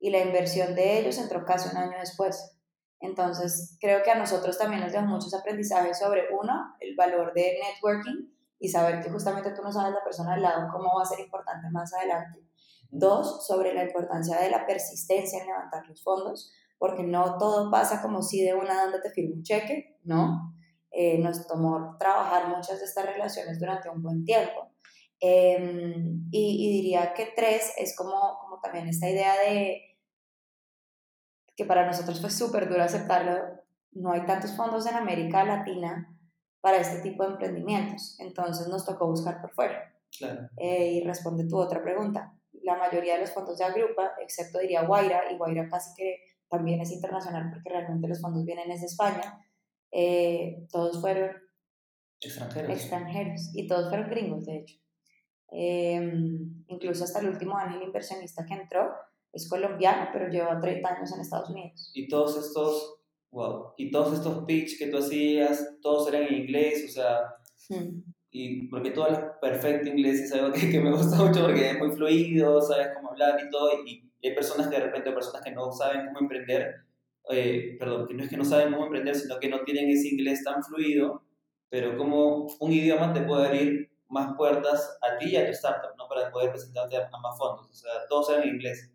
y 0.00 0.10
la 0.10 0.20
inversión 0.20 0.74
de 0.74 0.98
ellos 0.98 1.18
entró 1.18 1.44
casi 1.44 1.68
un 1.68 1.76
año 1.76 1.98
después. 1.98 2.56
Entonces, 3.00 3.76
creo 3.80 4.02
que 4.02 4.10
a 4.10 4.18
nosotros 4.18 4.56
también 4.58 4.82
nos 4.82 4.92
dio 4.92 5.02
muchos 5.02 5.34
aprendizajes 5.34 5.98
sobre, 5.98 6.26
uno, 6.40 6.74
el 6.80 6.96
valor 6.96 7.32
de 7.34 7.58
networking 7.62 8.28
y 8.58 8.68
saber 8.68 9.00
que 9.02 9.10
justamente 9.10 9.50
tú 9.52 9.62
no 9.62 9.72
sabes 9.72 9.92
la 9.92 10.02
persona 10.02 10.34
al 10.34 10.42
lado 10.42 10.68
cómo 10.72 10.96
va 10.96 11.02
a 11.02 11.06
ser 11.06 11.20
importante 11.20 11.68
más 11.70 11.92
adelante. 11.94 12.40
Dos, 12.90 13.46
sobre 13.46 13.74
la 13.74 13.84
importancia 13.84 14.40
de 14.40 14.50
la 14.50 14.66
persistencia 14.66 15.40
en 15.40 15.46
levantar 15.46 15.86
los 15.86 16.02
fondos, 16.02 16.52
porque 16.78 17.02
no 17.02 17.38
todo 17.38 17.70
pasa 17.70 18.00
como 18.00 18.22
si 18.22 18.42
de 18.42 18.54
una 18.54 18.84
donde 18.84 19.00
te 19.00 19.10
firme 19.10 19.34
un 19.34 19.42
cheque, 19.42 19.98
¿no? 20.04 20.54
Eh, 20.90 21.18
nos 21.18 21.46
tomó 21.46 21.96
trabajar 21.98 22.48
muchas 22.48 22.78
de 22.78 22.86
estas 22.86 23.06
relaciones 23.06 23.60
durante 23.60 23.90
un 23.90 24.02
buen 24.02 24.24
tiempo. 24.24 24.72
Em, 25.20 26.28
y, 26.30 26.72
diría 26.72 27.12
que 27.12 27.32
tres 27.34 27.72
es 27.76 27.96
como, 27.96 28.38
como 28.40 28.60
también 28.60 28.86
esta 28.88 29.08
idea 29.10 29.34
de 29.38 29.82
que 31.56 31.64
para 31.64 31.86
nosotros 31.86 32.20
fue 32.20 32.30
súper 32.30 32.68
duro 32.68 32.84
aceptarlo, 32.84 33.36
no 33.92 34.12
hay 34.12 34.24
tantos 34.26 34.56
fondos 34.56 34.86
en 34.86 34.94
América 34.94 35.44
Latina 35.44 36.16
para 36.60 36.76
este 36.78 37.00
tipo 37.00 37.24
de 37.24 37.32
emprendimientos, 37.32 38.16
entonces 38.20 38.68
nos 38.68 38.86
tocó 38.86 39.08
buscar 39.08 39.40
por 39.40 39.52
fuera. 39.54 39.92
Eh, 40.56 40.92
y 40.92 41.04
responde 41.04 41.48
tu 41.48 41.58
otra 41.58 41.82
pregunta. 41.82 42.32
La 42.62 42.76
mayoría 42.76 43.14
de 43.14 43.20
los 43.20 43.32
fondos 43.32 43.58
de 43.58 43.64
Agrupa, 43.64 44.12
excepto 44.22 44.58
diría 44.58 44.82
Guaira, 44.82 45.32
y 45.32 45.36
Guaira 45.36 45.68
casi 45.68 45.94
que 45.94 46.22
también 46.48 46.80
es 46.80 46.92
internacional 46.92 47.50
porque 47.50 47.70
realmente 47.70 48.08
los 48.08 48.20
fondos 48.20 48.44
vienen 48.44 48.68
desde 48.68 48.86
España, 48.86 49.44
eh, 49.90 50.66
todos 50.70 51.00
fueron 51.00 51.36
extranjeros. 52.20 52.70
extranjeros 52.70 53.50
y 53.54 53.66
todos 53.66 53.88
fueron 53.88 54.10
gringos, 54.10 54.46
de 54.46 54.58
hecho. 54.58 54.78
Em, 55.50 56.64
incluso 56.68 57.04
hasta 57.04 57.20
el 57.20 57.28
último 57.28 57.56
ángel 57.56 57.82
inversionista 57.82 58.44
que 58.44 58.54
entró 58.54 58.90
es 59.32 59.48
colombiano, 59.48 60.08
pero 60.12 60.28
lleva 60.28 60.60
30 60.60 60.88
años 60.88 61.12
en 61.12 61.20
Estados 61.20 61.50
Unidos. 61.50 61.90
Y 61.94 62.08
todos 62.08 62.36
estos, 62.36 63.00
wow, 63.30 63.72
y 63.76 63.90
todos 63.90 64.14
estos 64.14 64.44
pitch 64.44 64.78
que 64.78 64.88
tú 64.88 64.98
hacías, 64.98 65.76
todos 65.80 66.08
eran 66.08 66.24
en 66.24 66.42
inglés, 66.42 66.84
o 66.88 66.92
sea, 66.92 67.20
hmm. 67.68 68.00
y 68.30 68.68
porque 68.68 68.90
tú 68.90 69.02
hablas 69.02 69.22
perfecto 69.40 69.88
inglés 69.88 70.20
es 70.20 70.32
algo 70.32 70.52
que, 70.52 70.70
que, 70.70 70.80
me 70.80 70.92
gusta 70.92 71.16
mucho 71.24 71.42
porque 71.42 71.70
es 71.70 71.78
muy 71.78 71.90
fluido, 71.90 72.60
sabes 72.60 72.88
cómo 72.94 73.10
hablar 73.10 73.38
y 73.46 73.50
todo, 73.50 73.70
y, 73.86 74.08
y 74.20 74.28
hay 74.28 74.34
personas 74.34 74.68
que 74.68 74.76
de 74.76 74.84
repente, 74.84 75.12
personas 75.12 75.42
que 75.42 75.52
no 75.52 75.70
saben 75.72 76.06
cómo 76.06 76.20
emprender, 76.20 76.74
eh, 77.30 77.76
perdón, 77.78 78.06
que 78.08 78.14
no 78.14 78.24
es 78.24 78.30
que 78.30 78.36
no 78.36 78.44
saben 78.44 78.72
cómo 78.72 78.84
emprender, 78.84 79.14
sino 79.14 79.38
que 79.38 79.48
no 79.48 79.62
tienen 79.64 79.90
ese 79.90 80.08
inglés 80.08 80.42
tan 80.44 80.62
fluido, 80.62 81.22
pero 81.68 81.96
como 81.96 82.46
un 82.60 82.72
idioma 82.72 83.12
te 83.12 83.20
puede 83.20 83.46
abrir 83.46 83.90
más 84.08 84.36
puertas 84.36 84.98
a 85.02 85.18
ti 85.18 85.30
y 85.30 85.36
a 85.36 85.46
tu 85.46 85.52
startup, 85.52 85.96
¿no? 85.96 86.08
Para 86.08 86.30
poder 86.30 86.50
presentarte 86.50 86.96
a, 86.96 87.10
más 87.18 87.38
fondos. 87.38 87.68
O 87.70 87.74
sea, 87.74 87.90
todos 88.08 88.30
eran 88.30 88.42
en 88.44 88.54
inglés. 88.54 88.90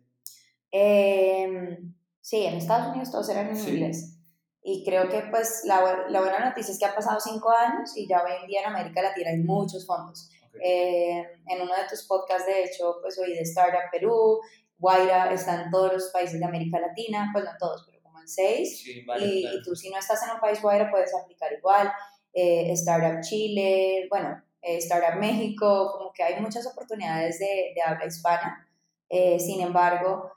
Em, 0.70 1.94
sí, 2.20 2.44
en 2.44 2.54
Estados 2.54 2.88
Unidos 2.88 3.10
todos 3.10 3.28
eran 3.28 3.48
en 3.48 3.56
inglés. 3.56 4.18
Y 4.62 4.82
creo 4.84 5.08
que 5.08 5.22
pues 5.30 5.62
la, 5.64 6.06
la, 6.08 6.20
buena 6.20 6.48
noticia 6.48 6.72
es 6.72 6.78
que 6.78 6.86
han 6.86 6.94
pasado 6.94 7.20
cinco 7.20 7.50
años 7.50 7.94
y 7.96 8.08
ya 8.08 8.22
hoy 8.22 8.32
en 8.40 8.46
día 8.46 8.60
en 8.62 8.68
América 8.68 9.02
Latina 9.02 9.30
hay 9.30 9.38
muchos 9.38 9.86
fondos. 9.86 10.30
Eh, 10.62 11.18
en 11.18 11.60
uno 11.60 11.74
de 11.74 11.88
tus 11.88 12.04
podcasts, 12.04 12.46
de 12.46 12.64
hecho, 12.64 12.96
pues 13.02 13.18
oí 13.18 13.34
de 13.34 13.42
Startup 13.42 13.90
Perú, 13.92 14.40
Guaira 14.78 15.32
está 15.32 15.62
en 15.62 15.70
todos 15.70 15.92
los 15.92 16.10
países 16.12 16.38
de 16.40 16.46
América 16.46 16.80
Latina, 16.80 17.28
pues 17.32 17.44
no 17.44 17.50
todos, 17.58 17.84
pero 17.86 18.02
como 18.02 18.20
en 18.20 18.28
seis. 18.28 18.86
y, 18.86 19.46
y, 19.46 19.62
tú 19.62 19.76
si 19.76 19.90
no 19.90 19.98
estás 19.98 20.22
en 20.22 20.30
un 20.30 20.40
país 20.40 20.62
Guaira 20.62 20.90
puedes 20.90 21.14
aplicar 21.14 21.52
igual. 21.52 21.92
Eh, 22.32 22.72
Startup 22.72 23.20
Chile, 23.20 24.06
bueno, 24.10 24.42
eh, 24.64 24.78
Startup 24.78 25.20
México, 25.20 25.92
como 25.92 26.10
que 26.12 26.22
hay 26.22 26.40
muchas 26.40 26.66
oportunidades 26.66 27.38
de, 27.38 27.72
de 27.74 27.82
habla 27.84 28.06
hispana. 28.06 28.66
Eh, 29.10 29.38
sin 29.38 29.60
embargo, 29.60 30.32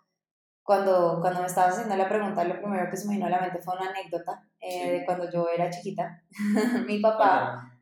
cuando, 0.63 1.19
cuando 1.21 1.39
me 1.39 1.47
estabas 1.47 1.75
haciendo 1.75 1.95
la 1.95 2.09
pregunta, 2.09 2.43
lo 2.43 2.59
primero 2.59 2.89
que 2.89 2.97
se 2.97 3.07
me 3.07 3.13
vino 3.13 3.27
a 3.27 3.29
la 3.29 3.39
mente 3.39 3.61
fue 3.61 3.75
una 3.75 3.89
anécdota 3.89 4.43
eh, 4.59 4.91
de 4.91 5.05
cuando 5.05 5.31
yo 5.31 5.47
era 5.47 5.69
chiquita. 5.69 6.21
Mi 6.87 6.99
papá 6.99 7.73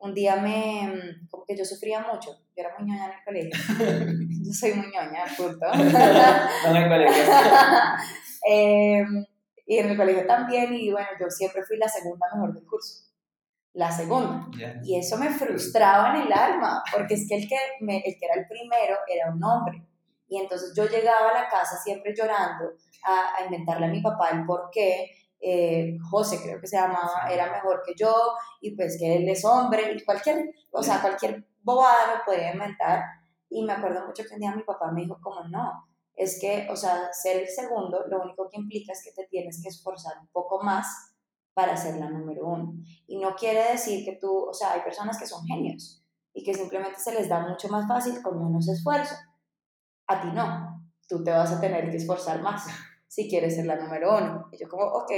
un 0.00 0.12
día 0.12 0.36
me, 0.36 1.20
como 1.30 1.44
que 1.44 1.56
yo 1.56 1.64
sufría 1.64 2.00
mucho, 2.00 2.30
yo 2.32 2.64
era 2.64 2.76
muy 2.76 2.88
ñoña 2.88 3.06
en 3.06 3.12
el 3.12 3.24
colegio. 3.24 3.50
yo 4.44 4.52
soy 4.52 4.72
muy 4.72 4.86
ñoña, 4.86 5.24
punto. 5.36 5.66
no 5.72 6.70
en 6.70 6.76
el 6.76 6.88
colegio. 6.88 7.22
y 9.66 9.78
en 9.78 9.90
el 9.90 9.96
colegio 9.96 10.26
también, 10.26 10.74
y 10.74 10.90
bueno, 10.90 11.08
yo 11.20 11.30
siempre 11.30 11.62
fui 11.62 11.76
la 11.76 11.86
segunda 11.86 12.26
mejor 12.34 12.54
del 12.54 12.66
curso 12.66 13.09
la 13.72 13.90
segunda. 13.90 14.46
Y 14.82 14.98
eso 14.98 15.16
me 15.16 15.30
frustraba 15.30 16.14
en 16.14 16.26
el 16.26 16.32
alma, 16.32 16.82
porque 16.92 17.14
es 17.14 17.26
que 17.28 17.36
el 17.36 17.48
que, 17.48 17.56
me, 17.80 17.98
el 17.98 18.16
que 18.18 18.26
era 18.26 18.34
el 18.34 18.46
primero 18.46 18.96
era 19.06 19.32
un 19.32 19.42
hombre. 19.42 19.86
Y 20.28 20.38
entonces 20.38 20.72
yo 20.76 20.86
llegaba 20.86 21.30
a 21.30 21.42
la 21.42 21.48
casa 21.48 21.76
siempre 21.76 22.14
llorando 22.16 22.72
a, 23.04 23.36
a 23.36 23.44
inventarle 23.44 23.86
a 23.86 23.90
mi 23.90 24.00
papá 24.00 24.30
el 24.30 24.44
por 24.44 24.70
qué. 24.72 25.10
Eh, 25.42 25.96
José 26.10 26.38
creo 26.42 26.60
que 26.60 26.66
se 26.66 26.76
llamaba, 26.76 27.26
era 27.30 27.50
mejor 27.50 27.82
que 27.84 27.94
yo 27.96 28.14
y 28.60 28.76
pues 28.76 28.98
que 28.98 29.16
él 29.16 29.28
es 29.28 29.42
hombre 29.44 29.90
y 29.92 30.04
cualquier, 30.04 30.50
o 30.70 30.82
sea, 30.82 31.00
cualquier 31.00 31.46
bobada 31.62 32.14
me 32.14 32.24
podía 32.24 32.52
inventar. 32.52 33.02
Y 33.48 33.64
me 33.64 33.72
acuerdo 33.72 34.06
mucho 34.06 34.22
que 34.22 34.34
un 34.34 34.40
día 34.40 34.54
mi 34.54 34.62
papá 34.62 34.92
me 34.92 35.02
dijo 35.02 35.18
como 35.20 35.42
no, 35.48 35.88
es 36.14 36.38
que, 36.40 36.68
o 36.70 36.76
sea, 36.76 37.12
ser 37.12 37.38
el 37.38 37.48
segundo 37.48 38.04
lo 38.06 38.22
único 38.22 38.48
que 38.48 38.60
implica 38.60 38.92
es 38.92 39.02
que 39.02 39.12
te 39.12 39.26
tienes 39.28 39.60
que 39.62 39.70
esforzar 39.70 40.18
un 40.20 40.28
poco 40.28 40.62
más 40.62 40.86
para 41.54 41.76
ser 41.76 41.96
la 41.96 42.08
número 42.08 42.46
uno. 42.46 42.74
Y 43.06 43.18
no 43.18 43.34
quiere 43.34 43.72
decir 43.72 44.04
que 44.04 44.16
tú, 44.20 44.48
o 44.48 44.54
sea, 44.54 44.72
hay 44.72 44.80
personas 44.80 45.18
que 45.18 45.26
son 45.26 45.44
genios 45.46 46.04
y 46.32 46.44
que 46.44 46.54
simplemente 46.54 46.98
se 46.98 47.12
les 47.12 47.28
da 47.28 47.46
mucho 47.46 47.68
más 47.68 47.86
fácil 47.88 48.22
con 48.22 48.42
menos 48.42 48.68
esfuerzo. 48.68 49.14
A 50.06 50.20
ti 50.20 50.28
no, 50.32 50.90
tú 51.08 51.22
te 51.22 51.30
vas 51.30 51.52
a 51.52 51.60
tener 51.60 51.90
que 51.90 51.96
esforzar 51.96 52.40
más 52.42 52.64
si 53.08 53.28
quieres 53.28 53.56
ser 53.56 53.66
la 53.66 53.76
número 53.76 54.16
uno. 54.16 54.48
Y 54.52 54.58
yo 54.58 54.68
como, 54.68 54.84
ok, 54.84 55.10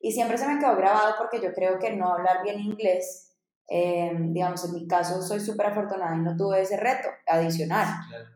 y 0.00 0.12
siempre 0.12 0.38
se 0.38 0.46
me 0.46 0.58
quedó 0.58 0.76
grabado 0.76 1.14
porque 1.18 1.40
yo 1.40 1.52
creo 1.52 1.78
que 1.78 1.94
no 1.94 2.12
hablar 2.12 2.42
bien 2.42 2.60
inglés, 2.60 3.34
eh, 3.68 4.12
digamos, 4.16 4.64
en 4.64 4.74
mi 4.74 4.86
caso 4.86 5.20
soy 5.22 5.40
súper 5.40 5.66
afortunada 5.66 6.14
y 6.14 6.20
no 6.20 6.36
tuve 6.36 6.60
ese 6.60 6.76
reto 6.76 7.08
adicional, 7.26 7.88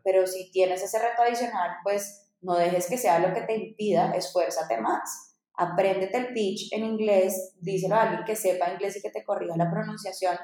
pero 0.03 0.27
si 0.27 0.51
tienes 0.51 0.83
ese 0.83 0.99
reto 0.99 1.21
adicional, 1.21 1.77
pues 1.83 2.29
no 2.41 2.55
dejes 2.55 2.87
que 2.89 2.97
sea 2.97 3.19
lo 3.19 3.33
que 3.33 3.41
te 3.41 3.55
impida, 3.55 4.11
esfuérzate 4.11 4.81
más 4.81 5.30
apréndete 5.61 6.17
el 6.17 6.33
pitch 6.33 6.73
en 6.73 6.83
inglés, 6.83 7.55
díselo 7.59 7.95
a 7.95 8.03
alguien 8.03 8.23
que 8.25 8.35
sepa 8.35 8.71
inglés 8.71 8.97
y 8.97 9.01
que 9.01 9.11
te 9.11 9.23
corrija 9.23 9.55
la 9.55 9.69
pronunciación, 9.69 10.35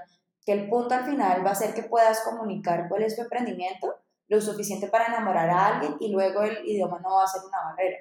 que 0.45 0.53
el 0.53 0.69
punto 0.69 0.93
al 0.93 1.05
final 1.05 1.45
va 1.45 1.51
a 1.51 1.55
ser 1.55 1.73
que 1.73 1.83
puedas 1.83 2.21
comunicar 2.21 2.87
cuál 2.87 3.03
es 3.03 3.15
tu 3.15 3.23
emprendimiento, 3.23 3.95
lo 4.27 4.39
suficiente 4.41 4.87
para 4.87 5.07
enamorar 5.07 5.49
a 5.49 5.67
alguien 5.67 5.95
y 5.99 6.11
luego 6.11 6.41
el 6.43 6.65
idioma 6.65 6.99
no 7.03 7.15
va 7.15 7.23
a 7.23 7.27
ser 7.27 7.41
una 7.47 7.71
barrera 7.71 7.97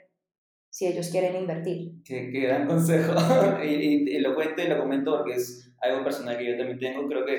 si 0.69 0.87
ellos 0.87 1.09
quieren 1.09 1.35
invertir. 1.37 2.03
Qué, 2.05 2.31
qué 2.31 2.41
gran 2.41 2.67
consejo. 2.67 3.15
y, 3.65 4.19
lo 4.19 4.35
cuento 4.35 4.63
y 4.63 4.69
lo 4.69 4.79
comento 4.79 5.17
porque 5.17 5.33
es 5.33 5.73
algo 5.81 6.05
personal 6.05 6.37
que 6.37 6.51
yo 6.51 6.59
también 6.59 6.79
tengo. 6.79 7.09
Creo 7.09 7.25
que, 7.25 7.39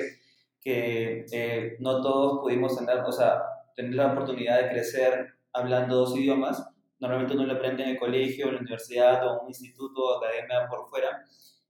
que 0.60 1.24
eh, 1.30 1.76
no 1.78 2.02
todos 2.02 2.40
pudimos 2.40 2.76
tener, 2.76 2.98
o 2.98 3.12
sea, 3.12 3.40
tener 3.76 3.94
la 3.94 4.12
oportunidad 4.12 4.60
de 4.60 4.70
crecer 4.70 5.34
hablando 5.52 5.98
dos 5.98 6.16
idiomas 6.16 6.67
normalmente 7.00 7.34
uno 7.34 7.46
lo 7.46 7.54
aprende 7.54 7.82
en 7.82 7.90
el 7.90 7.98
colegio, 7.98 8.48
en 8.48 8.54
la 8.54 8.60
universidad 8.60 9.26
o 9.26 9.34
en 9.34 9.42
un 9.42 9.48
instituto 9.48 10.02
o 10.02 10.18
academia 10.18 10.66
por 10.68 10.88
fuera. 10.88 11.24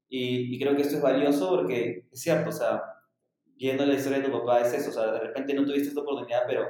Y, 0.08 0.54
y, 0.54 0.58
creo 0.58 0.74
que 0.74 0.82
esto 0.82 0.96
es 0.96 1.02
valioso 1.02 1.50
porque 1.50 2.06
es 2.10 2.20
cierto, 2.20 2.48
o 2.48 2.52
sea, 2.52 2.82
viendo 3.56 3.84
la 3.84 3.94
historia 3.94 4.20
de 4.20 4.28
tu 4.28 4.32
papá 4.32 4.60
es 4.60 4.72
eso, 4.72 4.90
o 4.90 4.92
sea, 4.92 5.12
de 5.12 5.20
repente 5.20 5.52
no 5.52 5.64
tuviste 5.64 5.88
esta 5.88 6.00
oportunidad, 6.00 6.44
pero 6.46 6.64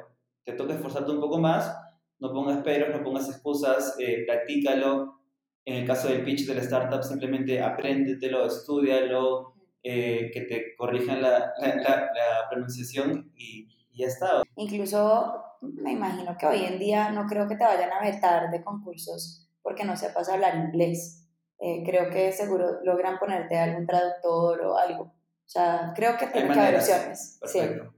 te 0.45 0.55
toca 0.55 0.75
esforzarte 0.75 1.13
un 1.13 1.21
poco 1.21 1.39
más, 1.39 1.73
no 2.19 2.33
pongas 2.33 2.63
peros, 2.65 2.89
no 2.91 3.05
pongas 3.05 3.29
excusas, 3.29 3.95
eh, 3.99 4.25
practícalo. 4.27 5.21
En 5.65 5.77
el 5.77 5.87
caso 5.87 6.09
del 6.09 6.25
pitch 6.25 6.47
de 6.47 6.55
la 6.55 6.63
startup, 6.63 7.03
simplemente 7.03 7.63
apréndetelo, 7.63 8.47
estudialo, 8.47 9.53
eh, 9.83 10.31
que 10.33 10.41
te 10.43 10.75
corrijan 10.77 11.21
la, 11.21 11.53
la, 11.61 11.77
la, 11.77 12.49
pronunciación 12.51 13.31
y, 13.37 13.69
y 13.93 13.99
ya 13.99 14.07
está. 14.07 14.43
Incluso 14.57 15.45
me 15.61 15.93
imagino 15.93 16.37
que 16.39 16.47
hoy 16.47 16.65
en 16.65 16.79
día 16.79 17.11
no 17.11 17.27
creo 17.27 17.49
que 17.49 17.57
te 17.57 17.65
vayan 17.65 17.93
a 17.93 18.03
vetar 18.03 18.51
de 18.51 18.63
concursos 18.63 19.47
porque 19.63 19.85
no 19.85 19.97
sepas 19.97 20.29
hablar 20.29 20.57
inglés. 20.57 21.27
Eh, 21.61 21.83
creo 21.85 22.09
que 22.11 22.33
seguro 22.33 22.81
logran 22.85 23.19
ponerte 23.19 23.59
algún 23.59 23.87
traductor 23.87 24.61
o 24.63 24.77
algo. 24.77 25.03
O 25.03 25.51
sea, 25.51 25.93
creo 25.95 26.17
que 26.17 26.27
tiene 26.29 26.53
que 26.53 26.61
haber 26.61 26.77
opciones. 26.77 27.39
Perfecto. 27.41 27.95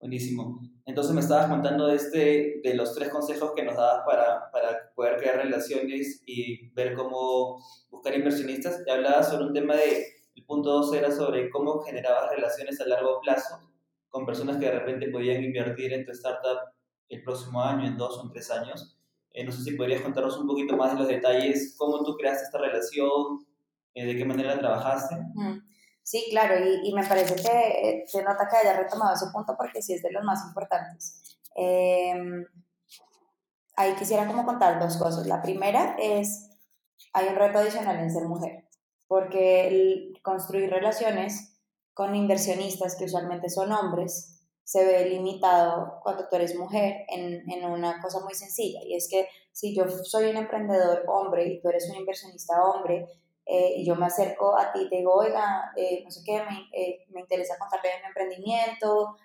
Buenísimo. 0.00 0.60
Entonces 0.84 1.12
me 1.12 1.20
estabas 1.20 1.48
contando 1.48 1.88
de, 1.88 1.96
este, 1.96 2.60
de 2.62 2.74
los 2.74 2.94
tres 2.94 3.08
consejos 3.08 3.52
que 3.54 3.64
nos 3.64 3.76
dabas 3.76 4.04
para, 4.06 4.50
para 4.52 4.92
poder 4.94 5.16
crear 5.16 5.36
relaciones 5.36 6.22
y 6.26 6.70
ver 6.70 6.94
cómo 6.94 7.60
buscar 7.90 8.14
inversionistas. 8.14 8.84
Te 8.84 8.92
hablabas 8.92 9.28
sobre 9.28 9.46
un 9.46 9.52
tema 9.52 9.74
de, 9.74 10.06
el 10.34 10.44
punto 10.44 10.70
dos 10.70 10.94
era 10.94 11.10
sobre 11.10 11.50
cómo 11.50 11.80
generabas 11.80 12.30
relaciones 12.30 12.80
a 12.80 12.86
largo 12.86 13.20
plazo 13.20 13.58
con 14.08 14.24
personas 14.24 14.58
que 14.58 14.66
de 14.66 14.78
repente 14.78 15.10
podían 15.10 15.42
invertir 15.42 15.92
en 15.92 16.04
tu 16.04 16.12
startup 16.12 16.75
el 17.08 17.22
próximo 17.22 17.62
año, 17.62 17.86
en 17.86 17.96
dos 17.96 18.18
o 18.18 18.30
tres 18.30 18.50
años. 18.50 18.96
Eh, 19.32 19.44
no 19.44 19.52
sé 19.52 19.62
si 19.62 19.72
podrías 19.72 20.00
contarnos 20.00 20.38
un 20.38 20.46
poquito 20.46 20.76
más 20.76 20.92
de 20.92 20.98
los 20.98 21.08
detalles, 21.08 21.74
cómo 21.76 22.02
tú 22.02 22.16
creaste 22.16 22.44
esta 22.44 22.58
relación, 22.58 23.46
eh, 23.94 24.06
de 24.06 24.16
qué 24.16 24.24
manera 24.24 24.58
trabajaste. 24.58 25.16
Sí, 26.02 26.26
claro, 26.30 26.54
y, 26.64 26.92
me 26.94 27.04
parece 27.04 27.34
que 27.34 28.04
se 28.06 28.22
nota 28.22 28.48
que 28.48 28.56
haya 28.56 28.78
retomado 28.80 29.14
ese 29.14 29.26
punto 29.32 29.54
porque 29.58 29.82
sí 29.82 29.92
es 29.92 30.02
de 30.02 30.12
los 30.12 30.24
más 30.24 30.46
importantes. 30.46 31.38
Em, 31.54 32.46
ahí 33.76 33.94
quisiera 33.96 34.26
como 34.26 34.44
contar 34.44 34.78
dos 34.78 34.96
cosas. 34.96 35.26
La 35.26 35.42
primera 35.42 35.96
es, 35.98 36.48
hay 37.12 37.28
un 37.28 37.34
reto 37.34 37.58
adicional 37.58 37.98
en 37.98 38.10
ser 38.10 38.24
mujer, 38.24 38.68
porque 39.06 40.12
construir 40.22 40.70
relaciones 40.70 41.60
con 41.92 42.14
inversionistas 42.14 42.96
que 42.96 43.06
usualmente 43.06 43.48
son 43.48 43.72
hombres, 43.72 44.35
se 44.66 44.84
ve 44.84 45.08
limitado 45.08 46.00
cuando 46.02 46.28
tú 46.28 46.34
eres 46.34 46.56
mujer 46.56 47.06
en, 47.08 47.48
en, 47.48 47.64
una 47.64 48.02
cosa 48.02 48.18
muy 48.24 48.34
sencilla 48.34 48.80
y 48.84 48.96
es 48.96 49.08
que 49.08 49.28
si 49.52 49.72
yo 49.72 49.88
soy 49.88 50.28
un 50.28 50.36
emprendedor 50.36 51.04
hombre 51.06 51.46
y 51.46 51.60
tú 51.60 51.68
eres 51.68 51.88
un 51.88 51.94
inversionista 51.94 52.64
hombre 52.64 53.06
eh, 53.46 53.74
y 53.76 53.86
yo 53.86 53.94
me 53.94 54.06
acerco 54.06 54.58
a 54.58 54.72
ti 54.72 54.80
y 54.82 54.88
te 54.88 54.96
digo, 54.96 55.14
oiga, 55.14 55.70
eh, 55.76 56.02
no 56.02 56.10
sé 56.10 56.22
qué, 56.26 56.42
me, 56.42 56.68
eh, 56.72 57.06
me, 57.10 57.20
interesa 57.20 57.56
contarle 57.56 57.90
de 57.90 58.00
mi 58.00 58.06
emprendimiento, 58.08 59.16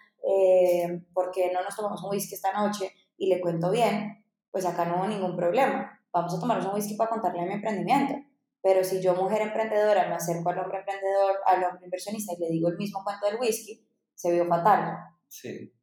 porque 1.12 1.52
no 1.52 1.64
nos 1.64 1.76
tomamos 1.76 2.04
un 2.04 2.12
whisky 2.12 2.36
esta 2.36 2.54
noche 2.54 2.94
y 3.18 3.28
le 3.28 3.42
cuento 3.42 3.72
bien, 3.72 4.24
pues 4.52 4.68
acá 4.68 4.86
no 4.86 4.98
hubo 4.98 5.08
ningún 5.08 5.36
problema. 5.36 6.00
Vamos 6.12 6.36
a 6.36 6.40
tomarnos 6.40 6.68
un 6.68 6.76
whisky 6.76 6.96
para 6.96 7.10
contarle 7.10 7.42
de 7.42 7.48
mi 7.48 7.54
emprendimiento. 7.56 8.14
Pero 8.62 8.84
si 8.84 9.02
yo, 9.02 9.16
mujer 9.16 9.42
emprendedora, 9.42 10.08
me 10.08 10.14
acerco 10.14 10.52
al 10.52 10.60
hombre 10.60 10.78
emprendedor, 10.78 11.38
al 11.48 11.64
hombre 11.64 11.86
inversionista 11.86 12.34
y 12.34 12.42
le 12.42 12.50
digo 12.50 12.70
el 12.70 12.78
mismo 12.78 13.04
cuento 13.04 13.26
del 13.26 13.40
whisky, 13.40 13.84
se 14.14 14.32
vio 14.32 14.46
fatal 14.46 15.12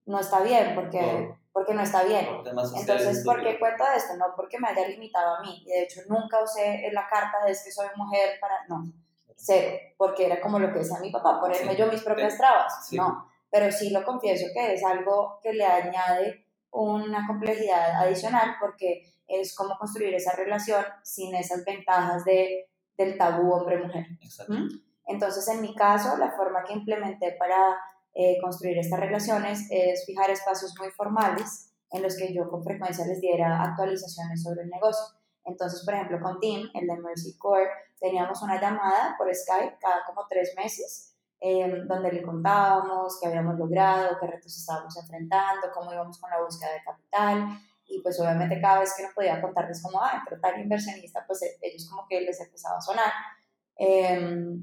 no 0.07 0.21
está 0.21 0.41
bien, 0.43 0.75
porque, 0.75 1.35
porque 1.53 1.75
no 1.75 1.83
está 1.83 2.05
bien. 2.05 2.27
Entonces, 2.45 3.25
¿por 3.25 3.43
qué 3.43 3.59
cuento 3.59 3.85
esto? 3.97 4.17
No 4.17 4.27
porque 4.37 4.59
me 4.59 4.69
haya 4.69 4.89
limitado 4.89 5.37
a 5.37 5.43
mí. 5.43 5.63
Y 5.67 5.71
de 5.71 5.83
hecho, 5.83 6.01
nunca 6.09 6.43
usé 6.43 6.89
la 6.93 7.09
carta 7.09 7.45
de 7.45 7.53
es 7.53 7.65
que 7.65 7.71
soy 7.71 7.89
mujer 7.97 8.39
para. 8.41 8.67
No, 8.69 8.93
cero. 9.37 9.77
Porque 9.97 10.27
era 10.27 10.41
como 10.41 10.59
lo 10.59 10.73
que 10.73 10.81
decía 10.81 10.99
mi 11.01 11.11
papá, 11.11 11.41
ponerme 11.41 11.77
yo 11.77 11.87
mis 11.87 12.03
propias 12.03 12.37
trabas. 12.37 12.89
No. 12.93 13.29
Pero 13.51 13.73
sí 13.73 13.91
lo 13.91 14.05
confieso 14.05 14.47
que 14.53 14.75
es 14.75 14.85
algo 14.85 15.41
que 15.43 15.55
le 15.55 15.65
añade 15.65 16.45
una 16.71 17.27
complejidad 17.27 18.03
adicional 18.03 18.57
porque 18.61 19.15
es 19.27 19.55
como 19.55 19.77
construir 19.79 20.15
esa 20.15 20.33
relación 20.37 20.85
sin 21.03 21.35
esas 21.35 21.65
ventajas 21.65 22.25
de, 22.25 22.69
del 22.97 23.17
tabú 23.17 23.53
hombre-mujer. 23.53 24.07
¿Mm? 24.49 24.69
Entonces, 25.07 25.49
en 25.49 25.63
mi 25.63 25.75
caso, 25.75 26.19
la 26.19 26.31
forma 26.33 26.63
que 26.65 26.75
implementé 26.75 27.33
para 27.39 27.79
eh, 28.21 28.37
construir 28.43 28.77
estas 28.77 28.99
relaciones 28.99 29.69
es 29.71 30.05
fijar 30.05 30.29
espacios 30.29 30.75
muy 30.77 30.91
formales 30.91 31.73
en 31.93 32.03
los 32.03 32.17
que 32.17 32.35
yo 32.35 32.51
con 32.51 32.65
frecuencia 32.65 33.07
les 33.07 33.21
diera 33.21 33.63
actualizaciones 33.63 34.43
sobre 34.43 34.63
el 34.63 34.71
negocio. 34.71 35.17
Entonces, 35.45 35.85
por 35.85 35.95
ejemplo, 35.95 36.19
con 36.21 36.41
Tim, 36.41 36.69
el 36.75 36.89
de 36.89 36.97
Mercy 36.97 37.39
Core, 37.39 37.71
teníamos 38.01 38.43
una 38.43 38.61
llamada 38.61 39.15
por 39.17 39.33
Skype 39.33 39.79
cada 39.81 40.05
como 40.05 40.27
tres 40.29 40.53
meses, 40.57 41.15
em, 41.39 41.87
donde 41.87 42.11
le 42.11 42.23
contábamos 42.25 43.21
qué 43.21 43.29
habíamos 43.29 43.57
logrado, 43.57 44.17
qué 44.21 44.27
retos 44.27 44.59
estábamos 44.59 44.97
enfrentando, 44.97 45.69
cómo 45.73 45.93
íbamos 45.93 46.19
con 46.19 46.29
la 46.29 46.43
búsqueda 46.43 46.73
de 46.73 46.83
capital. 46.83 47.61
Y 47.87 48.03
pues 48.03 48.19
obviamente 48.19 48.61
cada 48.61 48.81
vez 48.81 48.95
que 48.97 49.05
no 49.05 49.11
podía 49.15 49.41
contarles 49.41 49.81
como, 49.81 50.03
ah, 50.03 50.25
pero 50.29 50.41
tal 50.41 50.61
inversionista, 50.61 51.25
pues 51.25 51.41
e, 51.43 51.57
ellos 51.63 51.89
como 51.89 52.05
que 52.09 52.21
les 52.23 52.41
empezaba 52.41 52.79
a 52.79 52.81
sonar. 52.81 53.13
Eh, 53.79 54.59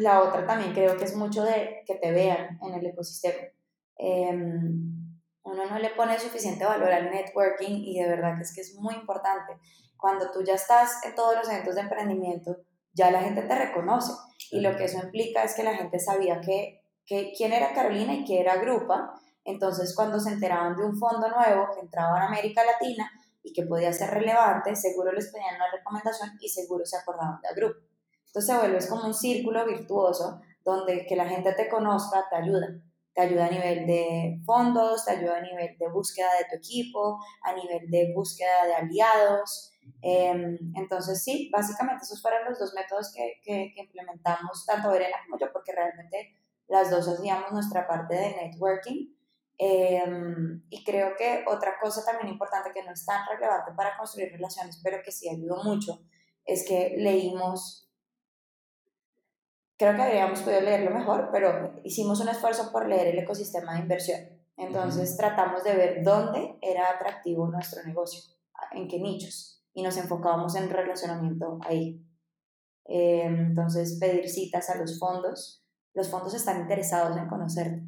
la 0.00 0.22
otra 0.22 0.46
también 0.46 0.72
creo 0.72 0.96
que 0.96 1.04
es 1.04 1.16
mucho 1.16 1.44
de 1.44 1.82
que 1.86 1.96
te 1.96 2.10
vean 2.12 2.58
en 2.62 2.74
el 2.74 2.86
ecosistema. 2.86 3.48
Em, 3.96 4.98
uno 5.42 5.66
no 5.66 5.78
le 5.78 5.90
pone 5.90 6.18
suficiente 6.18 6.64
valor 6.64 6.92
al 6.92 7.10
networking 7.10 7.82
y 7.84 8.00
de 8.00 8.08
verdad 8.08 8.36
que 8.36 8.42
es 8.42 8.54
que 8.54 8.60
es 8.60 8.74
muy 8.74 8.94
importante. 8.94 9.58
Cuando 9.96 10.30
tú 10.30 10.42
ya 10.44 10.54
estás 10.54 11.04
en 11.04 11.14
todos 11.14 11.36
los 11.36 11.48
eventos 11.48 11.74
de 11.74 11.80
emprendimiento, 11.82 12.56
ya 12.92 13.10
la 13.10 13.22
gente 13.22 13.42
te 13.42 13.54
reconoce 13.54 14.12
y 14.50 14.60
lo 14.60 14.76
que 14.76 14.84
eso 14.84 14.98
implica 14.98 15.42
es 15.42 15.54
que 15.54 15.62
la 15.62 15.74
gente 15.74 15.98
sabía 15.98 16.40
que, 16.40 16.82
que 17.06 17.32
quién 17.36 17.52
era 17.52 17.72
Carolina 17.74 18.14
y 18.14 18.24
qué 18.24 18.40
era 18.40 18.56
Grupa. 18.56 19.14
Entonces, 19.44 19.94
cuando 19.94 20.20
se 20.20 20.30
enteraban 20.30 20.76
de 20.76 20.84
un 20.84 20.98
fondo 20.98 21.28
nuevo 21.28 21.68
que 21.74 21.80
entraba 21.80 22.18
en 22.18 22.24
América 22.24 22.62
Latina 22.64 23.10
y 23.42 23.52
que 23.52 23.62
podía 23.62 23.92
ser 23.92 24.10
relevante, 24.10 24.76
seguro 24.76 25.12
les 25.12 25.32
pedían 25.32 25.56
una 25.56 25.70
recomendación 25.70 26.30
y 26.40 26.48
seguro 26.48 26.84
se 26.84 26.98
acordaban 26.98 27.40
de 27.40 27.54
Grupa. 27.54 27.87
Entonces 28.28 28.54
se 28.54 28.58
vuelve 28.58 28.88
como 28.88 29.06
un 29.06 29.14
círculo 29.14 29.66
virtuoso 29.66 30.40
donde 30.64 31.06
que 31.06 31.16
la 31.16 31.26
gente 31.26 31.52
te 31.54 31.68
conozca 31.68 32.26
te 32.28 32.36
ayuda. 32.36 32.68
Te 33.14 33.22
ayuda 33.22 33.46
a 33.46 33.50
nivel 33.50 33.86
de 33.86 34.40
fondos, 34.44 35.04
te 35.04 35.12
ayuda 35.12 35.38
a 35.38 35.40
nivel 35.40 35.76
de 35.76 35.88
búsqueda 35.88 36.28
de 36.38 36.44
tu 36.48 36.56
equipo, 36.56 37.18
a 37.42 37.52
nivel 37.52 37.90
de 37.90 38.12
búsqueda 38.14 38.66
de 38.66 38.74
aliados. 38.74 39.72
Em, 40.02 40.56
entonces, 40.76 41.24
sí, 41.24 41.50
básicamente 41.52 42.04
esos 42.04 42.22
fueron 42.22 42.44
los 42.48 42.58
dos 42.58 42.74
métodos 42.74 43.12
que, 43.12 43.40
que, 43.42 43.72
implementamos, 43.76 44.64
tanto 44.66 44.90
Verena 44.90 45.16
como 45.24 45.38
yo, 45.38 45.50
porque 45.52 45.72
realmente 45.72 46.36
las 46.68 46.90
dos 46.90 47.08
hacíamos 47.08 47.50
nuestra 47.50 47.88
parte 47.88 48.14
de 48.14 48.36
networking. 48.36 49.08
Em, 49.56 50.62
y 50.70 50.84
creo 50.84 51.16
que 51.16 51.44
otra 51.48 51.80
cosa 51.80 52.04
también 52.04 52.28
importante 52.28 52.70
que 52.72 52.84
no 52.84 52.92
es 52.92 53.04
tan 53.04 53.26
relevante 53.26 53.72
para 53.76 53.96
construir 53.96 54.30
relaciones, 54.30 54.80
pero 54.84 54.98
que 55.02 55.10
sí 55.10 55.28
ayudó 55.28 55.64
mucho, 55.64 56.00
es 56.44 56.64
que 56.64 56.94
leímos 56.98 57.87
creo 59.78 59.94
que 59.94 60.02
habríamos 60.02 60.40
podido 60.40 60.60
leerlo 60.60 60.90
mejor, 60.90 61.30
pero 61.32 61.80
hicimos 61.84 62.20
un 62.20 62.28
esfuerzo 62.28 62.70
por 62.72 62.88
leer 62.88 63.08
el 63.08 63.18
ecosistema 63.20 63.74
de 63.74 63.80
inversión. 63.80 64.20
Entonces 64.56 65.16
tratamos 65.16 65.62
de 65.62 65.74
ver 65.74 66.02
dónde 66.02 66.58
era 66.60 66.90
atractivo 66.90 67.46
nuestro 67.46 67.82
negocio, 67.84 68.20
en 68.72 68.88
qué 68.88 68.98
nichos, 68.98 69.62
y 69.72 69.82
nos 69.82 69.96
enfocábamos 69.96 70.56
en 70.56 70.68
relacionamiento 70.68 71.60
ahí. 71.62 72.04
Em, 72.86 73.38
entonces 73.46 73.98
pedir 74.00 74.28
citas 74.28 74.68
a 74.68 74.76
los 74.76 74.98
fondos. 74.98 75.64
Los 75.94 76.08
fondos 76.08 76.34
están 76.34 76.60
interesados 76.60 77.16
en 77.16 77.28
conocerte. 77.28 77.82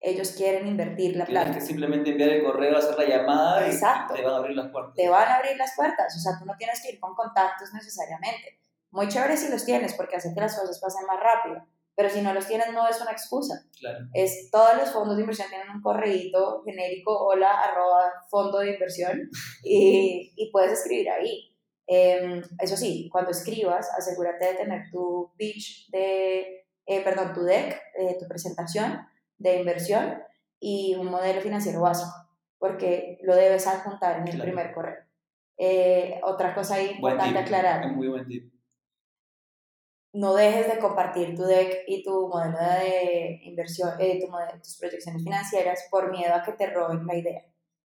Ellos 0.00 0.32
quieren 0.32 0.66
invertir 0.66 1.16
la 1.16 1.24
plata. 1.24 1.46
Tienes 1.46 1.62
que 1.62 1.68
simplemente 1.68 2.10
enviar 2.10 2.30
el 2.30 2.44
correo, 2.44 2.76
hacer 2.76 2.98
la 2.98 3.04
llamada 3.04 3.66
y 3.66 3.70
te 3.70 4.22
van 4.22 4.34
a 4.34 4.36
abrir 4.36 4.56
las 4.56 4.70
puertas. 4.70 4.94
Te 4.94 5.08
van 5.08 5.28
a 5.28 5.36
abrir 5.36 5.56
las 5.56 5.74
puertas. 5.74 6.16
O 6.16 6.20
sea, 6.20 6.38
tú 6.38 6.44
no 6.44 6.54
tienes 6.56 6.82
que 6.82 6.92
ir 6.92 7.00
con 7.00 7.14
contactos 7.14 7.72
necesariamente 7.72 8.60
muy 8.90 9.08
chévere 9.08 9.36
si 9.36 9.50
los 9.50 9.64
tienes 9.64 9.94
porque 9.94 10.16
hace 10.16 10.32
que 10.34 10.40
las 10.40 10.58
cosas 10.58 10.80
pasen 10.80 11.06
más 11.06 11.20
rápido, 11.20 11.64
pero 11.94 12.08
si 12.08 12.22
no 12.22 12.32
los 12.32 12.46
tienes 12.46 12.72
no 12.72 12.88
es 12.88 13.00
una 13.00 13.12
excusa. 13.12 13.66
Claro. 13.78 14.06
Es, 14.14 14.50
todos 14.50 14.76
los 14.76 14.90
fondos 14.90 15.16
de 15.16 15.22
inversión 15.22 15.48
tienen 15.48 15.70
un 15.70 15.82
correíto 15.82 16.62
genérico, 16.64 17.26
hola, 17.26 17.60
arroba, 17.60 18.10
fondo 18.30 18.58
de 18.58 18.72
inversión, 18.72 19.28
y, 19.64 20.32
y 20.34 20.50
puedes 20.50 20.72
escribir 20.72 21.10
ahí. 21.10 21.54
Em, 21.86 22.42
eso 22.60 22.76
sí, 22.76 23.08
cuando 23.10 23.32
escribas, 23.32 23.90
asegúrate 23.98 24.46
de 24.46 24.54
tener 24.54 24.90
tu 24.90 25.32
pitch 25.36 25.90
de, 25.90 26.64
eh, 26.86 27.00
perdón, 27.02 27.34
tu 27.34 27.42
deck, 27.42 27.80
eh, 27.98 28.16
tu 28.18 28.26
presentación 28.28 29.00
de 29.38 29.58
inversión 29.58 30.22
y 30.60 30.94
un 30.94 31.06
modelo 31.10 31.40
financiero 31.40 31.80
básico, 31.80 32.14
porque 32.58 33.18
lo 33.22 33.34
debes 33.34 33.66
adjuntar 33.66 34.20
en 34.20 34.28
el 34.28 34.40
primer 34.40 34.72
correo. 34.72 35.04
Eh, 35.58 36.20
otra 36.22 36.54
cosa 36.54 36.80
importante 36.80 37.38
aclarar. 37.38 37.92
muy 37.92 38.08
buen 38.08 38.26
tip 38.26 38.59
no 40.12 40.34
dejes 40.34 40.66
de 40.66 40.78
compartir 40.78 41.36
tu 41.36 41.44
deck 41.44 41.84
y 41.86 42.02
tu 42.02 42.28
modelo 42.28 42.58
de 42.58 43.40
inversión, 43.44 43.90
eh, 43.98 44.20
tu 44.20 44.30
modelo, 44.30 44.52
tus 44.60 44.76
proyecciones 44.78 45.22
financieras 45.22 45.86
por 45.90 46.10
miedo 46.10 46.34
a 46.34 46.42
que 46.42 46.52
te 46.52 46.66
roben 46.66 47.06
la 47.06 47.14
idea. 47.14 47.44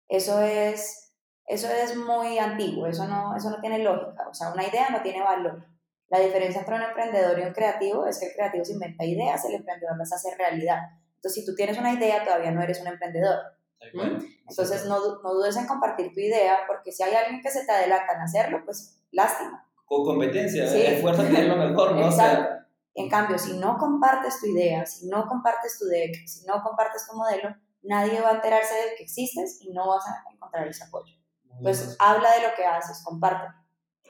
Eso 0.08 0.42
es, 0.42 1.14
eso 1.46 1.68
es 1.68 1.96
muy 1.96 2.38
antiguo, 2.38 2.86
eso 2.86 3.06
no, 3.06 3.34
eso 3.34 3.50
no 3.50 3.60
tiene 3.60 3.78
lógica, 3.78 4.28
o 4.28 4.34
sea, 4.34 4.52
una 4.52 4.66
idea 4.66 4.90
no 4.90 5.02
tiene 5.02 5.22
valor. 5.22 5.66
La 6.08 6.18
diferencia 6.18 6.60
entre 6.60 6.74
un 6.74 6.82
emprendedor 6.82 7.38
y 7.38 7.42
un 7.42 7.54
creativo 7.54 8.06
es 8.06 8.18
que 8.18 8.26
el 8.26 8.34
creativo 8.34 8.64
se 8.66 8.74
inventa 8.74 9.04
ideas, 9.04 9.42
el 9.46 9.54
emprendedor 9.54 9.96
las 9.96 10.12
hace 10.12 10.34
realidad. 10.36 10.80
Entonces, 11.14 11.42
si 11.42 11.46
tú 11.46 11.54
tienes 11.54 11.78
una 11.78 11.94
idea, 11.94 12.22
todavía 12.22 12.50
no 12.50 12.62
eres 12.62 12.82
un 12.82 12.88
emprendedor. 12.88 13.38
Entonces, 14.46 14.84
no, 14.84 14.98
no 15.22 15.34
dudes 15.34 15.56
en 15.56 15.66
compartir 15.66 16.12
tu 16.12 16.20
idea, 16.20 16.58
porque 16.66 16.92
si 16.92 17.02
hay 17.02 17.14
alguien 17.14 17.40
que 17.40 17.50
se 17.50 17.64
te 17.64 17.72
adelanta 17.72 18.12
en 18.12 18.20
hacerlo, 18.20 18.62
pues 18.66 19.00
lástima 19.10 19.66
con 19.92 20.04
competencia, 20.04 20.66
sí. 20.66 20.80
esfuérzate 20.80 21.38
en 21.38 21.48
lo 21.48 21.56
mejor, 21.56 21.94
¿no? 21.94 22.06
Exacto. 22.06 22.64
En 22.94 23.08
cambio, 23.08 23.38
si 23.38 23.58
no 23.58 23.76
compartes 23.76 24.40
tu 24.40 24.46
idea, 24.46 24.86
si 24.86 25.08
no 25.08 25.26
compartes 25.26 25.78
tu 25.78 25.86
deck, 25.86 26.14
si 26.26 26.46
no 26.46 26.62
compartes 26.62 27.06
tu 27.08 27.16
modelo, 27.16 27.54
nadie 27.82 28.20
va 28.20 28.30
a 28.30 28.34
enterarse 28.34 28.74
de 28.74 28.96
que 28.96 29.04
existes 29.04 29.60
y 29.62 29.70
no 29.72 29.88
vas 29.88 30.04
a 30.06 30.32
encontrar 30.32 30.66
ese 30.66 30.84
apoyo. 30.84 31.14
Entonces, 31.56 31.96
habla 31.98 32.34
de 32.36 32.48
lo 32.48 32.54
que 32.56 32.64
haces, 32.64 33.02
comparte. 33.04 33.54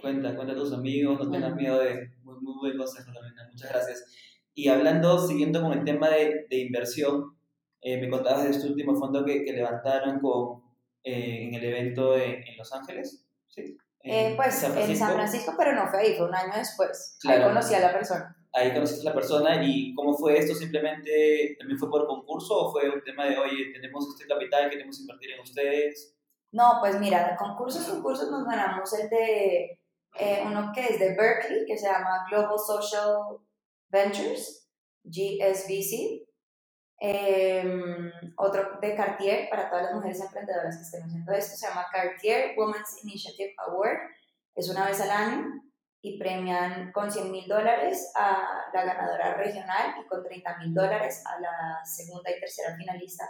Cuenta, 0.01 0.35
cuenta 0.35 0.53
a 0.53 0.57
tus 0.57 0.72
amigos, 0.72 1.18
no 1.18 1.30
tengas 1.30 1.55
miedo 1.55 1.78
de... 1.80 2.11
Muy, 2.22 2.35
muy 2.41 2.55
buen 2.61 2.78
consejo 2.78 3.12
también, 3.12 3.35
muchas 3.51 3.70
gracias. 3.70 4.05
Y 4.55 4.68
hablando, 4.68 5.26
siguiendo 5.26 5.62
con 5.62 5.72
el 5.72 5.85
tema 5.85 6.09
de, 6.09 6.47
de 6.49 6.59
inversión, 6.59 7.37
eh, 7.80 8.01
me 8.01 8.09
contabas 8.09 8.45
de 8.45 8.51
este 8.51 8.68
último 8.68 8.95
fondo 8.95 9.24
que, 9.24 9.45
que 9.45 9.53
levantaron 9.53 10.20
con, 10.20 10.62
eh, 11.05 11.49
en 11.49 11.55
el 11.55 11.64
evento 11.64 12.16
en 12.16 12.57
Los 12.57 12.72
Ángeles. 12.72 13.26
¿sí? 13.49 13.76
Eh, 14.05 14.34
pues 14.36 14.64
en 14.64 14.96
San 14.96 15.14
Francisco, 15.14 15.55
pero 15.57 15.74
no 15.74 15.88
fue 15.88 16.00
ahí, 16.00 16.16
fue 16.16 16.26
un 16.26 16.34
año 16.34 16.53
después. 16.57 17.16
Ahí 17.24 17.40
conocí 17.42 17.74
a 17.74 17.80
la 17.80 17.92
persona. 17.92 18.36
Ahí 18.53 18.74
conociste 18.74 19.07
a 19.07 19.11
la 19.11 19.14
persona 19.14 19.64
y 19.64 19.94
¿cómo 19.94 20.12
fue 20.12 20.36
esto? 20.36 20.55
¿Simplemente 20.55 21.57
también 21.59 21.78
fue 21.78 21.88
por 21.88 22.07
concurso 22.07 22.55
o 22.55 22.72
fue 22.72 22.90
un 22.90 23.03
tema 23.03 23.26
de, 23.26 23.38
oye, 23.38 23.72
tenemos 23.72 24.09
este 24.09 24.26
capital, 24.26 24.68
queremos 24.68 25.00
invertir 25.00 25.30
en 25.32 25.40
ustedes? 25.40 26.16
No, 26.50 26.78
pues 26.80 26.98
mira, 27.00 27.36
concursos, 27.36 27.86
concursos 27.86 28.30
nos 28.30 28.44
ganamos 28.44 28.92
el 28.92 29.09
de 29.09 29.80
eh, 30.18 30.42
uno 30.44 30.70
que 30.74 30.82
es 30.82 30.98
de 30.98 31.14
Berkeley, 31.14 31.64
que 31.66 31.78
se 31.78 31.86
llama 31.86 32.26
Global 32.28 32.59
Social 32.59 33.38
Ventures, 33.88 34.68
GSVC. 35.05 36.26
Em, 37.05 38.12
otro 38.36 38.78
de 38.80 38.94
Cartier, 38.94 39.50
para 39.50 39.68
todas 39.68 39.86
las 39.86 39.94
mujeres 39.94 40.20
emprendedoras 40.20 40.76
que 40.76 40.82
estén 40.82 41.03
haciendo 41.03 41.32
esto, 41.32 41.57
se 41.57 41.66
llama 41.66 41.88
Cartier 41.90 42.55
Women's 42.57 43.03
Initiative 43.03 43.53
Award. 43.66 43.98
Es 44.55 44.68
una 44.68 44.86
vez 44.86 45.00
al 45.00 45.11
año 45.11 45.46
y 46.00 46.16
premian 46.16 46.92
con 46.92 47.11
100 47.11 47.32
mil 47.32 47.48
dólares 47.48 48.12
a 48.14 48.70
la 48.72 48.84
ganadora 48.84 49.34
regional 49.34 49.96
y 50.00 50.07
con 50.07 50.22
30 50.22 50.59
mil 50.59 50.72
dólares 50.72 51.24
a 51.26 51.40
la 51.40 51.84
segunda 51.84 52.30
y 52.30 52.38
tercera 52.38 52.76
finalista. 52.76 53.24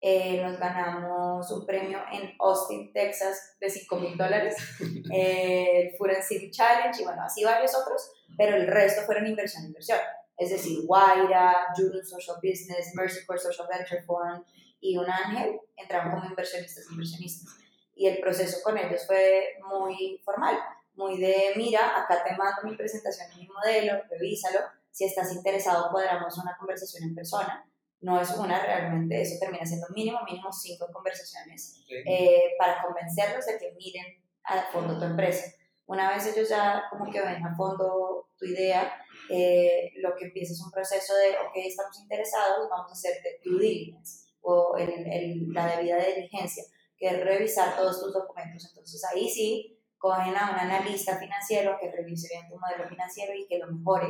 Eh, 0.00 0.42
nos 0.42 0.58
ganamos 0.58 1.48
un 1.52 1.64
premio 1.64 2.00
en 2.10 2.34
Austin, 2.40 2.92
Texas, 2.92 3.56
de 3.60 3.70
5 3.70 3.94
mil 3.94 4.16
dólares, 4.16 4.56
eh, 5.14 5.82
el 5.82 5.96
Food 5.96 6.16
and 6.16 6.22
City 6.22 6.50
Challenge 6.50 7.00
y 7.00 7.04
bueno, 7.04 7.22
así 7.22 7.44
varios 7.44 7.76
otros, 7.76 8.10
pero 8.36 8.56
el 8.56 8.66
resto 8.66 9.02
fueron 9.02 9.28
inversión, 9.28 9.64
inversión 9.64 10.00
es 10.36 10.50
decir, 10.50 10.84
Guaira, 10.86 11.68
Juno 11.76 12.02
Social 12.02 12.36
Business, 12.42 12.94
Mercy 12.94 13.24
Corps 13.24 13.42
Social 13.42 13.68
Venture 13.70 14.02
Fund 14.02 14.44
y 14.80 14.96
un 14.96 15.08
ángel 15.08 15.60
entraron 15.76 16.12
como 16.12 16.26
inversionistas 16.26 16.90
inversionistas. 16.90 17.56
Y 17.94 18.08
el 18.08 18.18
proceso 18.20 18.58
con 18.62 18.76
ellos 18.76 19.06
fue 19.06 19.54
muy 19.68 20.20
formal, 20.24 20.58
muy 20.94 21.20
de, 21.20 21.52
mira, 21.56 22.02
acá 22.02 22.24
te 22.24 22.36
mando 22.36 22.62
mi 22.64 22.76
presentación 22.76 23.28
y 23.34 23.42
mi 23.42 23.48
modelo, 23.48 24.02
revísalo, 24.10 24.60
si 24.90 25.04
estás 25.04 25.32
interesado 25.32 25.90
cuadramos 25.90 26.36
una 26.38 26.56
conversación 26.56 27.04
en 27.04 27.14
persona. 27.14 27.66
No 28.00 28.20
es 28.20 28.30
una 28.32 28.60
realmente, 28.60 29.22
eso 29.22 29.38
termina 29.40 29.64
siendo 29.64 29.86
mínimo, 29.94 30.18
mínimo 30.26 30.52
cinco 30.52 30.88
conversaciones 30.92 31.82
eh, 31.88 32.54
para 32.58 32.82
convencerlos 32.82 33.46
de 33.46 33.58
que 33.58 33.72
miren 33.78 34.22
a 34.44 34.70
fondo 34.70 34.98
tu 34.98 35.04
empresa. 35.04 35.50
Una 35.86 36.10
vez 36.10 36.26
ellos 36.26 36.48
ya 36.48 36.84
como 36.90 37.10
que 37.10 37.20
ven 37.20 37.44
a 37.44 37.54
fondo 37.54 38.28
tu 38.38 38.46
idea, 38.46 38.92
eh, 39.28 39.92
lo 39.96 40.14
que 40.14 40.26
empieza 40.26 40.52
es 40.52 40.60
un 40.62 40.70
proceso 40.70 41.14
de, 41.14 41.30
ok, 41.30 41.52
estamos 41.56 41.98
interesados, 42.00 42.68
vamos 42.70 42.90
a 42.90 42.92
hacer 42.92 43.12
due 43.44 43.58
diligence 43.60 44.24
o 44.40 44.76
el, 44.76 45.52
la 45.52 45.76
debida 45.76 45.96
diligencia, 46.04 46.64
que 46.96 47.08
es 47.08 47.24
revisar 47.24 47.76
todos 47.76 48.00
tus 48.00 48.12
documentos. 48.12 48.66
Entonces 48.68 49.02
ahí 49.04 49.28
sí, 49.28 49.78
cogen 49.98 50.36
a 50.36 50.50
un 50.50 50.58
analista 50.58 51.18
financiero 51.18 51.76
que 51.80 51.90
revise 51.90 52.28
bien 52.30 52.48
tu 52.48 52.58
modelo 52.58 52.88
financiero 52.88 53.34
y 53.34 53.46
que 53.46 53.58
lo 53.58 53.68
mejore. 53.68 54.08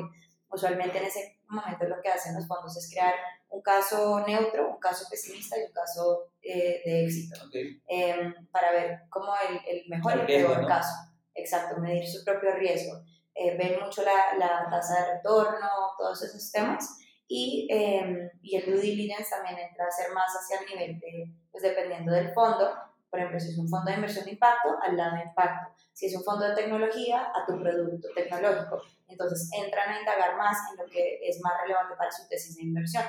Usualmente 0.49 0.99
en 0.99 1.05
ese 1.05 1.39
momento 1.49 1.85
lo 1.87 2.01
que 2.01 2.09
hacen 2.09 2.35
los 2.35 2.47
fondos 2.47 2.77
es 2.77 2.91
crear 2.91 3.15
un 3.49 3.63
caso 3.63 4.25
neutro, 4.27 4.71
un 4.71 4.79
caso 4.79 5.07
pesimista 5.11 5.59
y 5.59 5.63
un 5.63 5.73
caso 5.73 6.31
eh, 6.43 6.83
de 6.85 7.05
éxito, 7.05 7.37
em, 7.87 8.35
para 8.51 8.73
ver 8.73 9.01
cómo 9.09 9.33
el, 9.49 9.61
el 9.67 9.89
mejor 9.89 10.17
y 10.17 10.21
el 10.21 10.27
peor 10.27 10.67
caso. 10.67 11.14
Exacto, 11.35 11.81
medir 11.81 12.07
su 12.07 12.25
propio 12.25 12.55
riesgo. 12.55 13.03
Eh, 13.35 13.57
ven 13.57 13.81
mucho 13.81 14.03
la, 14.03 14.37
la, 14.39 14.69
tasa 14.71 15.01
de 15.01 15.15
retorno, 15.15 15.69
todos 15.99 16.23
esos 16.23 16.51
temas. 16.53 16.99
Y, 17.27 17.67
eh, 17.71 18.31
y 18.43 18.57
el 18.57 18.67
due 18.67 18.81
diligence 18.81 19.31
también 19.31 19.59
entra 19.59 19.87
a 19.87 19.91
ser 19.91 20.13
más 20.13 20.31
hacia 20.33 20.61
el 20.61 20.67
nivel 20.67 21.01
de, 21.01 21.35
pues 21.51 21.63
dependiendo 21.63 22.13
del 22.13 22.33
fondo, 22.33 22.71
por 23.15 23.21
ejemplo, 23.21 23.39
si 23.39 23.53
es 23.53 23.59
un 23.59 23.69
fondo 23.69 23.91
de 23.91 23.97
inversión 23.97 24.25
de 24.25 24.33
impacto, 24.33 24.77
al 24.83 24.97
lado 24.97 25.15
de 25.15 25.23
impacto. 25.23 25.73
Si 25.93 26.07
es 26.07 26.17
un 26.17 26.25
fondo 26.25 26.49
de 26.49 26.55
tecnología, 26.57 27.31
a 27.33 27.47
tu 27.47 27.57
producto 27.61 28.09
tecnológico. 28.13 28.83
Entonces 29.07 29.49
entran 29.57 29.89
a 29.89 30.01
indagar 30.01 30.37
más 30.37 30.57
en 30.73 30.85
lo 30.85 30.91
que 30.91 31.21
es 31.23 31.41
más 31.41 31.53
relevante 31.63 31.95
para 31.97 32.11
su 32.11 32.27
tesis 32.29 32.57
de 32.57 32.63
inversión. 32.65 33.05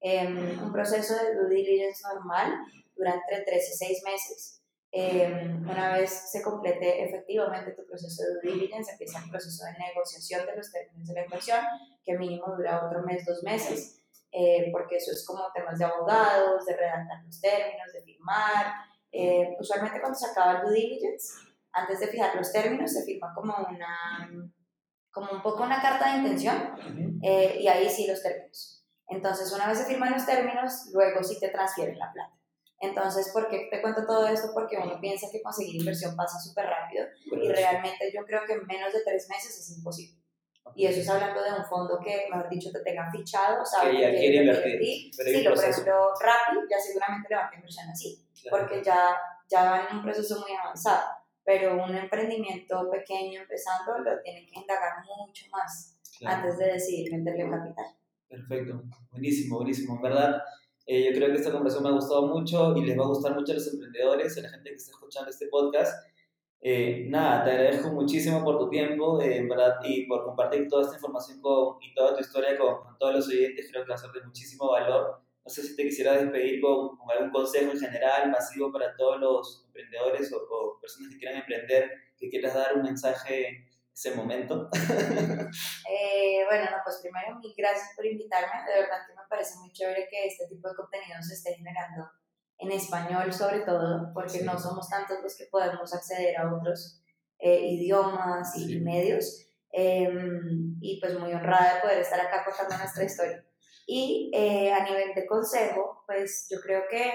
Em, 0.00 0.60
un 0.60 0.72
proceso 0.72 1.14
de 1.14 1.36
due 1.36 1.48
diligence 1.48 2.02
normal 2.02 2.52
dura 2.96 3.14
entre 3.14 3.44
3 3.44 3.70
y 3.70 3.76
6 3.76 4.02
meses. 4.04 4.63
Em, 4.96 5.68
una 5.68 5.94
vez 5.94 6.30
se 6.30 6.40
complete 6.40 7.04
efectivamente 7.04 7.72
tu 7.72 7.84
proceso 7.84 8.22
de 8.22 8.34
due 8.34 8.52
diligence, 8.52 8.92
empieza 8.92 9.18
el 9.18 9.28
proceso 9.28 9.64
de 9.64 9.72
negociación 9.72 10.46
de 10.46 10.54
los 10.54 10.70
términos 10.70 11.08
de 11.08 11.14
la 11.14 11.24
inversión, 11.24 11.58
que 12.04 12.16
mínimo 12.16 12.54
dura 12.56 12.86
otro 12.86 13.02
mes, 13.02 13.26
dos 13.26 13.42
meses, 13.42 14.00
eh, 14.30 14.70
porque 14.70 14.98
eso 14.98 15.10
es 15.10 15.26
como 15.26 15.50
temas 15.52 15.80
de 15.80 15.84
abogados, 15.84 16.64
de 16.64 16.76
redactar 16.76 17.24
los 17.26 17.40
términos, 17.40 17.92
de 17.92 18.02
firmar. 18.02 18.66
Eh, 19.10 19.56
usualmente 19.58 20.00
cuando 20.00 20.16
se 20.16 20.30
acaba 20.30 20.60
el 20.60 20.66
due 20.68 20.74
diligence, 20.74 21.42
antes 21.72 21.98
de 21.98 22.06
fijar 22.06 22.36
los 22.36 22.52
términos, 22.52 22.92
se 22.92 23.04
firma 23.04 23.32
como 23.34 23.52
una 23.68 24.30
como 25.10 25.32
un 25.32 25.42
poco 25.42 25.64
una 25.64 25.82
carta 25.82 26.12
de 26.12 26.18
intención 26.18 27.20
eh, 27.20 27.56
y 27.58 27.66
ahí 27.66 27.90
sí 27.90 28.06
los 28.06 28.22
términos. 28.22 28.86
Entonces, 29.08 29.52
una 29.52 29.66
vez 29.66 29.78
se 29.78 29.86
firman 29.86 30.12
los 30.12 30.24
términos, 30.24 30.90
luego 30.92 31.22
sí 31.24 31.38
te 31.40 31.48
transfieren 31.48 31.98
la 31.98 32.12
plata. 32.12 32.43
Entonces, 32.80 33.30
¿por 33.32 33.48
qué 33.48 33.68
te 33.70 33.80
cuento 33.80 34.04
todo 34.06 34.26
esto? 34.26 34.50
Porque 34.52 34.76
uno 34.76 35.00
piensa 35.00 35.28
que 35.30 35.40
conseguir 35.40 35.76
inversión 35.76 36.14
pasa 36.16 36.38
súper 36.38 36.66
rápido 36.66 37.06
y 37.24 37.48
realmente 37.48 38.10
yo 38.12 38.24
creo 38.26 38.40
que 38.46 38.54
en 38.54 38.66
menos 38.66 38.92
de 38.92 39.00
tres 39.04 39.28
meses 39.28 39.58
es 39.58 39.76
imposible. 39.76 40.20
Y 40.74 40.86
eso 40.86 41.00
es 41.00 41.08
hablando 41.08 41.42
de 41.42 41.52
un 41.52 41.64
fondo 41.64 41.98
que, 42.02 42.26
mejor 42.30 42.48
dicho, 42.48 42.70
te 42.72 42.80
tengan 42.80 43.10
fichado, 43.10 43.64
sabe 43.64 43.92
que, 43.92 44.00
ya 44.00 44.10
quiere 44.10 44.36
invertir. 44.36 45.10
Sí, 45.12 45.42
lo, 45.42 45.54
por 45.54 45.64
ejemplo, 45.64 46.08
Rappi 46.20 46.58
ya 46.68 46.78
seguramente 46.78 47.28
le 47.30 47.36
va 47.36 47.48
a 47.48 47.54
inversión 47.54 47.88
así, 47.90 48.26
porque 48.50 48.82
ya, 48.82 49.16
ya 49.48 49.70
van 49.70 49.86
en 49.90 49.96
un 49.98 50.02
proceso 50.02 50.40
muy 50.40 50.56
avanzado 50.56 51.24
pero 51.44 51.84
un 51.84 51.94
emprendimiento 51.94 52.90
pequeño 52.90 53.42
empezando 53.42 53.98
lo 53.98 54.20
tienen 54.22 54.46
que 54.46 54.60
indagar 54.60 55.04
mucho 55.04 55.44
más 55.52 56.00
antes 56.24 56.58
de 56.58 56.72
decidir 56.72 57.12
meterle 57.12 57.50
capital. 57.50 57.84
Perfecto, 58.28 58.82
buenísimo, 59.10 59.56
buenísimo. 59.56 59.96
En 59.96 60.02
verdad, 60.02 60.42
eh, 60.86 61.04
yo 61.04 61.16
creo 61.16 61.28
que 61.28 61.38
esta 61.38 61.52
conversación 61.52 61.84
me 61.84 61.90
ha 61.90 61.98
gustado 61.98 62.26
mucho 62.26 62.76
y 62.76 62.84
les 62.84 62.98
va 62.98 63.04
a 63.04 63.08
gustar 63.08 63.34
mucho 63.34 63.52
a 63.52 63.54
los 63.54 63.72
emprendedores, 63.72 64.38
a 64.38 64.42
la 64.42 64.50
gente 64.50 64.70
que 64.70 64.76
está 64.76 64.90
escuchando 64.92 65.30
este 65.30 65.48
podcast. 65.48 66.06
Eh, 66.60 67.06
nada, 67.08 67.44
te 67.44 67.50
agradezco 67.50 67.88
muchísimo 67.90 68.42
por 68.42 68.58
tu 68.58 68.70
tiempo, 68.70 69.20
eh, 69.20 69.46
verdad, 69.48 69.76
y 69.84 70.06
por 70.06 70.24
compartir 70.24 70.66
toda 70.68 70.82
esta 70.82 70.96
información 70.96 71.40
con, 71.40 71.76
y 71.82 71.94
toda 71.94 72.14
tu 72.14 72.20
historia 72.20 72.56
con, 72.58 72.82
con 72.82 72.98
todos 72.98 73.14
los 73.14 73.28
oyentes. 73.28 73.68
Creo 73.70 73.84
que 73.84 73.90
va 73.90 73.94
a 73.94 73.98
ser 73.98 74.10
de 74.12 74.22
muchísimo 74.22 74.70
valor. 74.70 75.24
No 75.44 75.50
sé 75.50 75.62
si 75.62 75.76
te 75.76 75.84
quisiera 75.84 76.14
despedir 76.14 76.58
con, 76.62 76.96
algún 77.10 77.30
consejo 77.30 77.72
en 77.72 77.78
general, 77.78 78.30
masivo 78.30 78.72
para 78.72 78.96
todos 78.96 79.20
los 79.20 79.64
emprendedores 79.66 80.32
o, 80.32 80.78
personas 80.80 81.12
que 81.12 81.18
quieran 81.18 81.38
emprender, 81.38 81.90
que 82.18 82.30
quieras 82.30 82.54
dar 82.54 82.76
un 82.76 82.82
mensaje 82.82 83.48
en 83.48 83.68
ese 83.94 84.14
momento. 84.14 84.68
eh, 84.72 86.44
bueno, 86.48 86.64
no, 86.64 86.76
pues 86.84 86.98
primero 87.00 87.38
mil 87.38 87.54
gracias 87.56 87.90
por 87.94 88.04
invitarme. 88.04 88.64
De 88.66 88.80
verdad 88.80 89.06
que 89.06 89.14
me 89.14 89.22
parece 89.28 89.56
muy 89.58 89.72
chévere 89.72 90.08
que 90.10 90.26
este 90.26 90.48
tipo 90.48 90.68
de 90.68 90.74
contenido 90.74 91.22
se 91.22 91.34
esté 91.34 91.54
generando 91.54 92.10
en 92.58 92.72
español 92.72 93.32
sobre 93.32 93.60
todo, 93.60 94.12
porque 94.12 94.42
no 94.42 94.58
somos 94.58 94.88
tantos 94.88 95.18
los 95.22 95.36
que 95.36 95.46
podemos 95.50 95.92
acceder 95.94 96.36
a 96.36 96.52
otros 96.52 97.02
eh, 97.38 97.60
idiomas 97.60 98.56
y 98.56 98.80
medios. 98.80 99.48
Em, 99.76 100.76
y 100.80 101.00
pues 101.00 101.18
muy 101.18 101.32
honrada 101.32 101.74
de 101.74 101.80
poder 101.80 101.98
estar 101.98 102.20
acá 102.20 102.44
contando 102.44 102.78
nuestra 102.78 103.04
historia. 103.04 103.44
Y 103.86 104.30
eh, 104.32 104.72
a 104.72 104.84
nivel 104.84 105.12
de 105.14 105.26
consejo, 105.26 106.04
pues 106.06 106.46
yo 106.48 106.60
creo 106.60 106.82
que, 106.88 107.12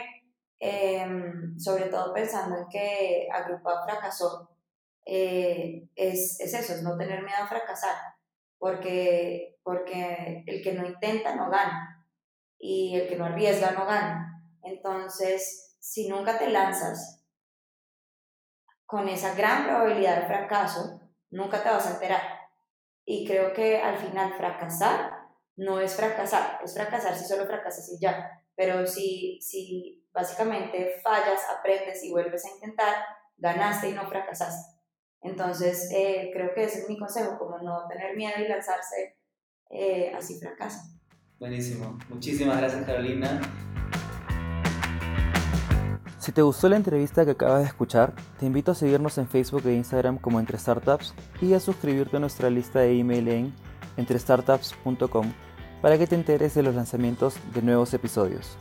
em, 0.60 1.58
sobre 1.58 1.86
todo 1.86 2.14
pensando 2.14 2.58
en 2.58 2.68
que 2.68 3.30
Agrupa 3.32 3.82
fracasó, 3.86 4.59
eh, 5.12 5.90
es, 5.96 6.40
es, 6.40 6.54
eso, 6.54 6.74
es 6.74 6.84
no 6.84 6.96
tener 6.96 7.24
miedo 7.24 7.40
a 7.42 7.48
fracasar, 7.48 7.96
porque, 8.60 9.58
porque 9.64 10.44
el 10.46 10.62
que 10.62 10.74
no 10.74 10.86
intenta 10.86 11.36
no 11.36 11.50
gana 11.50 12.06
y 12.60 12.96
el 12.96 13.10
que 13.10 13.16
no 13.16 13.26
arriesga 13.26 13.72
no 13.72 13.88
gana. 13.88 14.44
Entonces, 14.62 15.76
si 15.80 16.08
nunca 16.08 16.38
te 16.38 16.52
lanzas 16.52 17.26
con 18.86 19.10
esa 19.10 19.34
gran 19.34 19.66
probabilidad 19.66 20.22
de 20.22 20.28
fracaso, 20.28 21.02
nunca 21.32 21.64
te 21.64 21.70
vas 21.70 21.88
a 21.88 21.94
enterar. 21.94 22.22
Y 23.04 23.26
creo 23.26 23.52
que 23.52 23.82
al 23.82 23.98
final 23.98 24.36
fracasar 24.36 25.12
no 25.56 25.80
es 25.80 25.96
fracasar, 25.96 26.60
es 26.64 26.76
fracasar 26.76 27.16
si 27.16 27.26
solo 27.26 27.48
fracasas 27.48 27.92
y 27.92 28.00
ya, 28.00 28.44
pero 28.56 28.86
si, 28.86 29.40
si 29.42 30.08
básicamente 30.12 31.00
fallas, 31.02 31.42
aprendes 31.58 32.04
y 32.04 32.12
vuelves 32.12 32.46
a 32.46 32.52
intentar, 32.52 33.04
ganaste 33.38 33.90
y 33.90 33.94
no 33.94 34.08
fracasaste. 34.08 34.79
Entonces, 35.22 35.90
eh, 35.92 36.30
creo 36.34 36.54
que 36.54 36.64
ese 36.64 36.80
es 36.80 36.90
mi 36.90 36.98
consejo, 36.98 37.38
como 37.38 37.60
no 37.60 37.88
tener 37.88 38.16
miedo 38.16 38.34
y 38.44 38.48
lanzarse, 38.48 39.18
eh, 39.70 40.12
así 40.16 40.40
fracasa. 40.40 40.84
Buenísimo. 41.40 41.98
Muchísimas 42.10 42.58
gracias, 42.58 42.86
Carolina. 42.86 43.42
Si 46.20 46.34
te 46.34 46.42
gustó 46.42 46.70
la 46.70 46.76
entrevista 46.76 47.26
que 47.26 47.32
acabas 47.32 47.62
de 47.62 47.68
escuchar, 47.68 48.14
te 48.40 48.46
invito 48.46 48.72
a 48.72 48.76
seguirnos 48.76 49.18
en 49.18 49.28
Facebook 49.28 49.66
e 49.66 49.74
Instagram 49.74 50.18
como 50.18 50.40
Entre 50.40 50.58
Startups 50.58 51.14
y 51.42 51.54
a 51.54 51.60
suscribirte 51.60 52.18
a 52.18 52.20
nuestra 52.20 52.50
lista 52.50 52.80
de 52.80 53.00
email 53.00 53.28
en 53.30 53.54
entrestartups.com 53.98 55.32
para 55.82 55.98
que 55.98 56.08
te 56.08 56.16
enteres 56.16 56.54
de 56.56 56.64
los 56.64 56.76
lanzamientos 56.76 57.36
de 57.54 57.62
nuevos 57.62 57.94
episodios. 57.94 58.58